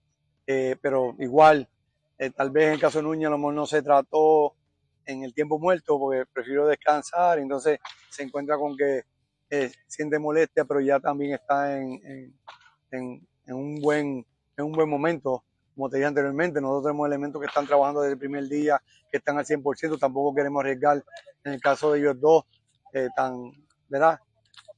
pero 0.46 1.16
igual, 1.20 1.70
tal 2.36 2.52
vez 2.52 2.68
en 2.68 2.74
el 2.74 2.80
caso 2.80 3.00
de 3.00 3.04
Núñez 3.04 3.28
a 3.28 3.32
lo 3.32 3.38
mejor 3.38 3.54
no 3.54 3.66
se 3.66 3.82
trató 3.82 4.56
en 5.06 5.24
el 5.24 5.34
tiempo 5.34 5.58
muerto 5.60 5.98
porque 5.98 6.26
prefiero 6.32 6.68
descansar, 6.68 7.40
entonces 7.40 7.80
se 8.10 8.24
encuentra 8.24 8.58
con 8.58 8.76
que 8.76 9.04
eh, 9.50 9.72
siente 9.88 10.20
molestia, 10.20 10.66
pero 10.66 10.80
ya 10.80 11.00
también 11.00 11.34
está 11.34 11.78
en, 11.78 12.34
en, 12.92 13.28
en, 13.46 13.56
un 13.56 13.76
buen, 13.76 14.26
en 14.58 14.66
un 14.66 14.72
buen 14.72 14.90
momento. 14.90 15.44
Como 15.76 15.90
te 15.90 15.98
dije 15.98 16.08
anteriormente, 16.08 16.60
nosotros 16.60 16.84
tenemos 16.84 17.08
elementos 17.08 17.42
que 17.42 17.48
están 17.48 17.66
trabajando 17.66 18.02
desde 18.02 18.14
el 18.14 18.20
primer 18.20 18.48
día, 18.48 18.82
que 19.10 19.18
están 19.18 19.38
al 19.38 19.46
100%, 19.46 20.00
tampoco 20.00 20.36
queremos 20.36 20.62
arriesgar 20.62 21.04
en 21.44 21.54
el 21.54 21.62
caso 21.62 21.92
de 21.92 22.00
ellos 22.00 22.20
dos, 22.20 22.44
eh, 22.94 23.08
tan, 23.16 23.52
¿verdad? 23.88 24.20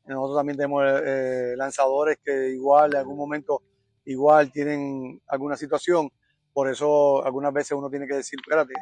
Nosotros 0.06 0.38
también 0.38 0.58
tenemos 0.58 0.84
eh, 0.86 1.54
lanzadores 1.56 2.18
que 2.24 2.50
igual 2.50 2.91
en 2.91 2.98
algún 3.00 3.18
momento 3.18 3.62
igual 4.06 4.52
tienen 4.52 5.22
alguna 5.28 5.56
situación, 5.56 6.12
por 6.52 6.70
eso 6.70 7.26
algunas 7.26 7.54
veces 7.54 7.72
uno 7.72 7.89
tiene 7.89 8.06
que 8.06 8.16
decir, 8.16 8.39
espérate, 8.39 8.74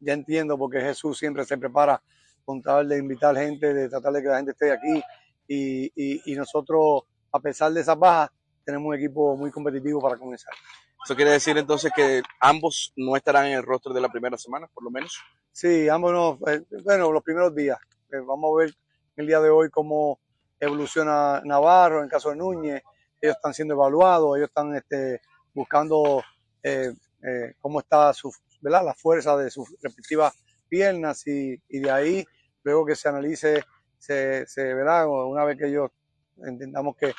ya 0.00 0.14
entiendo 0.14 0.58
porque 0.58 0.80
Jesús 0.80 1.18
siempre 1.18 1.44
se 1.44 1.58
prepara 1.58 2.02
con 2.44 2.60
tal 2.60 2.88
de 2.88 2.98
invitar 2.98 3.36
gente, 3.36 3.72
de 3.72 3.88
tratar 3.88 4.12
de 4.14 4.22
que 4.22 4.28
la 4.28 4.36
gente 4.36 4.50
esté 4.52 4.72
aquí 4.72 5.02
y, 5.46 5.92
y, 5.94 6.32
y 6.32 6.34
nosotros, 6.34 7.02
a 7.30 7.38
pesar 7.38 7.72
de 7.72 7.82
esas 7.82 7.98
bajas, 7.98 8.30
tenemos 8.64 8.88
un 8.88 8.94
equipo 8.94 9.36
muy 9.36 9.50
competitivo 9.50 10.00
para 10.00 10.16
comenzar. 10.16 10.54
¿Eso 11.04 11.16
quiere 11.16 11.32
decir 11.32 11.58
entonces 11.58 11.90
que 11.94 12.22
ambos 12.40 12.92
no 12.96 13.16
estarán 13.16 13.46
en 13.46 13.54
el 13.54 13.62
rostro 13.62 13.92
de 13.92 14.00
la 14.00 14.08
primera 14.08 14.38
semana, 14.38 14.68
por 14.72 14.84
lo 14.84 14.90
menos? 14.90 15.20
Sí, 15.50 15.88
ambos 15.88 16.12
no, 16.12 16.38
eh, 16.48 16.62
bueno, 16.84 17.10
los 17.10 17.22
primeros 17.22 17.54
días. 17.54 17.78
Eh, 18.12 18.20
vamos 18.24 18.52
a 18.52 18.64
ver 18.64 18.74
el 19.16 19.26
día 19.26 19.40
de 19.40 19.50
hoy 19.50 19.68
cómo 19.68 20.20
evoluciona 20.60 21.40
Navarro, 21.44 22.02
en 22.02 22.08
caso 22.08 22.30
de 22.30 22.36
Núñez, 22.36 22.82
ellos 23.20 23.36
están 23.36 23.52
siendo 23.52 23.74
evaluados, 23.74 24.36
ellos 24.36 24.48
están 24.48 24.74
este, 24.76 25.20
buscando 25.52 26.22
eh, 26.62 26.92
eh, 27.22 27.54
cómo 27.60 27.80
está 27.80 28.12
su, 28.12 28.32
¿verdad? 28.60 28.84
la 28.84 28.94
fuerza 28.94 29.36
de 29.36 29.50
sus 29.50 29.74
respectivas 29.82 30.34
piernas 30.68 31.26
y, 31.26 31.60
y 31.68 31.80
de 31.80 31.90
ahí, 31.90 32.24
luego 32.62 32.86
que 32.86 32.94
se 32.94 33.08
analice, 33.08 33.64
se, 33.98 34.46
se 34.46 34.74
verá, 34.74 35.06
una 35.08 35.44
vez 35.44 35.58
que 35.58 35.68
ellos 35.68 35.90
entendamos 36.44 36.96
que 36.96 37.12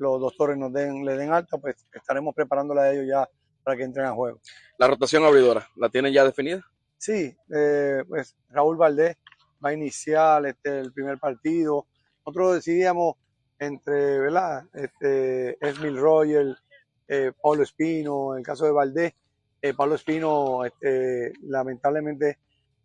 los 0.00 0.20
doctores 0.20 0.56
nos 0.56 0.72
den, 0.72 1.04
le 1.04 1.16
den 1.16 1.32
alta, 1.32 1.58
pues 1.58 1.76
estaremos 1.92 2.34
preparándola 2.34 2.82
a 2.82 2.92
ellos 2.92 3.06
ya 3.06 3.28
para 3.62 3.76
que 3.76 3.84
entren 3.84 4.06
a 4.06 4.12
juego. 4.12 4.40
¿La 4.78 4.86
rotación 4.86 5.24
abridora 5.24 5.68
la 5.76 5.90
tienen 5.90 6.12
ya 6.12 6.24
definida? 6.24 6.64
Sí, 6.96 7.36
eh, 7.54 8.02
pues 8.08 8.36
Raúl 8.48 8.76
Valdés 8.76 9.16
va 9.64 9.70
a 9.70 9.74
iniciar 9.74 10.46
este, 10.46 10.80
el 10.80 10.92
primer 10.92 11.18
partido. 11.18 11.86
Nosotros 12.24 12.54
decidíamos 12.54 13.16
entre, 13.58 14.18
¿verdad? 14.18 14.64
Este, 14.72 15.58
Esmil 15.66 15.98
Royal, 15.98 16.58
eh, 17.06 17.32
Pablo 17.42 17.62
Espino, 17.62 18.32
en 18.32 18.38
el 18.38 18.44
caso 18.44 18.64
de 18.64 18.72
Valdés, 18.72 19.12
eh, 19.60 19.74
Pablo 19.74 19.96
Espino 19.96 20.64
este, 20.64 21.34
lamentablemente 21.42 22.38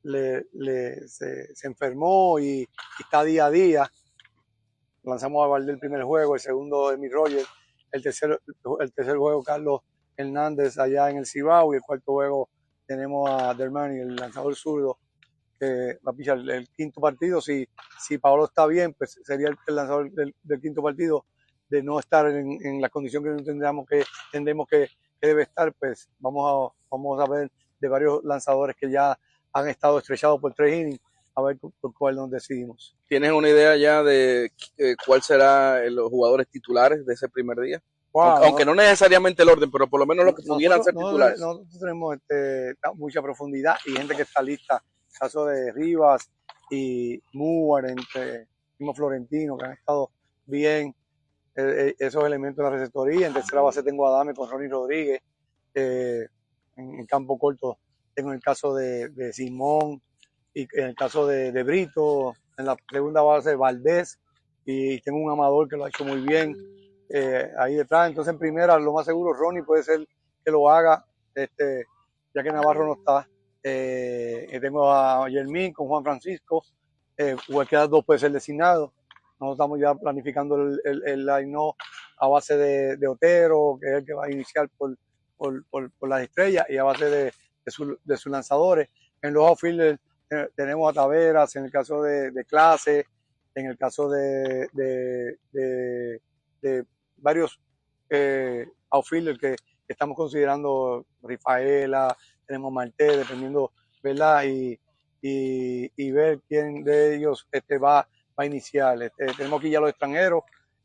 le, 0.04 0.48
le, 0.54 1.08
se, 1.08 1.56
se, 1.56 1.68
enfermó 1.68 2.38
y, 2.40 2.60
y, 2.62 2.68
está 3.00 3.24
día 3.24 3.46
a 3.46 3.52
día. 3.52 3.92
Lanzamos 5.06 5.46
a 5.46 5.48
Valdés 5.48 5.76
el 5.76 5.80
primer 5.80 6.04
juego, 6.04 6.36
el 6.36 6.42
segundo 6.42 6.90
de 6.90 6.98
mi 6.98 7.08
Roger, 7.10 7.46
el 7.92 8.02
tercer, 8.02 8.40
el 8.80 8.94
tercer 8.94 9.18
juego 9.18 9.44
Carlos 9.44 9.82
Hernández 10.18 10.78
allá 10.78 11.10
en 11.10 11.18
el 11.18 11.26
Cibao 11.26 11.74
y 11.74 11.78
el 11.78 11.82
cuarto 11.82 12.14
juego 12.14 12.50
tenemos 12.86 13.30
a 13.30 13.54
Dermani, 13.54 14.00
el 14.00 14.16
lanzador 14.16 14.56
zurdo, 14.56 14.98
que 15.60 15.98
va 16.06 16.12
a 16.12 16.14
pichar 16.14 16.38
el, 16.38 16.70
quinto 16.70 17.02
partido. 17.02 17.42
Si, 17.42 17.68
si 18.00 18.18
Pablo 18.18 18.46
está 18.46 18.66
bien, 18.66 18.94
pues 18.94 19.20
sería 19.24 19.50
el, 19.50 19.76
lanzador 19.76 20.12
del, 20.12 20.62
quinto 20.62 20.82
partido 20.82 21.26
de 21.70 21.82
no 21.82 22.00
estar 22.00 22.28
en, 22.28 22.82
la 22.82 22.90
condición 22.90 23.24
que 23.24 23.44
tendríamos 23.44 23.88
que, 23.88 24.04
tendremos 24.32 24.68
que 24.68 24.90
que 25.20 25.28
debe 25.28 25.44
estar, 25.44 25.74
pues 25.74 26.10
vamos 26.20 26.74
a, 26.74 26.76
vamos 26.90 27.20
a 27.20 27.30
ver 27.30 27.52
de 27.80 27.88
varios 27.88 28.24
lanzadores 28.24 28.76
que 28.76 28.90
ya 28.90 29.18
han 29.54 29.70
estado 29.70 30.00
estrechados 30.00 30.40
por 30.40 30.54
tres 30.54 30.74
innings, 30.74 31.00
a 31.36 31.42
ver 31.42 31.58
por 31.58 31.94
cuál 31.94 32.16
nos 32.16 32.32
decidimos. 32.32 32.96
¿Tienes 33.08 33.32
una 33.32 33.50
idea 33.50 33.76
ya 33.76 34.02
de 34.04 34.52
eh, 34.78 34.96
cuál 35.06 35.22
será 35.22 35.84
los 35.90 36.10
jugadores 36.10 36.48
titulares 36.48 37.06
de 37.06 37.14
ese 37.14 37.28
primer 37.30 37.60
día? 37.60 37.82
Wow, 38.14 38.24
aunque, 38.24 38.46
aunque 38.48 38.66
no 38.66 38.76
necesariamente 38.76 39.44
el 39.44 39.50
orden, 39.50 39.70
pero 39.70 39.88
por 39.88 40.00
lo 40.00 40.06
menos 40.06 40.26
los 40.26 40.36
que 40.36 40.44
pudieran 40.44 40.82
ser 40.82 40.94
titulares. 40.94 41.40
Nosotros 41.40 41.78
tenemos 41.80 42.16
este, 42.16 42.76
mucha 42.96 43.22
profundidad 43.22 43.76
y 43.86 43.92
gente 43.92 44.16
que 44.16 44.22
está 44.22 44.42
lista. 44.42 44.82
Caso 45.20 45.46
de 45.46 45.72
Rivas 45.74 46.30
y 46.72 47.22
Muar, 47.34 47.90
entre 47.90 48.48
mismo 48.80 48.94
Florentino, 48.94 49.58
que 49.58 49.66
han 49.66 49.74
estado 49.74 50.12
bien. 50.46 50.96
eh, 51.56 51.88
eh, 51.90 51.96
esos 52.00 52.24
elementos 52.26 52.58
de 52.58 52.64
la 52.64 52.78
receptoría. 52.78 53.28
En 53.28 53.34
tercera 53.34 53.62
base 53.62 53.84
tengo 53.84 54.08
a 54.08 54.12
Dame 54.18 54.34
con 54.34 54.50
Ronnie 54.50 54.70
Rodríguez. 54.70 55.22
eh, 55.74 56.28
en, 56.78 57.00
en 57.00 57.06
campo 57.06 57.38
corto 57.38 57.78
tengo 58.14 58.32
el 58.32 58.40
caso 58.42 58.74
de, 58.74 59.10
de 59.10 59.34
Simón 59.34 60.02
y 60.56 60.68
en 60.80 60.88
el 60.88 60.96
caso 60.96 61.28
de, 61.28 61.52
de 61.52 61.62
Brito. 61.64 62.34
En 62.58 62.66
la 62.66 62.78
segunda 62.90 63.22
base 63.22 63.54
Valdés 63.56 64.18
y 64.66 65.02
tengo 65.02 65.20
un 65.20 65.30
amador 65.30 65.68
que 65.68 65.76
lo 65.76 65.84
ha 65.84 65.90
hecho 65.90 66.06
muy 66.06 66.22
bien 66.22 66.56
eh, 67.10 67.52
ahí 67.60 67.76
detrás. 67.76 68.10
Entonces, 68.10 68.34
en 68.34 68.40
primera, 68.40 68.80
lo 68.80 68.94
más 68.94 69.06
seguro, 69.06 69.34
Ronnie 69.34 69.62
puede 69.62 69.84
ser 69.84 70.08
que 70.44 70.52
lo 70.52 70.70
haga, 70.70 71.06
este, 71.36 71.84
ya 72.34 72.42
que 72.42 72.52
Navarro 72.52 72.88
no 72.88 72.94
está. 72.94 73.28
Eh, 73.62 74.48
y 74.52 74.60
tengo 74.60 74.90
a 74.92 75.28
Yermín 75.28 75.74
con 75.74 75.88
Juan 75.88 76.04
Francisco, 76.04 76.64
eh, 77.18 77.36
cualquiera 77.52 77.88
dos 77.88 78.06
puede 78.06 78.20
ser 78.20 78.32
designado. 78.32 78.94
Nosotros 79.40 79.56
estamos 79.56 79.80
ya 79.80 79.94
planificando 79.94 80.56
el, 80.56 80.82
el, 80.86 81.30
el 81.30 81.30
a 81.30 82.28
base 82.30 82.56
de, 82.56 82.96
de 82.96 83.08
Otero, 83.08 83.78
que 83.82 83.88
es 83.90 83.94
el 83.98 84.06
que 84.06 84.14
va 84.14 84.26
a 84.26 84.32
iniciar 84.32 84.70
por, 84.78 84.96
por, 85.36 85.66
por, 85.70 85.92
por 86.00 86.08
las 86.10 86.22
estrellas, 86.22 86.66
y 86.70 86.78
a 86.78 86.84
base 86.86 87.06
de, 87.10 87.24
de, 87.66 87.72
su- 87.72 88.00
de 88.02 88.18
sus 88.18 88.32
lanzadores. 88.32 88.88
En 89.22 89.34
los 89.34 89.46
outfielders 89.46 90.00
eh, 90.30 90.50
tenemos 90.56 90.90
a 90.90 90.94
Taveras, 90.94 91.56
en 91.56 91.66
el 91.66 91.72
caso 91.72 92.02
de, 92.02 92.32
de 92.32 92.46
Clase, 92.46 93.06
en 93.54 93.68
el 93.68 93.78
caso 93.78 94.10
de, 94.10 95.40
varios 97.18 97.60
eh, 98.10 98.68
outfielders 98.90 99.40
que 99.40 99.56
estamos 99.88 100.18
considerando 100.18 101.06
Rifaela, 101.24 102.16
tenemos 102.46 102.72
Marte, 102.72 103.18
dependiendo, 103.18 103.72
¿verdad? 104.04 104.44
Y, 104.46 104.80
ver 106.12 106.40
quién 106.48 106.84
de 106.84 107.16
ellos 107.16 107.48
este, 107.52 107.78
va, 107.78 108.08
va 108.38 108.44
a 108.44 108.46
iniciar. 108.46 109.02
Este, 109.02 109.26
tenemos 109.38 109.60
aquí 109.60 109.72
ya 109.72 109.80
los 109.80 109.90
extranjeros 109.90 110.44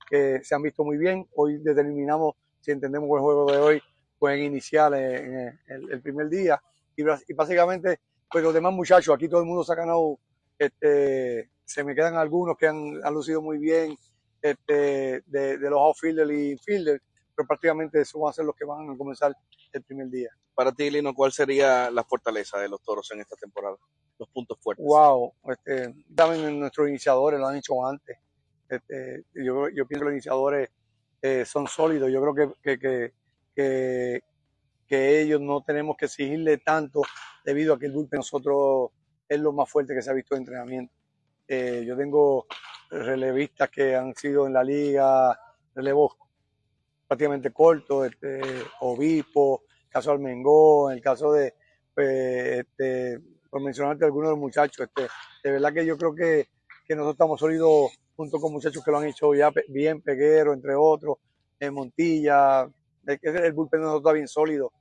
que 0.08 0.40
se 0.42 0.54
han 0.54 0.62
visto 0.62 0.84
muy 0.84 0.96
bien. 0.96 1.26
Hoy 1.34 1.58
determinamos 1.58 2.34
si 2.60 2.70
entendemos 2.70 3.08
que 3.08 3.14
el 3.14 3.20
juego 3.20 3.50
de 3.50 3.58
hoy 3.58 3.82
pueden 4.18 4.44
iniciar 4.44 4.94
en, 4.94 5.58
el, 5.66 6.02
primer 6.02 6.28
día. 6.28 6.62
Y 6.96 7.32
básicamente, 7.34 8.00
pues 8.30 8.44
los 8.44 8.54
demás 8.54 8.72
muchachos, 8.72 9.14
aquí 9.14 9.28
todo 9.28 9.40
el 9.40 9.46
mundo 9.46 9.64
se 9.64 9.72
ha 9.72 9.76
ganado, 9.76 10.18
este, 10.58 11.50
se 11.64 11.84
me 11.84 11.94
quedan 11.94 12.16
algunos 12.16 12.56
que 12.56 12.66
han, 12.66 13.00
han 13.02 13.14
lucido 13.14 13.42
muy 13.42 13.58
bien 13.58 13.96
este, 14.40 15.22
de, 15.26 15.58
de 15.58 15.70
los 15.70 15.78
outfielders 15.78 16.30
y 16.30 16.52
infielders, 16.52 17.02
pero 17.34 17.46
prácticamente 17.46 18.00
esos 18.00 18.20
van 18.20 18.30
a 18.30 18.34
ser 18.34 18.44
los 18.44 18.54
que 18.54 18.64
van 18.64 18.90
a 18.90 18.96
comenzar 18.96 19.34
el 19.72 19.82
primer 19.82 20.08
día. 20.08 20.30
Para 20.54 20.72
ti, 20.72 20.90
Lino, 20.90 21.14
¿cuál 21.14 21.32
sería 21.32 21.90
la 21.90 22.04
fortaleza 22.04 22.58
de 22.58 22.68
los 22.68 22.82
toros 22.82 23.10
en 23.12 23.20
esta 23.20 23.36
temporada? 23.36 23.76
Los 24.18 24.28
puntos 24.28 24.58
fuertes. 24.60 24.84
Wow, 24.84 25.32
este, 25.44 25.94
también 26.14 26.60
nuestros 26.60 26.88
iniciadores 26.88 27.40
lo 27.40 27.46
han 27.46 27.56
hecho 27.56 27.86
antes. 27.86 28.18
Este, 28.68 29.24
yo, 29.34 29.68
yo 29.68 29.86
pienso 29.86 30.00
que 30.00 30.04
los 30.04 30.12
iniciadores 30.12 30.70
eh, 31.22 31.44
son 31.44 31.66
sólidos. 31.66 32.10
Yo 32.12 32.20
creo 32.20 32.34
que, 32.34 32.54
que, 32.62 32.78
que, 32.78 33.12
que, 33.54 34.22
que 34.90 35.20
ellos 35.20 35.40
no 35.40 35.62
tenemos 35.62 35.96
que 35.96 36.06
exigirle 36.06 36.58
tanto 36.58 37.02
debido 37.44 37.74
a 37.74 37.78
que 37.78 37.86
el 37.86 37.92
bullpen 37.92 38.18
nosotros 38.18 38.90
es 39.28 39.38
lo 39.38 39.52
más 39.52 39.70
fuerte 39.70 39.94
que 39.94 40.02
se 40.02 40.10
ha 40.10 40.14
visto 40.14 40.34
en 40.34 40.40
entrenamiento. 40.40 40.92
Eh, 41.46 41.84
yo 41.86 41.96
tengo 41.96 42.46
relevistas 42.90 43.70
que 43.70 43.94
han 43.94 44.12
sido 44.16 44.48
en 44.48 44.52
la 44.52 44.64
liga, 44.64 45.38
relevos 45.76 46.16
prácticamente 47.06 47.52
cortos, 47.52 48.08
este, 48.08 48.40
Obispo, 48.80 49.62
caso 49.88 50.10
Almengó, 50.10 50.90
en 50.90 50.96
el 50.96 51.02
caso 51.02 51.32
de, 51.34 51.54
este, 51.96 53.20
por 53.48 53.62
mencionarte 53.62 54.04
algunos 54.04 54.30
de 54.30 54.32
los 54.32 54.40
muchachos, 54.40 54.88
este, 54.88 55.08
de 55.44 55.52
verdad 55.52 55.72
que 55.72 55.86
yo 55.86 55.96
creo 55.96 56.12
que, 56.12 56.48
que 56.84 56.96
nosotros 56.96 57.14
estamos 57.14 57.38
sólidos 57.38 57.92
junto 58.16 58.40
con 58.40 58.52
muchachos 58.52 58.84
que 58.84 58.90
lo 58.90 58.98
han 58.98 59.06
hecho 59.06 59.32
ya 59.36 59.52
bien, 59.68 60.02
Peguero, 60.02 60.52
entre 60.52 60.74
otros, 60.74 61.18
en 61.60 61.74
Montilla, 61.74 62.68
el, 63.06 63.20
el 63.22 63.52
bullpen 63.52 63.80
de 63.80 63.86
nosotros 63.86 64.00
está 64.00 64.12
bien 64.14 64.28
sólido, 64.28 64.72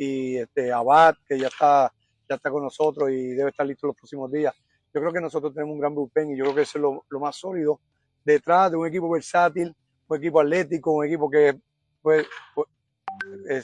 y 0.00 0.36
este, 0.36 0.70
Abad, 0.72 1.16
que 1.26 1.36
ya 1.36 1.48
está, 1.48 1.92
ya 2.28 2.36
está 2.36 2.50
con 2.50 2.62
nosotros 2.62 3.10
y 3.10 3.30
debe 3.34 3.50
estar 3.50 3.66
listo 3.66 3.88
los 3.88 3.96
próximos 3.96 4.30
días. 4.30 4.54
Yo 4.94 5.00
creo 5.00 5.12
que 5.12 5.20
nosotros 5.20 5.52
tenemos 5.52 5.74
un 5.74 5.80
gran 5.80 5.92
bullpen 5.94 6.30
y 6.30 6.36
yo 6.36 6.44
creo 6.44 6.54
que 6.54 6.62
eso 6.62 6.78
es 6.78 6.82
lo, 6.82 7.04
lo 7.08 7.20
más 7.20 7.34
sólido 7.36 7.80
detrás 8.24 8.70
de 8.70 8.76
un 8.76 8.86
equipo 8.86 9.10
versátil, 9.10 9.74
un 10.06 10.16
equipo 10.16 10.40
atlético, 10.40 10.92
un 10.92 11.04
equipo 11.04 11.28
que 11.28 11.58
pues, 12.00 12.26
pues, 12.54 12.68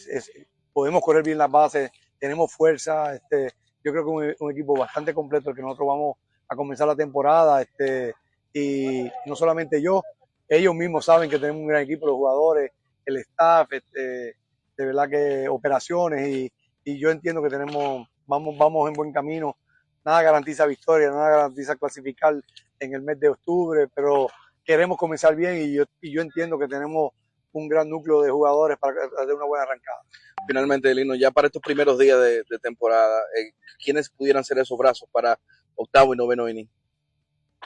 es- 0.09 0.31
podemos 0.73 1.02
correr 1.02 1.23
bien 1.23 1.39
las 1.39 1.51
bases, 1.51 1.90
tenemos 2.19 2.52
fuerza, 2.52 3.15
este, 3.15 3.52
yo 3.85 3.93
creo 3.93 4.05
que 4.05 4.11
un, 4.11 4.35
un 4.40 4.51
equipo 4.51 4.74
bastante 4.77 5.15
completo 5.15 5.51
el 5.51 5.56
que 5.56 5.62
nosotros 5.62 5.86
vamos 5.86 6.16
a 6.48 6.56
comenzar 6.56 6.89
la 6.89 6.97
temporada, 6.97 7.62
este, 7.62 8.12
y 8.52 9.09
no 9.27 9.36
solamente 9.36 9.81
yo, 9.81 10.02
ellos 10.48 10.74
mismos 10.74 11.05
saben 11.05 11.31
que 11.31 11.39
tenemos 11.39 11.61
un 11.61 11.69
gran 11.69 11.82
equipo, 11.82 12.06
los 12.06 12.16
jugadores, 12.16 12.73
el 13.06 13.19
staff, 13.19 13.73
este, 13.73 14.35
de 14.76 14.86
verdad 14.86 15.09
que 15.09 15.48
operaciones 15.48 16.28
y, 16.28 16.52
y 16.84 16.98
yo 16.98 17.10
entiendo 17.10 17.42
que 17.42 17.48
tenemos, 17.48 18.06
vamos, 18.26 18.56
vamos 18.59 18.88
en 18.88 18.94
buen 18.94 19.12
camino. 19.12 19.56
Nada 20.05 20.22
garantiza 20.22 20.66
victoria, 20.66 21.10
nada 21.10 21.30
garantiza 21.30 21.76
clasificar 21.76 22.34
en 22.78 22.94
el 22.94 23.02
mes 23.02 23.18
de 23.18 23.30
octubre, 23.30 23.88
pero 23.94 24.28
queremos 24.64 24.98
comenzar 24.98 25.34
bien 25.34 25.56
y 25.56 25.74
yo, 25.74 25.84
y 26.01 26.12
yo 26.12 26.20
entiendo 26.20 26.59
que 26.59 26.68
tenemos 26.68 27.12
un 27.52 27.68
gran 27.68 27.88
núcleo 27.88 28.20
de 28.20 28.30
jugadores 28.30 28.76
para 28.78 28.94
hacer 29.05 29.34
una 29.34 29.46
buena 29.46 29.62
arrancada. 29.62 30.01
Finalmente, 30.46 30.94
Lino, 30.94 31.14
ya 31.14 31.30
para 31.30 31.46
estos 31.46 31.62
primeros 31.62 31.98
días 31.98 32.20
de, 32.20 32.42
de 32.51 32.59
temporada, 32.60 33.20
eh, 33.36 33.52
¿quiénes 33.82 34.10
pudieran 34.10 34.44
ser 34.44 34.59
esos 34.59 34.76
brazos 34.76 35.09
para 35.10 35.38
octavo 35.76 36.12
y 36.12 36.16
noveno 36.16 36.48
inning? 36.48 36.68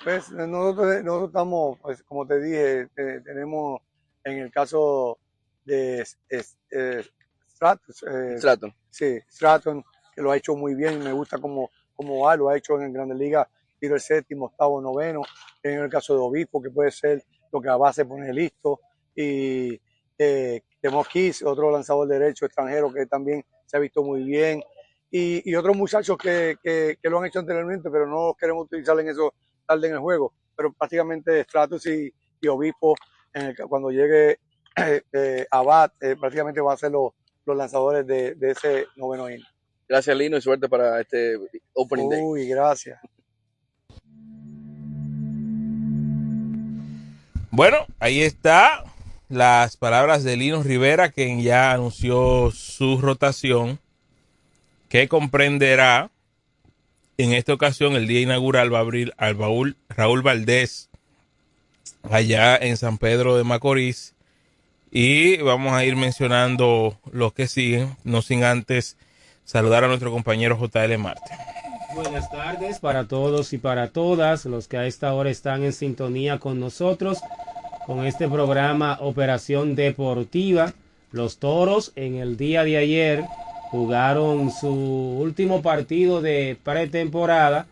Pues 0.05 0.31
nosotros, 0.31 1.03
nosotros 1.03 1.31
estamos, 1.31 1.79
pues, 1.81 2.03
como 2.05 2.27
te 2.27 2.39
dije, 2.39 2.89
eh, 2.97 3.21
tenemos 3.25 3.81
en 4.23 4.39
el 4.39 4.53
caso 4.53 5.19
de 5.69 6.05
eh, 6.31 7.03
Stratton. 8.37 8.75
Sí, 8.91 9.19
Stratton, 9.31 9.85
que 10.15 10.23
lo 10.23 10.31
ha 10.31 10.37
hecho 10.37 10.57
muy 10.57 10.75
bien, 10.75 10.99
me 11.03 11.13
gusta 11.13 11.39
cómo, 11.39 11.71
cómo 11.95 12.21
va, 12.25 12.37
lo 12.37 12.49
ha 12.49 12.57
hecho 12.57 12.81
en 12.81 12.93
Grandes 12.93 13.19
Ligas, 13.19 13.47
tiro 13.79 13.95
el 13.95 14.01
séptimo, 14.01 14.47
octavo, 14.47 14.81
noveno, 14.81 15.23
en 15.63 15.81
el 15.81 15.91
caso 15.91 16.15
de 16.15 16.21
Obispo, 16.21 16.63
que 16.63 16.71
puede 16.71 16.91
ser 16.91 17.23
lo 17.53 17.61
que 17.61 17.69
a 17.69 17.77
base 17.77 18.05
pone 18.05 18.33
listo, 18.33 18.81
y 19.15 19.81
eh, 20.19 20.63
Kiss, 21.13 21.43
otro 21.43 21.71
lanzador 21.71 22.09
derecho 22.09 22.47
extranjero 22.47 22.93
que 22.93 23.07
también 23.07 23.45
se 23.67 23.77
ha 23.77 23.81
visto 23.81 24.03
muy 24.03 24.25
bien, 24.25 24.63
y, 25.11 25.49
y 25.51 25.55
otros 25.55 25.77
muchachos 25.77 26.17
que, 26.19 26.57
que, 26.63 26.99
que 27.03 27.11
lo 27.11 27.19
han 27.19 27.27
hecho 27.27 27.39
anteriormente, 27.39 27.91
pero 27.91 28.07
no 28.07 28.29
los 28.29 28.37
queremos 28.37 28.65
utilizar 28.65 28.99
en 29.01 29.09
eso 29.09 29.35
tarde 29.67 29.89
en 29.89 29.95
el 29.95 30.01
juego, 30.01 30.33
pero 30.57 30.73
prácticamente 30.73 31.43
Stratus 31.45 31.87
y, 31.87 32.13
y 32.41 32.49
Obispo, 32.49 32.95
en 33.35 33.47
el- 33.47 33.57
cuando 33.69 33.91
llegue 33.91 34.39
eh, 34.77 35.03
eh, 35.13 35.47
Abad, 35.51 35.93
eh, 36.01 36.17
prácticamente 36.19 36.61
van 36.61 36.75
a 36.75 36.77
ser 36.77 36.91
los, 36.91 37.13
los 37.45 37.57
lanzadores 37.57 38.07
de, 38.07 38.35
de 38.35 38.51
ese 38.51 38.87
noveno 38.97 39.29
inning. 39.29 39.45
Gracias, 39.89 40.17
Lino, 40.17 40.37
y 40.37 40.43
suerte 40.43 40.69
para 40.69 41.01
este 41.01 41.37
Opening 41.73 42.11
Day. 42.11 42.21
Uy, 42.23 42.49
gracias. 42.49 43.01
Bueno, 47.51 47.79
ahí 47.99 48.23
está 48.23 48.85
las 49.29 49.77
palabras 49.77 50.25
de 50.25 50.37
Lino 50.37 50.63
Rivera, 50.63 51.11
quien 51.11 51.43
ya 51.43 51.73
anunció 51.73 52.51
su 52.53 53.01
rotación, 53.01 53.79
que 54.89 55.09
comprenderá 55.09 56.11
en 57.19 57.33
esta 57.33 57.53
ocasión 57.53 57.95
el 57.95 58.07
día 58.07 58.21
inaugural 58.21 58.73
va 58.73 58.79
a 58.79 58.83
abrir 58.83 59.13
al 59.17 59.35
baúl 59.35 59.77
Raúl 59.89 60.23
Valdés 60.23 60.89
allá 62.09 62.57
en 62.57 62.77
San 62.77 62.97
Pedro 62.97 63.37
de 63.37 63.43
Macorís 63.43 64.15
y 64.91 65.39
vamos 65.39 65.73
a 65.73 65.85
ir 65.85 65.97
mencionando 65.97 66.99
los 67.13 67.33
que 67.33 67.49
siguen, 67.49 67.97
no 68.05 68.23
sin 68.23 68.45
antes 68.45 68.97
saludar 69.45 69.85
a 69.85 69.89
nuestro 69.89 70.11
compañero 70.11 70.59
JL 70.59 70.97
Marte. 70.99 71.31
Buenas 71.95 72.31
tardes 72.31 72.79
para 72.81 73.09
todos 73.09 73.53
y 73.53 73.59
para 73.59 73.89
todas 73.89 74.45
los 74.45 74.69
que 74.69 74.77
a 74.77 74.87
esta 74.87 75.15
hora 75.15 75.31
están 75.31 75.65
en 75.65 75.73
sintonía 75.73 76.39
con 76.39 76.61
nosotros 76.61 77.19
con 77.87 78.05
este 78.05 78.29
programa 78.29 78.99
Operación 79.01 79.75
Deportiva. 79.75 80.75
Los 81.11 81.39
Toros 81.39 81.93
en 81.97 82.17
el 82.17 82.37
día 82.37 82.65
de 82.65 82.77
ayer 82.77 83.25
jugaron 83.71 84.51
su 84.51 84.69
último 84.69 85.63
partido 85.63 86.21
de 86.21 86.59
pretemporada 86.63 87.67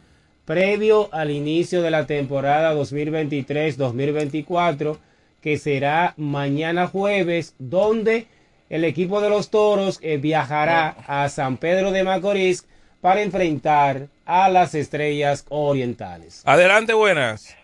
previo 0.47 1.11
al 1.13 1.31
inicio 1.31 1.83
de 1.83 1.91
la 1.91 2.07
temporada 2.07 2.75
2023-2024 2.75 4.97
que 5.43 5.59
será 5.59 6.15
mañana 6.17 6.87
jueves 6.87 7.55
donde 7.59 8.27
el 8.69 8.85
equipo 8.85 9.21
de 9.21 9.29
los 9.31 9.51
Toros 9.51 10.01
eh, 10.03 10.17
viajará 10.17 10.97
a 11.07 11.29
San 11.29 11.57
Pedro 11.57 11.93
de 11.93 12.03
Macorís 12.03 12.67
para 13.01 13.23
enfrentar 13.23 14.09
a 14.25 14.49
las 14.49 14.75
estrellas 14.75 15.45
orientales. 15.49 16.43
Adelante, 16.45 16.93
buenas. 16.95 17.57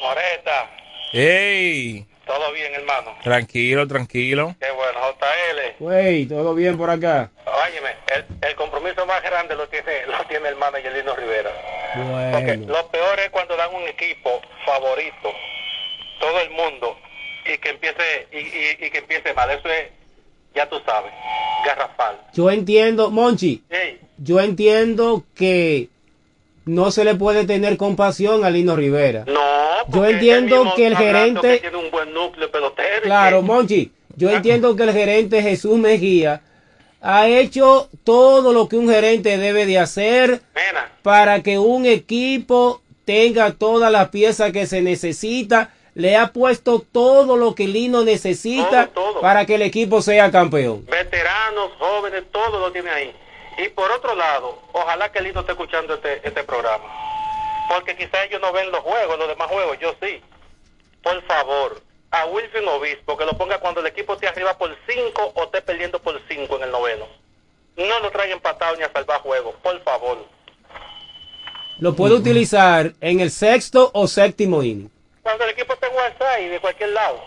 Moreta, 0.00 0.70
¡Ey! 1.12 2.06
todo 2.26 2.52
bien, 2.52 2.72
hermano. 2.74 3.14
Tranquilo, 3.24 3.86
tranquilo. 3.88 4.54
Qué 4.60 4.70
bueno. 4.70 4.98
JL. 5.18 5.82
Wey, 5.84 6.26
¿todo 6.26 6.54
bien 6.54 6.76
por 6.76 6.90
acá? 6.90 7.30
Óyeme, 7.44 7.90
el, 8.14 8.48
el 8.48 8.54
compromiso 8.56 9.04
más 9.06 9.22
grande 9.22 9.54
lo 9.56 9.66
tiene, 9.68 10.06
lo 10.06 10.24
tiene 10.28 10.48
el 10.50 10.56
manager 10.56 10.92
Lino 10.92 11.14
Rivera. 11.16 11.50
Porque 12.32 12.56
Bueno. 12.58 12.72
lo 12.72 12.88
peor 12.88 13.18
es 13.20 13.30
cuando 13.30 13.56
dan 13.56 13.74
un 13.74 13.82
equipo 13.88 14.40
favorito, 14.64 15.32
todo 16.20 16.40
el 16.40 16.50
mundo, 16.50 16.98
y 17.52 17.58
que 17.58 17.70
empiece, 17.70 18.28
y, 18.32 18.36
y, 18.38 18.86
y 18.86 18.90
que 18.90 18.98
empiece 18.98 19.32
mal. 19.34 19.50
Eso 19.50 19.68
es, 19.68 19.88
ya 20.54 20.68
tú 20.68 20.76
sabes, 20.84 21.12
garrafal. 21.64 22.16
Yo 22.34 22.50
entiendo, 22.50 23.10
Monchi, 23.10 23.62
yo 24.18 24.40
entiendo 24.40 25.24
que 25.34 25.88
no 26.64 26.90
se 26.90 27.04
le 27.04 27.14
puede 27.14 27.44
tener 27.46 27.76
compasión 27.76 28.44
a 28.44 28.50
Lino 28.50 28.74
Rivera. 28.76 29.24
no, 29.26 29.40
Yo 29.88 30.04
entiendo 30.04 30.72
que 30.74 30.86
el 30.88 30.96
gerente- 30.96 31.48
que 31.54 31.58
tiene 31.60 31.76
un 31.76 31.90
buen 31.90 32.12
núcleo 32.12 32.50
pelotero. 32.50 33.02
Claro, 33.02 33.40
que- 33.40 33.46
Monchi, 33.46 33.92
yo 34.16 34.30
entiendo 34.30 34.74
que 34.74 34.82
el 34.84 34.92
gerente 34.92 35.42
Jesús 35.42 35.78
Mejía 35.78 36.40
ha 37.00 37.28
hecho 37.28 37.88
todo 38.02 38.52
lo 38.52 38.68
que 38.68 38.76
un 38.76 38.88
gerente 38.88 39.36
debe 39.38 39.64
de 39.66 39.78
hacer 39.78 40.40
Mena, 40.54 40.90
para 41.02 41.42
que 41.42 41.58
un 41.58 41.86
equipo 41.86 42.82
tenga 43.04 43.52
todas 43.52 43.92
las 43.92 44.08
piezas 44.08 44.50
que 44.50 44.66
se 44.66 44.82
necesita. 44.82 45.70
Le 45.96 46.14
ha 46.14 46.26
puesto 46.30 46.80
todo 46.92 47.38
lo 47.38 47.54
que 47.54 47.66
Lino 47.66 48.04
necesita 48.04 48.88
Todo, 48.88 49.12
todo. 49.12 49.20
para 49.22 49.46
que 49.46 49.54
el 49.54 49.62
equipo 49.62 50.02
sea 50.02 50.30
campeón. 50.30 50.84
veteranos, 50.84 51.70
jóvenes, 51.78 52.24
todo 52.30 52.58
lo 52.58 52.70
tiene 52.70 52.90
ahí. 52.90 53.16
Y 53.56 53.70
por 53.70 53.90
otro 53.90 54.14
lado, 54.14 54.60
ojalá 54.74 55.10
que 55.10 55.22
Lino 55.22 55.40
esté 55.40 55.52
escuchando 55.52 55.94
este, 55.94 56.20
este 56.28 56.44
programa. 56.44 56.84
Porque 57.70 57.96
quizá 57.96 58.22
ellos 58.24 58.42
no 58.42 58.52
ven 58.52 58.70
los 58.70 58.80
juegos, 58.80 59.18
los 59.18 59.26
demás 59.26 59.48
juegos, 59.48 59.78
yo 59.80 59.94
sí. 60.02 60.20
Por 61.02 61.22
favor, 61.22 61.80
a 62.10 62.26
Wilson 62.26 62.68
Obispo, 62.68 63.16
que 63.16 63.24
lo 63.24 63.32
ponga 63.38 63.58
cuando 63.58 63.80
el 63.80 63.86
equipo 63.86 64.12
esté 64.12 64.28
arriba 64.28 64.52
por 64.58 64.76
5 64.86 65.32
o 65.34 65.44
esté 65.44 65.62
perdiendo 65.62 65.98
por 65.98 66.20
5 66.28 66.56
en 66.58 66.62
el 66.64 66.70
noveno. 66.72 67.06
No 67.78 68.00
lo 68.00 68.10
traigan 68.10 68.36
empatado 68.36 68.76
ni 68.76 68.82
a 68.82 68.92
salvar 68.92 69.22
juegos, 69.22 69.54
por 69.62 69.82
favor. 69.82 70.18
Lo 71.78 71.94
puede 71.96 72.16
utilizar 72.16 72.92
en 73.00 73.20
el 73.20 73.30
sexto 73.30 73.90
o 73.94 74.06
séptimo 74.06 74.62
inning. 74.62 74.90
Cuando 75.26 75.42
el 75.42 75.50
equipo 75.50 75.72
esté 75.72 75.88
en 75.88 75.96
WhatsApp 75.96 76.40
y 76.40 76.48
de 76.50 76.60
cualquier 76.60 76.90
lado. 76.90 77.20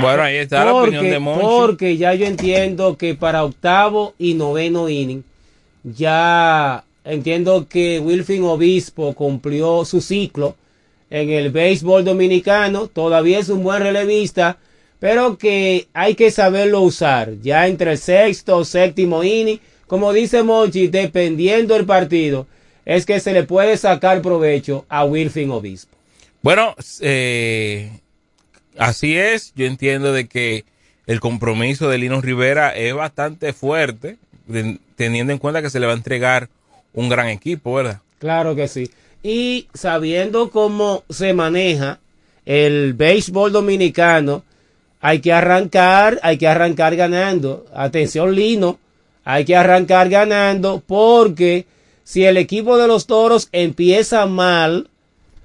Bueno, 0.00 0.20
ahí 0.20 0.34
está 0.34 0.64
la 0.64 0.74
opinión 0.74 1.08
de 1.08 1.18
Monchi. 1.20 1.46
porque 1.46 1.96
ya 1.96 2.12
yo 2.14 2.26
entiendo 2.26 2.98
que 2.98 3.14
para 3.14 3.44
octavo 3.44 4.14
y 4.18 4.34
noveno 4.34 4.88
inning, 4.88 5.22
ya 5.84 6.82
entiendo 7.04 7.68
que 7.68 8.00
Wilfin 8.00 8.42
Obispo 8.42 9.14
cumplió 9.14 9.84
su 9.84 10.00
ciclo 10.00 10.56
en 11.08 11.30
el 11.30 11.50
béisbol 11.52 12.04
dominicano. 12.04 12.88
Todavía 12.88 13.38
es 13.38 13.48
un 13.48 13.62
buen 13.62 13.80
relevista, 13.80 14.58
pero 14.98 15.38
que 15.38 15.86
hay 15.92 16.16
que 16.16 16.32
saberlo 16.32 16.80
usar. 16.80 17.34
Ya 17.40 17.68
entre 17.68 17.92
el 17.92 17.98
sexto 17.98 18.56
o 18.56 18.64
séptimo 18.64 19.22
inning, 19.22 19.60
como 19.86 20.12
dice 20.12 20.42
Monchi, 20.42 20.88
dependiendo 20.88 21.74
del 21.74 21.86
partido, 21.86 22.48
es 22.84 23.06
que 23.06 23.20
se 23.20 23.32
le 23.32 23.44
puede 23.44 23.76
sacar 23.76 24.22
provecho 24.22 24.84
a 24.88 25.04
Wilfin 25.04 25.50
Obispo. 25.50 25.96
Bueno, 26.42 26.74
eh, 27.00 27.90
así 28.76 29.16
es. 29.16 29.52
Yo 29.54 29.66
entiendo 29.66 30.12
de 30.12 30.26
que 30.26 30.64
el 31.06 31.20
compromiso 31.20 31.88
de 31.88 31.98
Lino 31.98 32.20
Rivera 32.20 32.74
es 32.74 32.94
bastante 32.94 33.52
fuerte, 33.52 34.18
teniendo 34.96 35.32
en 35.32 35.38
cuenta 35.38 35.62
que 35.62 35.70
se 35.70 35.80
le 35.80 35.86
va 35.86 35.92
a 35.92 35.96
entregar 35.96 36.48
un 36.92 37.08
gran 37.08 37.28
equipo, 37.28 37.74
¿verdad? 37.74 38.00
Claro 38.18 38.54
que 38.54 38.68
sí. 38.68 38.90
Y 39.22 39.68
sabiendo 39.72 40.50
cómo 40.50 41.04
se 41.08 41.32
maneja 41.32 42.00
el 42.44 42.94
béisbol 42.94 43.52
dominicano, 43.52 44.42
hay 45.00 45.20
que 45.20 45.32
arrancar, 45.32 46.18
hay 46.22 46.38
que 46.38 46.48
arrancar 46.48 46.96
ganando. 46.96 47.66
Atención, 47.74 48.34
Lino, 48.34 48.78
hay 49.24 49.44
que 49.44 49.56
arrancar 49.56 50.08
ganando 50.08 50.82
porque 50.84 51.66
si 52.04 52.24
el 52.24 52.36
equipo 52.36 52.76
de 52.78 52.86
los 52.88 53.06
toros 53.06 53.48
empieza 53.52 54.26
mal, 54.26 54.88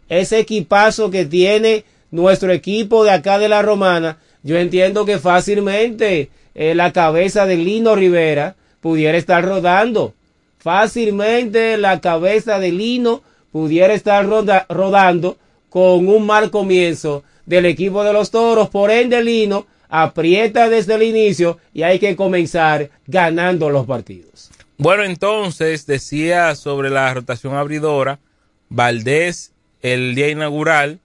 ese 0.09 0.39
equipazo 0.39 1.11
que 1.11 1.25
tiene 1.25 1.84
nuestro 2.11 2.51
equipo 2.51 3.03
de 3.03 3.11
acá 3.11 3.38
de 3.39 3.49
la 3.49 3.61
Romana, 3.61 4.17
yo 4.43 4.57
entiendo 4.57 5.05
que 5.05 5.19
fácilmente 5.19 6.29
eh, 6.55 6.73
la 6.75 6.93
cabeza 6.93 7.45
de 7.45 7.57
Lino 7.57 7.95
Rivera 7.95 8.55
pudiera 8.81 9.17
estar 9.17 9.43
rodando. 9.43 10.13
Fácilmente 10.59 11.77
la 11.77 11.99
cabeza 12.01 12.59
de 12.59 12.71
Lino 12.71 13.23
pudiera 13.51 13.93
estar 13.93 14.25
roda- 14.25 14.65
rodando 14.69 15.38
con 15.69 16.07
un 16.07 16.25
mal 16.25 16.51
comienzo 16.51 17.23
del 17.45 17.65
equipo 17.65 18.03
de 18.03 18.13
los 18.13 18.31
toros. 18.31 18.69
Por 18.69 18.91
ende, 18.91 19.23
Lino 19.23 19.65
aprieta 19.89 20.69
desde 20.69 20.95
el 20.95 21.03
inicio 21.03 21.57
y 21.73 21.84
hay 21.84 21.99
que 21.99 22.15
comenzar 22.15 22.89
ganando 23.07 23.69
los 23.69 23.85
partidos. 23.85 24.49
Bueno, 24.78 25.04
entonces 25.04 25.86
decía 25.88 26.54
sobre 26.56 26.90
la 26.90 27.14
rotación 27.14 27.56
abridora, 27.56 28.20
Valdés 28.70 29.54
el 29.82 30.14
día 30.16 30.30
inaugural, 30.30 30.99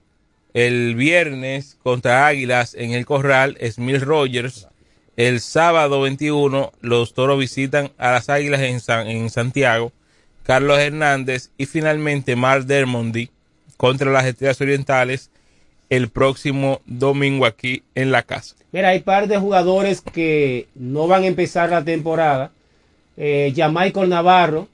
el 0.55 0.95
viernes 0.95 1.79
contra 1.83 2.27
Águilas 2.27 2.75
en 2.75 2.93
el 2.93 3.07
Corral, 3.07 3.57
Smith 3.71 4.03
Rogers, 4.03 4.69
el 5.17 5.41
sábado 5.41 6.01
21 6.03 6.73
los 6.81 7.15
Toros 7.15 7.39
visitan 7.39 7.93
a 7.99 8.13
las 8.13 8.29
Águilas 8.29 8.61
en, 8.61 8.81
San- 8.81 9.07
en 9.09 9.31
Santiago, 9.31 9.93
Carlos 10.43 10.79
Hernández 10.79 11.51
y 11.57 11.67
finalmente 11.67 12.35
Mark 12.37 12.65
Dermondy 12.67 13.31
contra 13.77 14.11
las 14.11 14.25
Estrellas 14.27 14.61
Orientales 14.61 15.31
el 15.89 16.09
próximo 16.09 16.81
domingo 16.87 17.45
aquí 17.47 17.83
en 17.95 18.11
la 18.11 18.23
casa. 18.23 18.57
Mira, 18.73 18.89
hay 18.89 19.01
par 19.01 19.29
de 19.29 19.37
jugadores 19.39 20.01
que 20.01 20.67
no 20.75 21.07
van 21.07 21.25
a 21.25 21.27
empezar 21.27 21.71
la 21.71 21.85
temporada. 21.85 22.51
Eh, 23.17 23.53
ya 23.55 23.69
Michael 23.69 24.09
Navarro 24.09 24.69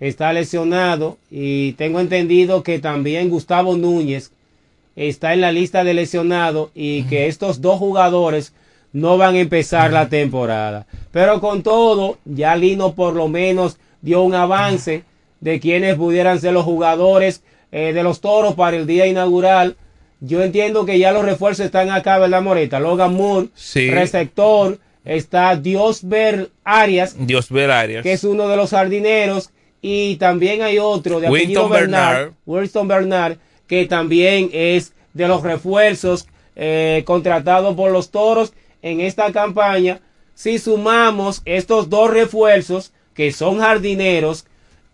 está 0.00 0.34
lesionado 0.34 1.16
y 1.30 1.72
tengo 1.72 2.00
entendido 2.00 2.62
que 2.62 2.78
también 2.78 3.30
Gustavo 3.30 3.74
Núñez 3.76 4.30
está 4.96 5.32
en 5.32 5.40
la 5.40 5.50
lista 5.50 5.82
de 5.82 5.94
lesionados 5.94 6.70
y 6.74 7.04
que 7.04 7.26
estos 7.26 7.62
dos 7.62 7.78
jugadores 7.78 8.52
no 8.92 9.16
van 9.16 9.34
a 9.34 9.40
empezar 9.40 9.92
la 9.92 10.08
temporada. 10.10 10.86
Pero 11.10 11.40
con 11.40 11.62
todo, 11.62 12.18
ya 12.26 12.54
Lino 12.56 12.94
por 12.94 13.14
lo 13.14 13.28
menos 13.28 13.78
dio 14.02 14.22
un 14.22 14.34
avance 14.34 15.04
de 15.40 15.58
quienes 15.60 15.96
pudieran 15.96 16.38
ser 16.40 16.52
los 16.52 16.64
jugadores 16.64 17.42
eh, 17.72 17.92
de 17.94 18.02
los 18.02 18.20
toros 18.20 18.54
para 18.54 18.76
el 18.76 18.86
día 18.86 19.06
inaugural. 19.06 19.76
Yo 20.20 20.42
entiendo 20.42 20.84
que 20.86 20.98
ya 20.98 21.12
los 21.12 21.24
refuerzos 21.24 21.66
están 21.66 21.90
acá, 21.90 22.18
¿verdad, 22.18 22.42
Moreta? 22.42 22.78
Logan 22.80 23.14
Moore, 23.14 23.48
Sí. 23.54 23.90
receptor, 23.90 24.78
está 25.06 25.56
Diosber 25.56 26.50
Arias, 26.64 27.16
Dios 27.18 27.48
ver 27.48 27.70
Arias. 27.70 28.02
que 28.02 28.12
es 28.12 28.24
uno 28.24 28.48
de 28.48 28.56
los 28.56 28.70
jardineros, 28.70 29.50
y 29.80 30.16
también 30.16 30.62
hay 30.62 30.78
otro 30.78 31.20
de 31.20 31.28
apellido 31.28 31.62
Winston 31.62 31.70
Bernard, 31.70 32.16
Bernard. 32.16 32.34
Winston 32.44 32.88
Bernard, 32.88 33.36
que 33.68 33.86
también 33.86 34.50
es 34.52 34.92
de 35.14 35.28
los 35.28 35.42
refuerzos 35.42 36.26
eh, 36.56 37.02
contratados 37.06 37.74
por 37.76 37.92
los 37.92 38.10
toros 38.10 38.52
en 38.82 39.00
esta 39.00 39.32
campaña. 39.32 40.00
Si 40.34 40.58
sumamos 40.58 41.40
estos 41.44 41.88
dos 41.88 42.10
refuerzos, 42.10 42.92
que 43.14 43.32
son 43.32 43.60
jardineros, 43.60 44.44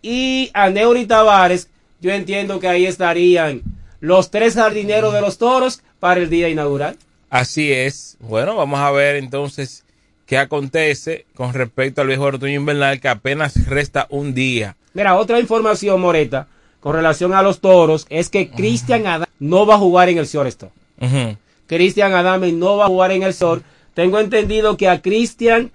y 0.01 0.51
a 0.53 0.69
Neuri 0.69 1.05
Tavares, 1.05 1.69
yo 1.99 2.11
entiendo 2.11 2.59
que 2.59 2.67
ahí 2.67 2.85
estarían 2.85 3.61
los 3.99 4.29
tres 4.29 4.55
jardineros 4.55 5.13
de 5.13 5.21
los 5.21 5.37
toros 5.37 5.81
para 5.99 6.19
el 6.19 6.29
día 6.29 6.49
inaugural. 6.49 6.97
Así 7.29 7.71
es. 7.71 8.17
Bueno, 8.19 8.55
vamos 8.55 8.79
a 8.79 8.91
ver 8.91 9.15
entonces 9.15 9.83
qué 10.25 10.37
acontece 10.37 11.25
con 11.35 11.53
respecto 11.53 12.01
al 12.01 12.07
viejo 12.07 12.25
otoño 12.25 12.55
invernal 12.59 12.99
que 12.99 13.09
apenas 13.09 13.67
resta 13.67 14.07
un 14.09 14.33
día. 14.33 14.75
Mira, 14.93 15.15
otra 15.15 15.39
información, 15.39 15.99
Moreta, 16.01 16.47
con 16.79 16.93
relación 16.93 17.33
a 17.33 17.41
los 17.41 17.59
toros, 17.59 18.05
es 18.09 18.29
que 18.29 18.49
Cristian 18.49 19.07
Adame 19.07 19.27
no 19.39 19.65
va 19.65 19.75
a 19.75 19.79
jugar 19.79 20.09
en 20.09 20.17
el 20.17 20.25
shortstop. 20.25 20.71
Ujú. 20.99 21.37
Cristian 21.67 22.13
Adame 22.13 22.51
no 22.51 22.77
va 22.77 22.85
a 22.85 22.87
jugar 22.87 23.11
en 23.11 23.23
el 23.23 23.33
short. 23.33 23.63
Tengo 23.93 24.19
entendido 24.19 24.77
que 24.77 24.87
a 24.87 25.01
Cristian 25.01 25.71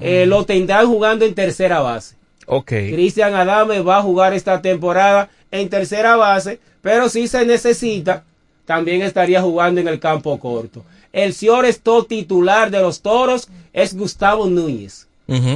eh, 0.00 0.24
lo 0.26 0.44
tendrán 0.44 0.86
jugando 0.86 1.24
en 1.24 1.34
tercera 1.34 1.80
base. 1.80 2.16
Ok. 2.46 2.68
Cristian 2.68 3.34
Adame 3.34 3.80
va 3.80 3.98
a 3.98 4.02
jugar 4.02 4.34
esta 4.34 4.62
temporada 4.62 5.30
en 5.50 5.68
tercera 5.68 6.16
base, 6.16 6.58
pero 6.80 7.08
si 7.08 7.28
se 7.28 7.44
necesita, 7.44 8.24
también 8.64 9.02
estaría 9.02 9.42
jugando 9.42 9.80
en 9.80 9.88
el 9.88 10.00
campo 10.00 10.38
corto. 10.38 10.84
El 11.12 11.32
shortstop 11.32 12.08
titular 12.08 12.70
de 12.70 12.80
los 12.80 13.02
toros 13.02 13.48
es 13.72 13.94
Gustavo 13.96 14.46
Núñez. 14.46 15.08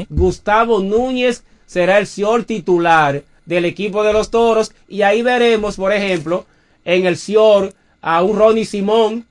Gustavo 0.08 0.80
Núñez 0.80 1.42
será 1.66 1.98
el 1.98 2.06
short 2.06 2.46
titular 2.46 3.22
del 3.44 3.64
equipo 3.64 4.02
de 4.02 4.12
los 4.12 4.30
toros 4.30 4.72
y 4.88 5.02
ahí 5.02 5.22
veremos, 5.22 5.76
por 5.76 5.92
ejemplo, 5.92 6.46
en 6.84 7.06
el 7.06 7.16
short 7.16 7.74
a 8.00 8.22
un 8.22 8.38
Ronnie 8.38 8.64
Simón 8.64 9.26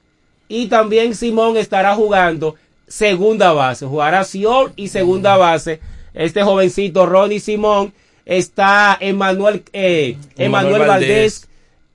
y 0.48 0.68
también 0.68 1.16
Simón 1.16 1.58
estará 1.58 1.96
jugando 1.96 2.56
segunda 2.88 3.54
base, 3.54 3.86
jugará 3.86 4.24
short 4.24 4.74
y 4.76 4.90
segunda 4.90 5.38
base. 5.38 5.80
Este 6.14 6.44
jovencito 6.44 7.06
Ronnie 7.06 7.40
Simón 7.40 7.94
está 8.26 8.98
Emanuel 9.00 9.64
eh, 9.74 10.18
Emanuel 10.38 10.88
Valdés. 10.88 10.88
Valdés 10.88 11.48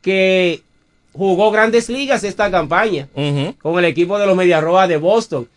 que 0.02 0.62
jugó 1.12 1.51
grandes 1.51 1.89
ligas 1.89 2.24
esta 2.24 2.51
campaña 2.51 3.09
con 3.61 3.78
el 3.78 3.85
equipo 3.85 4.19
de 4.19 4.27
los 4.27 4.37
Mediarrojas 4.37 4.89
de 4.89 4.97
Boston. 4.97 5.49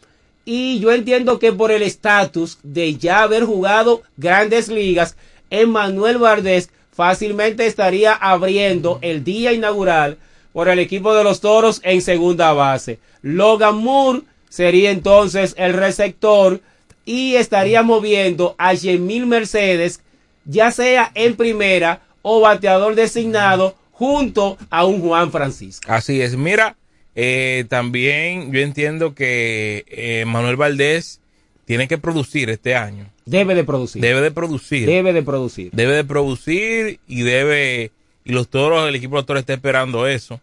Y 0.46 0.80
yo 0.80 0.92
entiendo 0.92 1.40
que 1.40 1.54
por 1.54 1.72
el 1.72 1.84
estatus 1.84 2.60
de 2.64 2.96
ya 2.96 3.24
haber 3.24 3.46
jugado 3.46 4.02
grandes 4.18 4.68
ligas, 4.68 5.16
Emmanuel 5.50 6.18
Valdés 6.18 6.70
fácilmente 6.92 7.66
estaría 7.66 8.14
abriendo 8.14 9.00
el 9.02 9.24
día 9.24 9.54
inaugural 9.54 10.18
por 10.52 10.68
el 10.68 10.80
equipo 10.80 11.14
de 11.16 11.24
los 11.24 11.42
Toros 11.42 11.82
en 11.84 12.02
segunda 12.02 12.54
base. 12.54 13.00
Logan 13.22 13.78
Moore 13.78 14.22
sería 14.50 14.92
entonces 14.92 15.56
el 15.58 15.74
receptor 15.74 16.62
y 17.06 17.36
estaría 17.36 17.82
moviendo 17.84 18.56
a 18.58 18.74
Yemil 18.74 19.26
Mercedes, 19.26 20.02
ya 20.46 20.72
sea 20.72 21.12
en 21.16 21.36
primera 21.36 22.02
o 22.22 22.40
bateador 22.40 22.96
designado, 22.96 23.76
junto 24.04 24.58
a 24.70 24.86
un 24.86 25.00
Juan 25.00 25.32
Francisco. 25.32 25.90
Así 25.90 26.22
es, 26.22 26.36
mira, 26.36 26.76
eh, 27.16 27.64
también 27.70 28.52
yo 28.52 28.60
entiendo 28.60 29.16
que 29.16 29.86
eh, 29.88 30.26
Manuel 30.28 30.58
Valdés 30.58 31.22
tiene 31.64 31.88
que 31.88 31.98
producir 31.98 32.50
este 32.50 32.76
año. 32.76 33.10
Debe 33.26 33.56
de 33.56 33.64
producir. 33.64 34.02
Debe 34.02 34.20
de 34.20 34.32
producir. 34.32 34.86
Debe 34.86 35.14
de 35.14 35.24
producir. 35.24 35.72
Debe 35.72 35.94
de 35.94 36.04
producir 36.04 37.00
y 37.08 37.22
debe, 37.22 37.92
y 38.26 38.34
los 38.34 38.50
toros, 38.50 38.90
el 38.90 38.96
equipo 38.96 39.16
de 39.16 39.20
los 39.20 39.26
toros 39.26 39.40
está 39.40 39.54
esperando 39.54 40.06
eso 40.06 40.42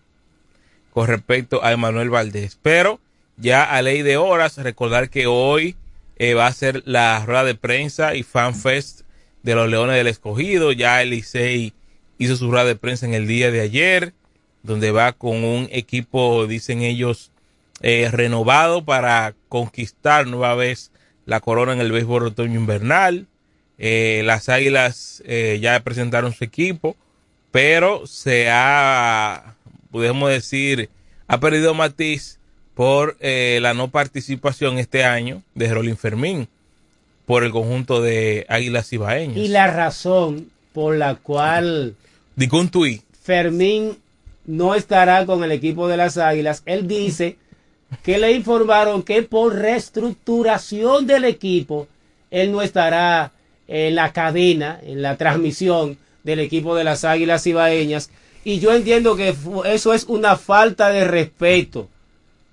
con 0.94 1.06
respecto 1.06 1.62
a 1.62 1.72
Emanuel 1.72 2.08
Valdés. 2.08 2.58
Pero 2.62 2.98
ya 3.36 3.64
a 3.64 3.82
ley 3.82 4.00
de 4.00 4.16
horas, 4.16 4.56
recordar 4.56 5.10
que 5.10 5.26
hoy 5.26 5.76
eh, 6.16 6.32
va 6.32 6.46
a 6.46 6.52
ser 6.54 6.82
la 6.86 7.22
rueda 7.26 7.44
de 7.44 7.56
prensa 7.56 8.14
y 8.14 8.22
fanfest 8.22 9.02
de 9.42 9.54
los 9.54 9.68
Leones 9.68 9.96
del 9.96 10.06
Escogido. 10.06 10.72
Ya 10.72 11.02
el 11.02 11.10
Licey 11.10 11.74
hizo 12.20 12.36
su 12.36 12.50
rueda 12.50 12.66
de 12.66 12.76
prensa 12.76 13.06
en 13.06 13.14
el 13.14 13.26
día 13.26 13.50
de 13.50 13.62
ayer 13.62 14.12
donde 14.62 14.90
va 14.90 15.12
con 15.12 15.42
un 15.42 15.68
equipo, 15.72 16.46
dicen 16.46 16.82
ellos, 16.82 17.30
eh, 17.80 18.10
renovado 18.12 18.84
para 18.84 19.34
conquistar 19.48 20.26
nueva 20.26 20.54
vez 20.54 20.90
la 21.24 21.40
corona 21.40 21.72
en 21.72 21.80
el 21.80 21.92
béisbol 21.92 22.26
otoño 22.26 22.60
invernal. 22.60 23.26
Eh, 23.78 24.20
las 24.26 24.50
Águilas 24.50 25.22
eh, 25.24 25.58
ya 25.62 25.80
presentaron 25.80 26.34
su 26.34 26.44
equipo, 26.44 26.94
pero 27.50 28.06
se 28.06 28.50
ha, 28.50 29.54
podemos 29.90 30.28
decir, 30.28 30.90
ha 31.26 31.40
perdido 31.40 31.72
matiz 31.72 32.38
por 32.74 33.16
la 33.20 33.74
no 33.74 33.88
participación 33.88 34.78
este 34.78 35.04
año 35.04 35.42
de 35.54 35.72
Rolín 35.72 35.98
Fermín 35.98 36.48
por 37.26 37.44
el 37.44 37.50
conjunto 37.50 38.00
de 38.00 38.46
Águilas 38.48 38.92
Ibaeñas. 38.92 39.36
Y 39.36 39.48
la 39.48 39.66
razón 39.66 40.50
por 40.72 40.96
la 40.96 41.16
cual 41.16 41.94
Fermín 43.22 43.98
no 44.46 44.74
estará 44.74 45.26
con 45.26 45.44
el 45.44 45.52
equipo 45.52 45.88
de 45.88 45.98
las 45.98 46.16
Águilas. 46.16 46.62
Él 46.64 46.88
dice 46.88 47.36
que 48.02 48.16
le 48.16 48.32
informaron 48.32 49.02
que 49.02 49.22
por 49.22 49.54
reestructuración 49.54 51.06
del 51.06 51.26
equipo, 51.26 51.86
él 52.30 52.50
no 52.50 52.62
estará 52.62 53.32
en 53.68 53.94
la 53.94 54.14
cadena, 54.14 54.80
en 54.82 55.02
la 55.02 55.18
transmisión 55.18 55.98
del 56.22 56.40
equipo 56.40 56.74
de 56.74 56.84
las 56.84 57.04
Águilas 57.04 57.46
Ibaeñas. 57.46 58.10
Y 58.42 58.58
yo 58.58 58.72
entiendo 58.72 59.16
que 59.16 59.34
eso 59.66 59.92
es 59.92 60.04
una 60.04 60.36
falta 60.36 60.88
de 60.88 61.04
respeto. 61.04 61.88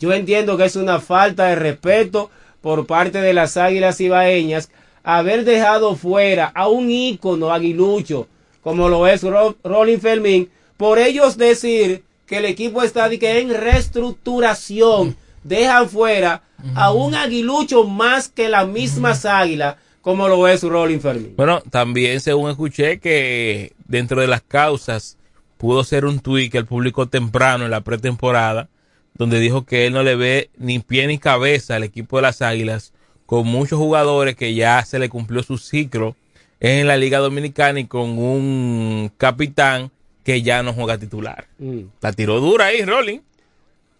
Yo 0.02 0.12
entiendo 0.12 0.58
que 0.58 0.66
es 0.66 0.76
una 0.76 1.00
falta 1.00 1.46
de 1.46 1.56
respeto 1.56 2.30
por 2.62 2.88
parte 2.88 3.22
de 3.22 3.34
las 3.34 3.56
Águilas 3.56 4.02
Ibaeñas 4.02 4.70
haber 5.04 5.46
dejado 5.46 5.96
fuera 5.96 6.52
a 6.54 6.68
un 6.68 6.92
ícono 6.92 7.54
aguilucho 7.54 8.28
como 8.68 8.90
lo 8.90 9.08
es 9.08 9.22
Rolling 9.64 10.00
Fermín 10.00 10.50
por 10.76 11.00
ellos 11.00 11.38
decir 11.38 12.04
que 12.26 12.40
el 12.40 12.44
equipo 12.44 12.84
está 12.84 13.10
en 13.10 13.54
reestructuración, 13.54 15.16
dejan 15.42 15.88
fuera 15.88 16.44
a 16.76 16.92
un 16.92 17.16
aguilucho 17.16 17.86
más 17.86 18.28
que 18.28 18.50
las 18.50 18.68
mismas 18.68 19.24
águilas, 19.24 19.78
como 20.02 20.28
lo 20.28 20.50
es 20.50 20.64
Rolling 20.64 21.00
Fermín. 21.00 21.34
Bueno, 21.38 21.62
también 21.70 22.20
según 22.20 22.50
escuché 22.50 23.00
que 23.00 23.72
dentro 23.88 24.20
de 24.20 24.28
las 24.28 24.42
causas 24.42 25.18
pudo 25.58 25.86
ser 25.86 26.04
un 26.04 26.20
tuit 26.20 26.52
que 26.52 26.58
el 26.58 26.66
público 26.66 27.08
temprano 27.08 27.64
en 27.64 27.72
la 27.72 27.80
pretemporada, 27.80 28.68
donde 29.14 29.40
dijo 29.40 29.64
que 29.64 29.88
él 29.88 29.94
no 29.94 30.04
le 30.04 30.18
ve 30.18 30.50
ni 30.58 30.80
pie 30.80 31.08
ni 31.08 31.20
cabeza 31.20 31.78
al 31.78 31.84
equipo 31.84 32.18
de 32.18 32.24
las 32.24 32.42
águilas, 32.42 32.92
con 33.26 33.48
muchos 33.48 33.80
jugadores 33.80 34.36
que 34.36 34.56
ya 34.56 34.84
se 34.84 35.00
le 35.00 35.08
cumplió 35.08 35.42
su 35.42 35.58
ciclo 35.58 36.18
en 36.60 36.88
la 36.88 36.98
Liga 36.98 37.20
Dominicana 37.20 37.80
y 37.80 37.86
con 37.86 38.18
un 38.18 39.12
capitán 39.18 39.92
que 40.24 40.42
ya 40.42 40.64
no 40.64 40.74
juega 40.74 40.98
titular. 40.98 41.46
Mm. 41.60 41.82
La 42.02 42.12
tiró 42.14 42.40
dura 42.40 42.66
ahí, 42.66 42.84
Rolling. 42.84 43.20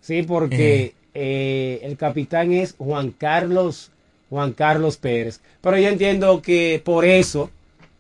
Sí, 0.02 0.24
porque 0.24 0.94
eh, 1.14 1.80
el 1.84 1.98
capitán 1.98 2.52
es 2.52 2.76
Juan 2.78 3.12
Carlos, 3.12 3.92
Juan 4.30 4.54
Carlos 4.54 4.98
Pérez. 4.98 5.42
Pero 5.62 5.78
yo 5.78 5.90
entiendo 5.90 6.42
que 6.42 6.82
por 6.84 7.06
eso, 7.06 7.50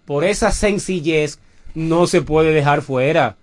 por 0.05 0.23
esa 0.23 0.51
sencillez, 0.51 1.39
no 1.73 2.07
se 2.07 2.21
puede 2.21 2.51
dejar 2.51 2.81
fuera 2.81 3.37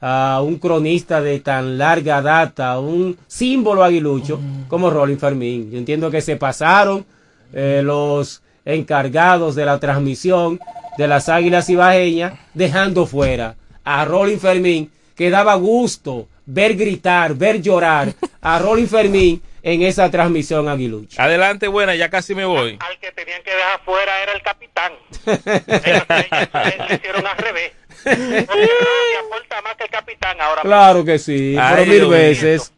a 0.00 0.40
un 0.42 0.58
cronista 0.58 1.20
de 1.20 1.40
tan 1.40 1.76
larga 1.76 2.22
data, 2.22 2.78
un 2.78 3.18
símbolo 3.26 3.84
aguilucho 3.84 4.38
mm. 4.38 4.68
como 4.68 4.90
Rolling 4.90 5.18
Fermín. 5.18 5.70
Yo 5.70 5.78
entiendo 5.78 6.10
que 6.10 6.22
se 6.22 6.36
pasaron 6.36 7.04
eh, 7.52 7.82
los 7.84 8.42
encargados 8.64 9.54
de 9.54 9.64
la 9.64 9.78
transmisión 9.78 10.60
de 10.98 11.08
las 11.08 11.28
Águilas 11.28 11.68
Ibajeñas, 11.68 12.34
dejando 12.54 13.06
fuera 13.06 13.56
a 13.84 14.04
Rolling 14.04 14.38
Fermín, 14.38 14.90
que 15.16 15.30
daba 15.30 15.54
gusto 15.54 16.28
ver 16.46 16.74
gritar, 16.74 17.34
ver 17.34 17.60
llorar 17.60 18.12
a 18.40 18.58
Rolling 18.58 18.86
Fermín 18.86 19.42
en 19.62 19.82
esa 19.82 20.10
transmisión 20.10 20.68
aguilucha. 20.68 21.22
Adelante, 21.22 21.68
buena, 21.68 21.94
ya 21.94 22.08
casi 22.08 22.34
me 22.34 22.44
voy. 22.44 22.78
Al 22.80 22.98
que 22.98 23.12
tenían 23.12 23.42
que 23.42 23.50
dejar 23.50 23.80
fuera 23.84 24.22
era 24.22 24.32
el 24.32 24.42
capitán. 24.42 24.92
Ellos, 25.26 26.88
le 26.88 26.94
hicieron 26.94 27.26
al 27.26 27.38
revés. 27.38 27.72
aporta 28.04 29.62
más 29.62 29.76
que 29.76 29.84
el 29.84 29.90
capitán 29.90 30.40
ahora. 30.40 30.62
Claro 30.62 31.04
que 31.04 31.18
sí, 31.18 31.56
por 31.56 31.86
mil 31.86 32.06
veces. 32.06 32.72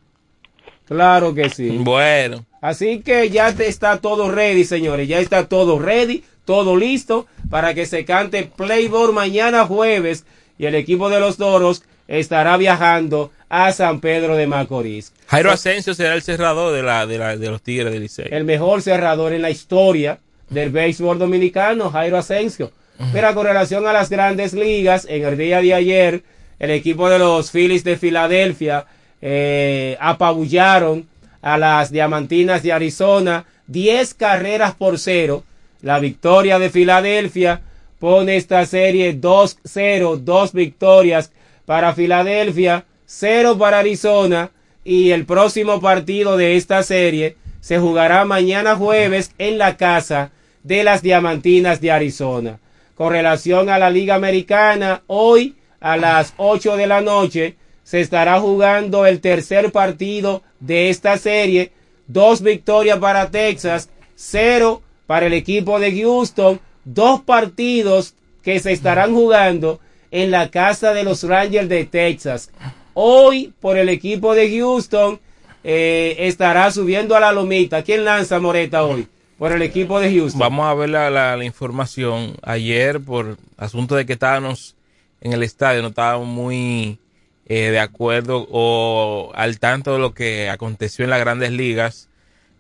Claro 0.87 1.35
que 1.35 1.49
sí. 1.51 1.69
Bueno. 1.79 2.45
Así 2.63 3.01
que 3.01 3.29
ya 3.29 3.49
está 3.49 3.99
todo 3.99 4.31
ready, 4.31 4.65
señores. 4.65 5.09
Ya 5.09 5.19
está 5.19 5.49
todo 5.49 5.81
ready, 5.81 6.23
todo 6.45 6.77
listo 6.77 7.27
para 7.51 7.75
que 7.75 7.87
se 7.87 8.05
cante 8.05 8.45
Playboy 8.45 9.13
mañana 9.13 9.67
jueves 9.67 10.25
y 10.59 10.67
el 10.67 10.77
equipo 10.77 11.11
de 11.11 11.19
los 11.19 11.39
Toros 11.39 11.83
estará 12.07 12.57
viajando 12.57 13.33
a 13.49 13.73
San 13.73 14.01
Pedro 14.01 14.37
de 14.37 14.47
Macorís. 14.47 15.13
Jairo 15.27 15.51
Asensio 15.51 15.93
será 15.93 16.15
el 16.15 16.23
cerrador 16.23 16.73
de, 16.73 16.85
la, 16.85 17.05
de, 17.05 17.51
los 17.51 17.63
Tigres 17.63 17.93
del 17.93 18.03
Licey. 18.03 18.29
El 18.31 18.45
mejor 18.45 18.81
cerrador 18.81 19.33
en 19.33 19.43
la 19.43 19.51
historia 19.51 20.21
del 20.49 20.71
béisbol 20.71 21.19
dominicano, 21.19 21.91
Jairo 21.91 22.17
Asensio. 22.17 22.71
Pero 23.13 23.35
con 23.35 23.45
relación 23.45 23.85
a 23.89 23.93
las 23.93 24.09
grandes 24.09 24.53
ligas, 24.53 25.05
en 25.11 25.25
el 25.25 25.37
día 25.37 25.61
de 25.61 25.75
ayer, 25.75 26.23
el 26.61 26.71
equipo 26.71 27.11
de 27.11 27.19
los 27.19 27.51
Phillies 27.51 27.83
de 27.83 27.97
Filadelfia 27.97 28.87
eh, 29.21 29.97
apabullaron 29.99 31.09
a 31.43 31.59
las 31.59 31.91
Diamantinas 31.91 32.63
de 32.63 32.73
Arizona 32.73 33.45
10 33.67 34.15
carreras 34.15 34.75
por 34.75 34.99
cero. 34.99 35.45
La 35.83 35.99
victoria 35.99 36.59
de 36.59 36.71
Filadelfia 36.71 37.61
pone 37.99 38.37
esta 38.37 38.65
serie 38.67 39.21
2-0, 39.21 40.17
dos 40.19 40.53
victorias 40.53 41.33
para 41.67 41.95
Filadelfia, 41.95 42.85
0 43.07 43.59
para 43.59 43.81
Arizona 43.81 44.51
y 44.85 45.11
el 45.11 45.27
próximo 45.27 45.81
partido 45.81 46.37
de 46.37 46.57
esta 46.57 46.83
serie 46.83 47.37
se 47.61 47.79
jugará 47.79 48.25
mañana 48.25 48.75
jueves 48.77 49.33
en 49.39 49.59
la 49.59 49.77
casa 49.77 50.33
de 50.63 50.83
las 50.85 51.03
Diamantinas 51.03 51.81
de 51.81 51.91
Arizona. 51.91 52.59
Con 52.95 53.13
relación 53.13 53.69
a 53.69 53.79
la 53.79 53.91
Liga 53.91 54.15
Americana, 54.15 55.03
hoy 55.07 55.57
a 55.81 55.97
las 55.97 56.35
8 56.37 56.77
de 56.77 56.87
la 56.87 57.01
noche 57.01 57.57
se 57.85 58.01
estará 58.01 58.41
jugando 58.41 59.07
el 59.07 59.21
tercer 59.21 59.73
partido 59.73 60.43
de 60.61 60.91
esta 60.91 61.19
serie. 61.19 61.73
Dos 62.07 62.43
victorias 62.43 62.99
para 62.99 63.31
Texas, 63.31 63.91
cero 64.15 64.83
para 65.07 65.27
el 65.27 65.33
equipo 65.33 65.79
de 65.79 66.01
Houston 66.01 66.61
dos 66.85 67.23
partidos 67.23 68.15
que 68.43 68.61
se 68.61 68.73
estarán 68.73 69.15
jugando 69.15 69.81
en 70.11 70.31
la 70.31 70.51
casa 70.51 70.93
de 70.93 71.05
los 71.05 71.23
Rangers 71.23 71.69
de 71.69 71.85
Texas. 71.85 72.51
Hoy, 72.95 73.53
por 73.61 73.79
el 73.79 73.89
equipo 73.89 74.35
de 74.35 74.59
Houston, 74.59 75.21
eh, 75.65 76.17
estará 76.19 76.71
subiendo 76.71 77.17
a 77.17 77.21
la 77.21 77.33
lomita. 77.33 77.83
¿Quién 77.83 78.05
lanza 78.05 78.41
Moreta 78.41 78.85
hoy? 78.85 79.07
Por 79.39 79.53
el 79.53 79.63
equipo 79.63 79.99
de 80.01 80.15
Houston. 80.15 80.39
Vamos 80.39 80.67
a 80.67 80.75
ver 80.75 80.91
la, 80.91 81.45
información. 81.45 82.37
Ayer, 82.43 83.01
por 83.01 83.39
asunto 83.57 83.95
de 83.95 84.05
que 84.05 84.13
estábamos 84.13 84.77
en 85.21 85.33
el 85.33 85.43
estadio, 85.43 85.83
no 85.83 85.89
estábamos 85.89 86.29
muy 86.29 86.99
eh, 87.55 87.71
de 87.71 87.81
acuerdo 87.81 88.49
o 88.51 89.31
al 89.35 89.59
tanto 89.59 89.93
de 89.93 89.99
lo 89.99 90.15
que 90.15 90.49
aconteció 90.49 91.05
en 91.05 91.11
las 91.11 91.21
grandes 91.21 91.53
ligas. 91.53 92.09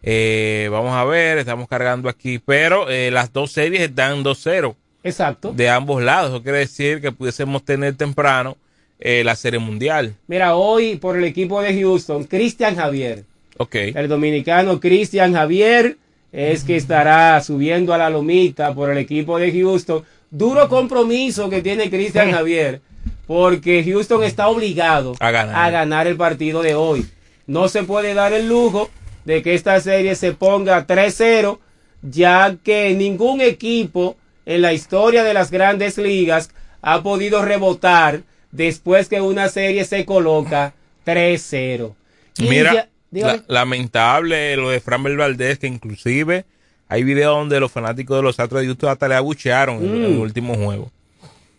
Eh, 0.02 0.68
vamos 0.70 0.92
a 0.92 1.02
ver, 1.04 1.38
estamos 1.38 1.66
cargando 1.66 2.10
aquí, 2.10 2.38
pero 2.38 2.90
eh, 2.90 3.10
las 3.10 3.32
dos 3.32 3.52
series 3.52 3.80
están 3.80 4.22
2-0. 4.22 4.74
Exacto. 5.02 5.54
De 5.54 5.70
ambos 5.70 6.02
lados. 6.02 6.28
Eso 6.28 6.42
quiere 6.42 6.58
decir 6.58 7.00
que 7.00 7.10
pudiésemos 7.10 7.64
tener 7.64 7.94
temprano 7.94 8.58
la 9.00 9.34
Serie 9.34 9.58
Mundial. 9.58 10.14
Mira, 10.28 10.54
hoy 10.54 10.96
por 10.96 11.16
el 11.16 11.24
equipo 11.24 11.62
de 11.62 11.80
Houston, 11.80 12.24
Cristian 12.24 12.76
Javier. 12.76 13.24
Ok. 13.56 13.74
El 13.74 14.06
dominicano 14.08 14.78
Cristian 14.78 15.32
Javier 15.32 15.96
es 16.32 16.64
que 16.64 16.76
estará 16.76 17.40
subiendo 17.40 17.94
a 17.94 17.98
la 17.98 18.10
lomita 18.10 18.74
por 18.74 18.90
el 18.90 18.98
equipo 18.98 19.38
de 19.38 19.50
Houston. 19.52 20.04
Duro 20.30 20.68
compromiso 20.68 21.48
que 21.48 21.62
tiene 21.62 21.90
Cristian 21.90 22.30
Javier, 22.32 22.82
porque 23.26 23.84
Houston 23.84 24.24
está 24.24 24.48
obligado 24.48 25.14
A 25.20 25.30
ganar. 25.30 25.54
a 25.56 25.70
ganar 25.70 26.06
el 26.06 26.16
partido 26.16 26.62
de 26.62 26.74
hoy. 26.74 27.06
No 27.46 27.68
se 27.68 27.82
puede 27.84 28.14
dar 28.14 28.32
el 28.32 28.48
lujo 28.48 28.90
de 29.24 29.42
que 29.42 29.54
esta 29.54 29.78
serie 29.80 30.14
se 30.16 30.32
ponga 30.32 30.86
3-0, 30.86 31.58
ya 32.02 32.56
que 32.62 32.94
ningún 32.94 33.40
equipo 33.40 34.16
en 34.46 34.62
la 34.62 34.72
historia 34.72 35.22
de 35.22 35.34
las 35.34 35.50
grandes 35.50 35.98
ligas 35.98 36.50
ha 36.82 37.02
podido 37.02 37.44
rebotar 37.44 38.22
después 38.50 39.08
que 39.08 39.20
una 39.20 39.48
serie 39.48 39.84
se 39.84 40.04
coloca 40.04 40.74
3-0. 41.06 41.94
Y 42.38 42.48
Mira, 42.48 42.74
ya- 42.74 42.88
dígame. 43.10 43.38
la- 43.48 43.60
lamentable 43.60 44.56
lo 44.56 44.70
de 44.70 44.80
Framber 44.80 45.16
Valdez, 45.16 45.58
que 45.58 45.68
inclusive 45.68 46.44
hay 46.88 47.04
videos 47.04 47.36
donde 47.36 47.60
los 47.60 47.70
fanáticos 47.70 48.16
de 48.16 48.22
los 48.22 48.38
Astros 48.40 48.60
de 48.62 48.66
Houston 48.66 48.90
hasta 48.90 49.08
le 49.08 49.14
abuchearon 49.14 49.76
en- 49.76 49.96
en 49.96 50.04
el 50.04 50.10
Mm. 50.14 50.20
último 50.20 50.54
juego. 50.54 50.90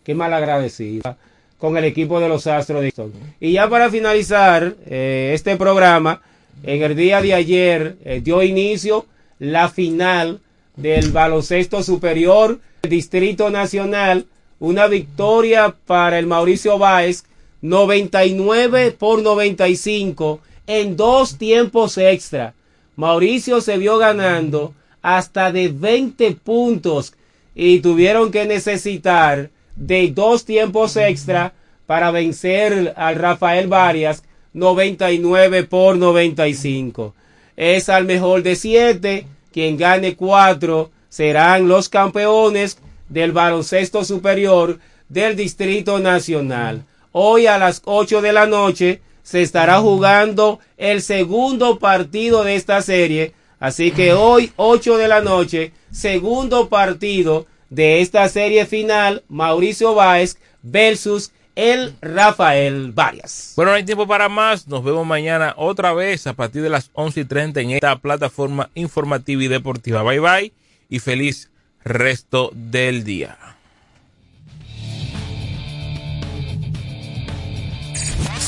Qué 0.04 0.14
mal 0.14 0.32
agradecida 0.34 1.16
con 1.64 1.78
el 1.78 1.84
equipo 1.84 2.20
de 2.20 2.28
los 2.28 2.46
Astros 2.46 2.82
de 2.82 2.92
Houston. 2.92 3.18
Y 3.40 3.52
ya 3.52 3.70
para 3.70 3.88
finalizar 3.88 4.76
eh, 4.84 5.30
este 5.32 5.56
programa, 5.56 6.20
en 6.62 6.82
el 6.82 6.94
día 6.94 7.22
de 7.22 7.32
ayer 7.32 7.96
eh, 8.04 8.20
dio 8.22 8.42
inicio 8.42 9.06
la 9.38 9.70
final 9.70 10.40
del 10.76 11.10
baloncesto 11.10 11.82
superior 11.82 12.60
Distrito 12.82 13.48
Nacional. 13.48 14.26
Una 14.60 14.88
victoria 14.88 15.74
para 15.86 16.18
el 16.18 16.26
Mauricio 16.26 16.76
Báez, 16.76 17.24
99 17.62 18.90
por 18.98 19.22
95 19.22 20.40
en 20.66 20.98
dos 20.98 21.38
tiempos 21.38 21.96
extra. 21.96 22.52
Mauricio 22.94 23.62
se 23.62 23.78
vio 23.78 23.96
ganando 23.96 24.74
hasta 25.00 25.50
de 25.50 25.68
20 25.68 26.32
puntos 26.44 27.14
y 27.54 27.80
tuvieron 27.80 28.30
que 28.30 28.44
necesitar 28.44 29.48
de 29.76 30.10
dos 30.12 30.44
tiempos 30.44 30.96
extra 30.96 31.52
para 31.86 32.10
vencer 32.10 32.94
al 32.96 33.16
Rafael 33.16 33.68
Varias 33.68 34.22
99 34.52 35.64
por 35.64 35.96
95. 35.96 37.14
Es 37.56 37.88
al 37.88 38.04
mejor 38.04 38.42
de 38.42 38.56
siete, 38.56 39.26
quien 39.52 39.76
gane 39.76 40.16
cuatro 40.16 40.90
serán 41.08 41.68
los 41.68 41.88
campeones 41.88 42.78
del 43.08 43.32
baloncesto 43.32 44.04
superior 44.04 44.78
del 45.08 45.36
Distrito 45.36 45.98
Nacional. 45.98 46.84
Hoy 47.12 47.46
a 47.46 47.58
las 47.58 47.82
8 47.84 48.20
de 48.22 48.32
la 48.32 48.46
noche 48.46 49.00
se 49.22 49.42
estará 49.42 49.78
jugando 49.80 50.58
el 50.76 51.02
segundo 51.02 51.78
partido 51.78 52.42
de 52.42 52.56
esta 52.56 52.82
serie. 52.82 53.32
Así 53.60 53.92
que 53.92 54.12
hoy, 54.12 54.52
8 54.56 54.98
de 54.98 55.08
la 55.08 55.20
noche, 55.20 55.72
segundo 55.90 56.68
partido 56.68 57.46
de 57.74 58.00
esta 58.00 58.28
serie 58.28 58.66
final, 58.66 59.24
Mauricio 59.28 59.94
Báez 59.94 60.36
versus 60.62 61.32
el 61.56 61.94
Rafael 62.00 62.92
Varias. 62.92 63.52
Bueno, 63.56 63.72
no 63.72 63.76
hay 63.76 63.84
tiempo 63.84 64.06
para 64.06 64.28
más. 64.28 64.66
Nos 64.66 64.84
vemos 64.84 65.06
mañana 65.06 65.54
otra 65.56 65.92
vez 65.92 66.26
a 66.26 66.34
partir 66.34 66.62
de 66.62 66.70
las 66.70 66.90
11 66.94 67.20
y 67.20 67.24
30 67.24 67.60
en 67.60 67.70
esta 67.70 67.96
plataforma 67.98 68.70
informativa 68.74 69.42
y 69.42 69.48
deportiva. 69.48 70.02
Bye 70.02 70.20
bye 70.20 70.52
y 70.88 70.98
feliz 70.98 71.50
resto 71.84 72.50
del 72.54 73.04
día. 73.04 73.38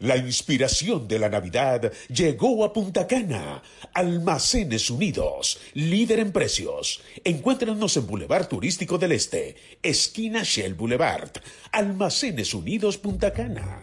La 0.00 0.16
inspiración 0.16 1.08
de 1.08 1.18
la 1.18 1.28
Navidad 1.28 1.92
llegó 2.08 2.64
a 2.64 2.72
Punta 2.72 3.08
Cana. 3.08 3.60
Almacenes 3.92 4.90
Unidos, 4.90 5.58
líder 5.74 6.20
en 6.20 6.30
precios. 6.30 7.00
Encuéntranos 7.24 7.96
en 7.96 8.06
Boulevard 8.06 8.46
Turístico 8.46 8.96
del 8.96 9.10
Este, 9.10 9.56
esquina 9.82 10.44
Shell 10.44 10.74
Boulevard. 10.74 11.32
Almacenes 11.72 12.54
Unidos 12.54 12.96
Punta 12.96 13.32
Cana. 13.32 13.82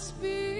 Santo 0.00 0.59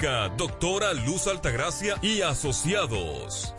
Doctora 0.01 0.93
Luz 0.93 1.27
Altagracia 1.27 1.95
y 2.01 2.21
Asociados. 2.21 3.53